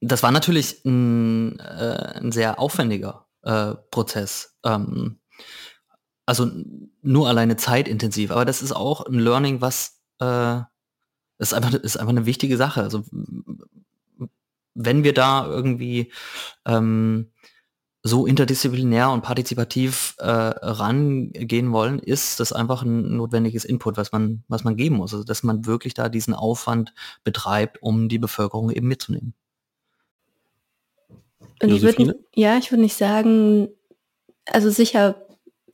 das 0.00 0.22
war 0.22 0.30
natürlich 0.30 0.84
ein, 0.84 1.58
äh, 1.60 2.18
ein 2.20 2.32
sehr 2.32 2.58
aufwendiger 2.58 3.26
äh, 3.42 3.74
Prozess. 3.90 4.56
Ähm, 4.64 5.18
also 6.26 6.50
nur 7.02 7.28
alleine 7.28 7.56
zeitintensiv. 7.56 8.30
Aber 8.30 8.44
das 8.44 8.62
ist 8.62 8.72
auch 8.72 9.06
ein 9.06 9.18
Learning, 9.18 9.60
was 9.60 10.00
äh, 10.20 10.60
ist 11.38 11.54
einfach, 11.54 11.72
ist 11.74 11.96
einfach 11.96 12.10
eine 12.10 12.26
wichtige 12.26 12.56
Sache. 12.56 12.82
Also 12.82 13.04
wenn 14.74 15.04
wir 15.04 15.14
da 15.14 15.46
irgendwie 15.46 16.12
ähm, 16.66 17.32
so 18.02 18.26
interdisziplinär 18.26 19.10
und 19.10 19.22
partizipativ 19.22 20.14
äh, 20.18 20.24
rangehen 20.24 21.72
wollen, 21.72 21.98
ist 21.98 22.40
das 22.40 22.52
einfach 22.52 22.82
ein 22.82 23.16
notwendiges 23.16 23.64
Input, 23.64 23.98
was 23.98 24.10
man, 24.10 24.42
was 24.48 24.64
man 24.64 24.76
geben 24.76 24.96
muss. 24.96 25.12
Also 25.12 25.24
dass 25.24 25.42
man 25.42 25.66
wirklich 25.66 25.92
da 25.92 26.08
diesen 26.08 26.32
Aufwand 26.32 26.94
betreibt, 27.24 27.82
um 27.82 28.08
die 28.08 28.18
Bevölkerung 28.18 28.70
eben 28.70 28.88
mitzunehmen. 28.88 29.34
Und 31.62 31.68
ich 31.68 31.82
würde, 31.82 32.18
ja, 32.34 32.56
ich 32.56 32.70
würde 32.70 32.82
nicht 32.82 32.96
sagen, 32.96 33.68
also 34.46 34.70
sicher, 34.70 35.26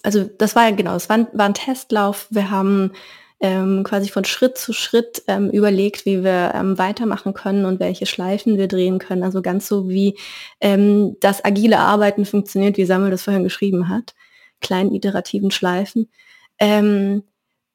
also 0.02 0.24
das 0.24 0.56
war 0.56 0.68
ja 0.68 0.74
genau, 0.74 0.96
es 0.96 1.08
war, 1.08 1.28
war 1.32 1.46
ein 1.46 1.54
Testlauf. 1.54 2.26
Wir 2.30 2.50
haben 2.50 2.92
ähm, 3.40 3.84
quasi 3.84 4.08
von 4.08 4.24
Schritt 4.24 4.56
zu 4.56 4.72
Schritt 4.72 5.22
ähm, 5.28 5.50
überlegt, 5.50 6.06
wie 6.06 6.24
wir 6.24 6.52
ähm, 6.54 6.78
weitermachen 6.78 7.34
können 7.34 7.66
und 7.66 7.80
welche 7.80 8.06
Schleifen 8.06 8.56
wir 8.56 8.66
drehen 8.66 8.98
können. 8.98 9.22
Also 9.22 9.42
ganz 9.42 9.68
so 9.68 9.88
wie 9.88 10.18
ähm, 10.60 11.16
das 11.20 11.44
agile 11.44 11.78
Arbeiten 11.78 12.24
funktioniert, 12.24 12.78
wie 12.78 12.86
Samuel 12.86 13.10
das 13.10 13.22
vorhin 13.22 13.44
geschrieben 13.44 13.88
hat, 13.88 14.14
kleinen 14.60 14.94
iterativen 14.94 15.50
Schleifen. 15.50 16.08
Ähm, 16.58 17.24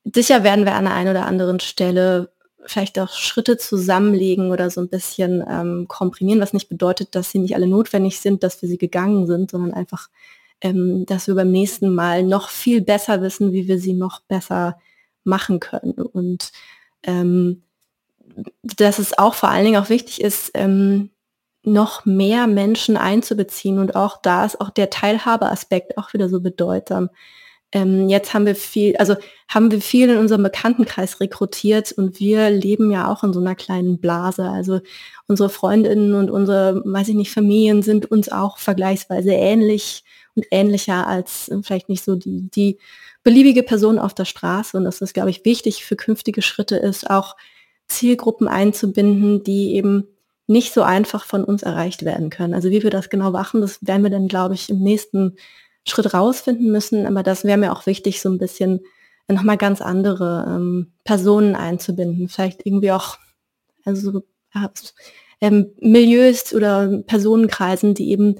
sicher 0.03 0.43
werden 0.43 0.65
wir 0.65 0.73
an 0.73 0.85
der 0.85 0.95
einen 0.95 1.11
oder 1.11 1.25
anderen 1.25 1.59
Stelle 1.59 2.31
vielleicht 2.65 2.97
auch 2.99 3.09
Schritte 3.09 3.57
zusammenlegen 3.57 4.51
oder 4.51 4.69
so 4.69 4.81
ein 4.81 4.89
bisschen 4.89 5.43
ähm, 5.47 5.87
komprimieren, 5.87 6.41
was 6.41 6.53
nicht 6.53 6.69
bedeutet, 6.69 7.13
dass 7.13 7.31
sie 7.31 7.39
nicht 7.39 7.55
alle 7.55 7.67
notwendig 7.67 8.19
sind, 8.19 8.43
dass 8.43 8.61
wir 8.61 8.69
sie 8.69 8.77
gegangen 8.77 9.27
sind, 9.27 9.51
sondern 9.51 9.73
einfach, 9.73 10.09
dass 10.63 11.27
wir 11.27 11.33
beim 11.33 11.49
nächsten 11.49 11.91
Mal 11.95 12.21
noch 12.21 12.49
viel 12.49 12.81
besser 12.81 13.19
wissen, 13.23 13.51
wie 13.51 13.67
wir 13.67 13.79
sie 13.79 13.93
noch 13.93 14.21
besser 14.21 14.77
machen 15.23 15.59
können. 15.59 15.93
Und 15.93 16.51
ähm, 17.03 17.63
dass 18.63 18.99
es 18.99 19.17
auch 19.17 19.33
vor 19.33 19.49
allen 19.49 19.65
Dingen 19.65 19.81
auch 19.81 19.89
wichtig 19.89 20.21
ist, 20.21 20.51
ähm, 20.53 21.09
noch 21.63 22.05
mehr 22.05 22.47
Menschen 22.47 22.97
einzubeziehen 22.97 23.77
und 23.77 23.95
auch 23.95 24.21
da 24.21 24.45
ist 24.45 24.59
auch 24.61 24.71
der 24.71 24.89
Teilhabeaspekt 24.89 25.97
auch 25.97 26.13
wieder 26.13 26.27
so 26.27 26.41
bedeutsam. 26.41 27.09
Ähm, 27.73 28.09
jetzt 28.09 28.33
haben 28.33 28.45
wir 28.45 28.55
viel, 28.55 28.97
also 28.97 29.15
haben 29.47 29.71
wir 29.71 29.79
viel 29.79 30.09
in 30.09 30.17
unserem 30.17 30.43
Bekanntenkreis 30.43 31.19
rekrutiert 31.21 31.91
und 31.93 32.19
wir 32.19 32.49
leben 32.49 32.91
ja 32.91 33.09
auch 33.09 33.23
in 33.23 33.31
so 33.31 33.39
einer 33.39 33.55
kleinen 33.55 33.99
Blase. 33.99 34.43
Also 34.43 34.81
unsere 35.27 35.49
Freundinnen 35.49 36.13
und 36.15 36.29
unsere, 36.29 36.81
weiß 36.83 37.09
ich 37.09 37.15
nicht, 37.15 37.31
Familien 37.31 37.81
sind 37.81 38.11
uns 38.11 38.29
auch 38.29 38.57
vergleichsweise 38.57 39.31
ähnlich 39.31 40.03
und 40.35 40.45
ähnlicher 40.51 41.07
als 41.07 41.47
äh, 41.49 41.61
vielleicht 41.63 41.89
nicht 41.89 42.03
so 42.03 42.15
die, 42.15 42.49
die 42.49 42.77
beliebige 43.23 43.63
Person 43.63 43.99
auf 43.99 44.13
der 44.13 44.25
Straße. 44.25 44.77
Und 44.77 44.83
das 44.83 45.01
ist, 45.01 45.13
glaube 45.13 45.29
ich, 45.29 45.45
wichtig 45.45 45.85
für 45.85 45.95
künftige 45.95 46.41
Schritte 46.41 46.77
ist, 46.77 47.09
auch 47.09 47.35
Zielgruppen 47.87 48.47
einzubinden, 48.47 49.43
die 49.43 49.75
eben 49.75 50.07
nicht 50.47 50.73
so 50.73 50.81
einfach 50.81 51.25
von 51.25 51.43
uns 51.43 51.63
erreicht 51.63 52.03
werden 52.03 52.29
können. 52.29 52.53
Also 52.53 52.69
wie 52.71 52.83
wir 52.83 52.89
das 52.89 53.09
genau 53.09 53.31
machen, 53.31 53.61
das 53.61 53.79
werden 53.85 54.03
wir 54.03 54.09
dann, 54.09 54.27
glaube 54.27 54.53
ich, 54.53 54.69
im 54.69 54.79
nächsten 54.79 55.35
Schritt 55.87 56.13
rausfinden 56.13 56.71
müssen. 56.71 57.05
Aber 57.05 57.23
das 57.23 57.43
wäre 57.43 57.57
mir 57.57 57.71
auch 57.71 57.85
wichtig, 57.85 58.21
so 58.21 58.29
ein 58.29 58.37
bisschen 58.37 58.81
nochmal 59.27 59.57
ganz 59.57 59.81
andere 59.81 60.45
ähm, 60.47 60.91
Personen 61.03 61.55
einzubinden. 61.55 62.27
Vielleicht 62.27 62.65
irgendwie 62.65 62.91
auch 62.91 63.17
also, 63.85 64.23
ähm, 65.39 65.71
Milieus 65.79 66.53
oder 66.53 67.01
Personenkreisen, 67.05 67.93
die 67.93 68.11
eben 68.11 68.35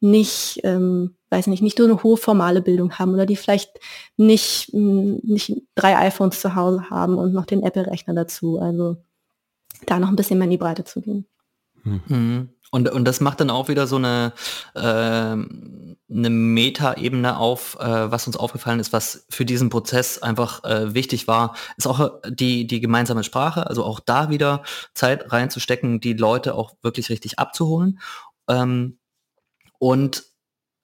nicht, 0.00 0.60
ähm, 0.64 1.14
weiß 1.32 1.46
nicht, 1.48 1.62
nicht 1.62 1.78
nur 1.78 1.88
eine 1.88 2.02
hohe 2.02 2.16
formale 2.16 2.62
Bildung 2.62 2.98
haben 2.98 3.14
oder 3.14 3.26
die 3.26 3.36
vielleicht 3.36 3.80
nicht, 4.16 4.72
nicht 4.72 5.62
drei 5.74 5.96
iPhones 5.98 6.40
zu 6.40 6.54
Hause 6.54 6.90
haben 6.90 7.16
und 7.16 7.32
noch 7.32 7.46
den 7.46 7.62
Apple-Rechner 7.62 8.14
dazu. 8.14 8.58
Also 8.58 8.98
da 9.86 9.98
noch 9.98 10.08
ein 10.08 10.16
bisschen 10.16 10.38
mehr 10.38 10.44
in 10.44 10.52
die 10.52 10.58
Breite 10.58 10.84
zu 10.84 11.00
gehen. 11.00 11.26
Mhm. 11.82 12.50
Und, 12.70 12.88
und 12.90 13.04
das 13.04 13.20
macht 13.20 13.40
dann 13.40 13.50
auch 13.50 13.68
wieder 13.68 13.86
so 13.86 13.96
eine, 13.96 14.32
äh, 14.74 14.80
eine 14.80 15.46
Meta-Ebene 16.08 17.36
auf, 17.36 17.76
äh, 17.80 18.10
was 18.10 18.26
uns 18.26 18.36
aufgefallen 18.36 18.80
ist, 18.80 18.94
was 18.94 19.26
für 19.28 19.44
diesen 19.44 19.68
Prozess 19.68 20.22
einfach 20.22 20.64
äh, 20.64 20.94
wichtig 20.94 21.28
war, 21.28 21.54
ist 21.76 21.86
auch 21.86 22.20
die, 22.28 22.66
die 22.66 22.80
gemeinsame 22.80 23.24
Sprache, 23.24 23.66
also 23.66 23.84
auch 23.84 24.00
da 24.00 24.30
wieder 24.30 24.62
Zeit 24.94 25.32
reinzustecken, 25.32 26.00
die 26.00 26.14
Leute 26.14 26.54
auch 26.54 26.74
wirklich 26.82 27.10
richtig 27.10 27.38
abzuholen. 27.38 28.00
Ähm, 28.48 28.98
und 29.78 30.31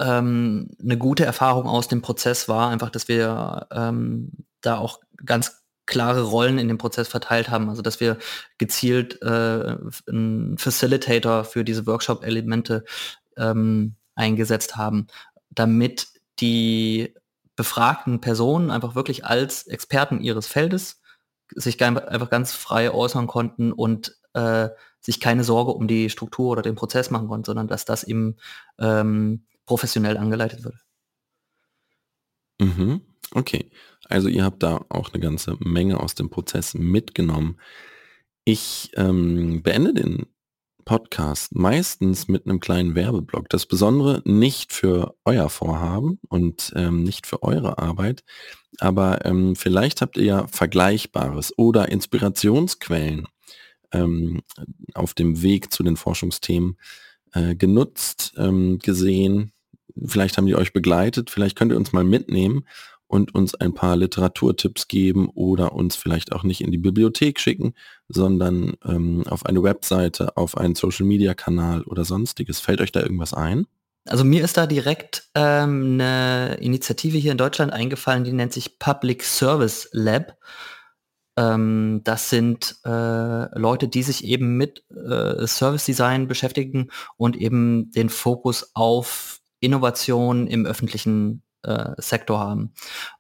ähm, 0.00 0.70
eine 0.80 0.96
gute 0.98 1.24
Erfahrung 1.24 1.66
aus 1.66 1.88
dem 1.88 2.02
Prozess 2.02 2.48
war 2.48 2.70
einfach, 2.70 2.90
dass 2.90 3.08
wir 3.08 3.66
ähm, 3.72 4.32
da 4.60 4.78
auch 4.78 5.00
ganz 5.24 5.62
klare 5.86 6.22
Rollen 6.22 6.58
in 6.58 6.68
dem 6.68 6.78
Prozess 6.78 7.08
verteilt 7.08 7.48
haben. 7.48 7.68
Also 7.68 7.82
dass 7.82 7.98
wir 7.98 8.18
gezielt 8.58 9.20
äh, 9.22 9.76
einen 10.06 10.58
Facilitator 10.58 11.44
für 11.44 11.64
diese 11.64 11.86
Workshop-Elemente 11.86 12.84
ähm, 13.36 13.96
eingesetzt 14.14 14.76
haben, 14.76 15.06
damit 15.50 16.08
die 16.40 17.14
befragten 17.56 18.20
Personen 18.20 18.70
einfach 18.70 18.94
wirklich 18.94 19.24
als 19.24 19.66
Experten 19.66 20.20
ihres 20.20 20.46
Feldes 20.46 21.00
sich 21.54 21.82
einfach 21.82 22.30
ganz 22.30 22.52
frei 22.52 22.92
äußern 22.92 23.26
konnten 23.26 23.72
und 23.72 24.16
äh, 24.34 24.68
sich 25.00 25.20
keine 25.20 25.44
Sorge 25.44 25.72
um 25.72 25.88
die 25.88 26.10
Struktur 26.10 26.50
oder 26.50 26.62
den 26.62 26.74
Prozess 26.74 27.10
machen 27.10 27.28
konnten, 27.28 27.46
sondern 27.46 27.66
dass 27.66 27.84
das 27.86 28.04
eben 28.04 28.36
ähm, 28.78 29.46
professionell 29.68 30.16
angeleitet 30.16 30.64
wird. 30.64 30.76
Mhm. 32.58 33.02
Okay. 33.32 33.70
Also 34.08 34.28
ihr 34.28 34.42
habt 34.42 34.62
da 34.62 34.86
auch 34.88 35.12
eine 35.12 35.22
ganze 35.22 35.58
Menge 35.60 36.00
aus 36.00 36.14
dem 36.14 36.30
Prozess 36.30 36.72
mitgenommen. 36.72 37.60
Ich 38.44 38.90
ähm, 38.96 39.62
beende 39.62 39.92
den 39.92 40.24
Podcast 40.86 41.54
meistens 41.54 42.28
mit 42.28 42.46
einem 42.46 42.60
kleinen 42.60 42.94
Werbeblock. 42.94 43.50
Das 43.50 43.66
Besondere 43.66 44.22
nicht 44.24 44.72
für 44.72 45.14
euer 45.26 45.50
Vorhaben 45.50 46.18
und 46.30 46.72
ähm, 46.74 47.02
nicht 47.02 47.26
für 47.26 47.42
eure 47.42 47.76
Arbeit, 47.76 48.24
aber 48.78 49.26
ähm, 49.26 49.54
vielleicht 49.54 50.00
habt 50.00 50.16
ihr 50.16 50.24
ja 50.24 50.46
Vergleichbares 50.46 51.52
oder 51.58 51.90
Inspirationsquellen 51.90 53.28
ähm, 53.92 54.40
auf 54.94 55.12
dem 55.12 55.42
Weg 55.42 55.70
zu 55.70 55.82
den 55.82 55.98
Forschungsthemen 55.98 56.78
äh, 57.34 57.54
genutzt, 57.54 58.32
ähm, 58.36 58.78
gesehen. 58.78 59.52
Vielleicht 60.04 60.36
haben 60.36 60.46
die 60.46 60.56
euch 60.56 60.72
begleitet, 60.72 61.30
vielleicht 61.30 61.56
könnt 61.56 61.72
ihr 61.72 61.78
uns 61.78 61.92
mal 61.92 62.04
mitnehmen 62.04 62.64
und 63.08 63.34
uns 63.34 63.54
ein 63.54 63.74
paar 63.74 63.96
Literaturtipps 63.96 64.86
geben 64.86 65.28
oder 65.30 65.72
uns 65.72 65.96
vielleicht 65.96 66.32
auch 66.32 66.44
nicht 66.44 66.60
in 66.60 66.70
die 66.70 66.78
Bibliothek 66.78 67.40
schicken, 67.40 67.74
sondern 68.08 68.74
ähm, 68.84 69.24
auf 69.26 69.46
eine 69.46 69.62
Webseite, 69.62 70.36
auf 70.36 70.56
einen 70.56 70.74
Social-Media-Kanal 70.74 71.82
oder 71.82 72.04
sonstiges. 72.04 72.60
Fällt 72.60 72.80
euch 72.80 72.92
da 72.92 73.00
irgendwas 73.00 73.34
ein? 73.34 73.66
Also 74.06 74.24
mir 74.24 74.44
ist 74.44 74.56
da 74.56 74.66
direkt 74.66 75.28
ähm, 75.34 75.98
eine 76.00 76.58
Initiative 76.60 77.18
hier 77.18 77.32
in 77.32 77.38
Deutschland 77.38 77.72
eingefallen, 77.72 78.24
die 78.24 78.32
nennt 78.32 78.52
sich 78.52 78.78
Public 78.78 79.22
Service 79.22 79.88
Lab. 79.92 80.36
Ähm, 81.36 82.02
das 82.04 82.30
sind 82.30 82.76
äh, 82.84 83.58
Leute, 83.58 83.88
die 83.88 84.02
sich 84.02 84.24
eben 84.24 84.56
mit 84.56 84.84
äh, 84.90 85.46
Service 85.46 85.84
Design 85.84 86.26
beschäftigen 86.26 86.90
und 87.16 87.36
eben 87.36 87.90
den 87.92 88.08
Fokus 88.08 88.70
auf 88.74 89.37
Innovation 89.60 90.46
im 90.46 90.66
öffentlichen 90.66 91.42
äh, 91.62 91.90
Sektor 91.98 92.40
haben. 92.40 92.72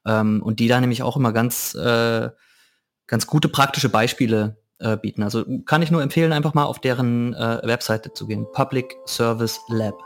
Ähm, 0.06 0.42
und 0.42 0.60
die 0.60 0.68
da 0.68 0.80
nämlich 0.80 1.02
auch 1.02 1.16
immer 1.16 1.32
ganz, 1.32 1.74
äh, 1.74 2.30
ganz 3.06 3.26
gute 3.26 3.48
praktische 3.48 3.88
Beispiele 3.88 4.58
äh, 4.78 4.96
bieten. 4.96 5.22
Also 5.22 5.44
kann 5.64 5.82
ich 5.82 5.90
nur 5.90 6.02
empfehlen, 6.02 6.32
einfach 6.32 6.54
mal 6.54 6.64
auf 6.64 6.80
deren 6.80 7.34
äh, 7.34 7.60
Webseite 7.64 8.12
zu 8.12 8.26
gehen. 8.26 8.46
Public 8.52 8.96
Service 9.06 9.60
Lab. 9.68 9.98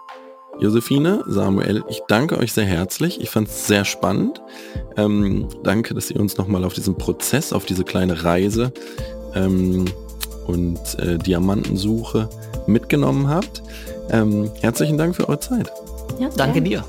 Josephine, 0.59 1.25
Samuel, 1.27 1.83
ich 1.89 2.03
danke 2.09 2.39
euch 2.39 2.53
sehr 2.53 2.67
herzlich. 2.67 3.21
Ich 3.21 3.31
fand 3.31 3.49
es 3.49 3.67
sehr 3.67 3.85
spannend. 3.85 4.41
Ähm, 4.97 5.49
danke, 5.63 5.95
dass 5.95 6.11
ihr 6.11 6.21
uns 6.21 6.37
nochmal 6.37 6.65
auf 6.65 6.75
diesen 6.75 6.97
Prozess, 6.97 7.53
auf 7.53 7.65
diese 7.65 7.85
kleine 7.85 8.23
Reise 8.23 8.73
ähm, 9.35 9.87
und 10.47 10.99
äh, 10.99 11.19
Diamantensuche 11.19 12.29
mitgenommen 12.67 13.29
habt. 13.29 13.63
Ähm, 14.11 14.51
herzlichen 14.61 14.99
Dank 14.99 15.17
für 15.17 15.29
eure 15.29 15.41
Zeit. 15.41 15.73
Ja, 16.19 16.29
danke 16.37 16.63
dir. 16.63 16.85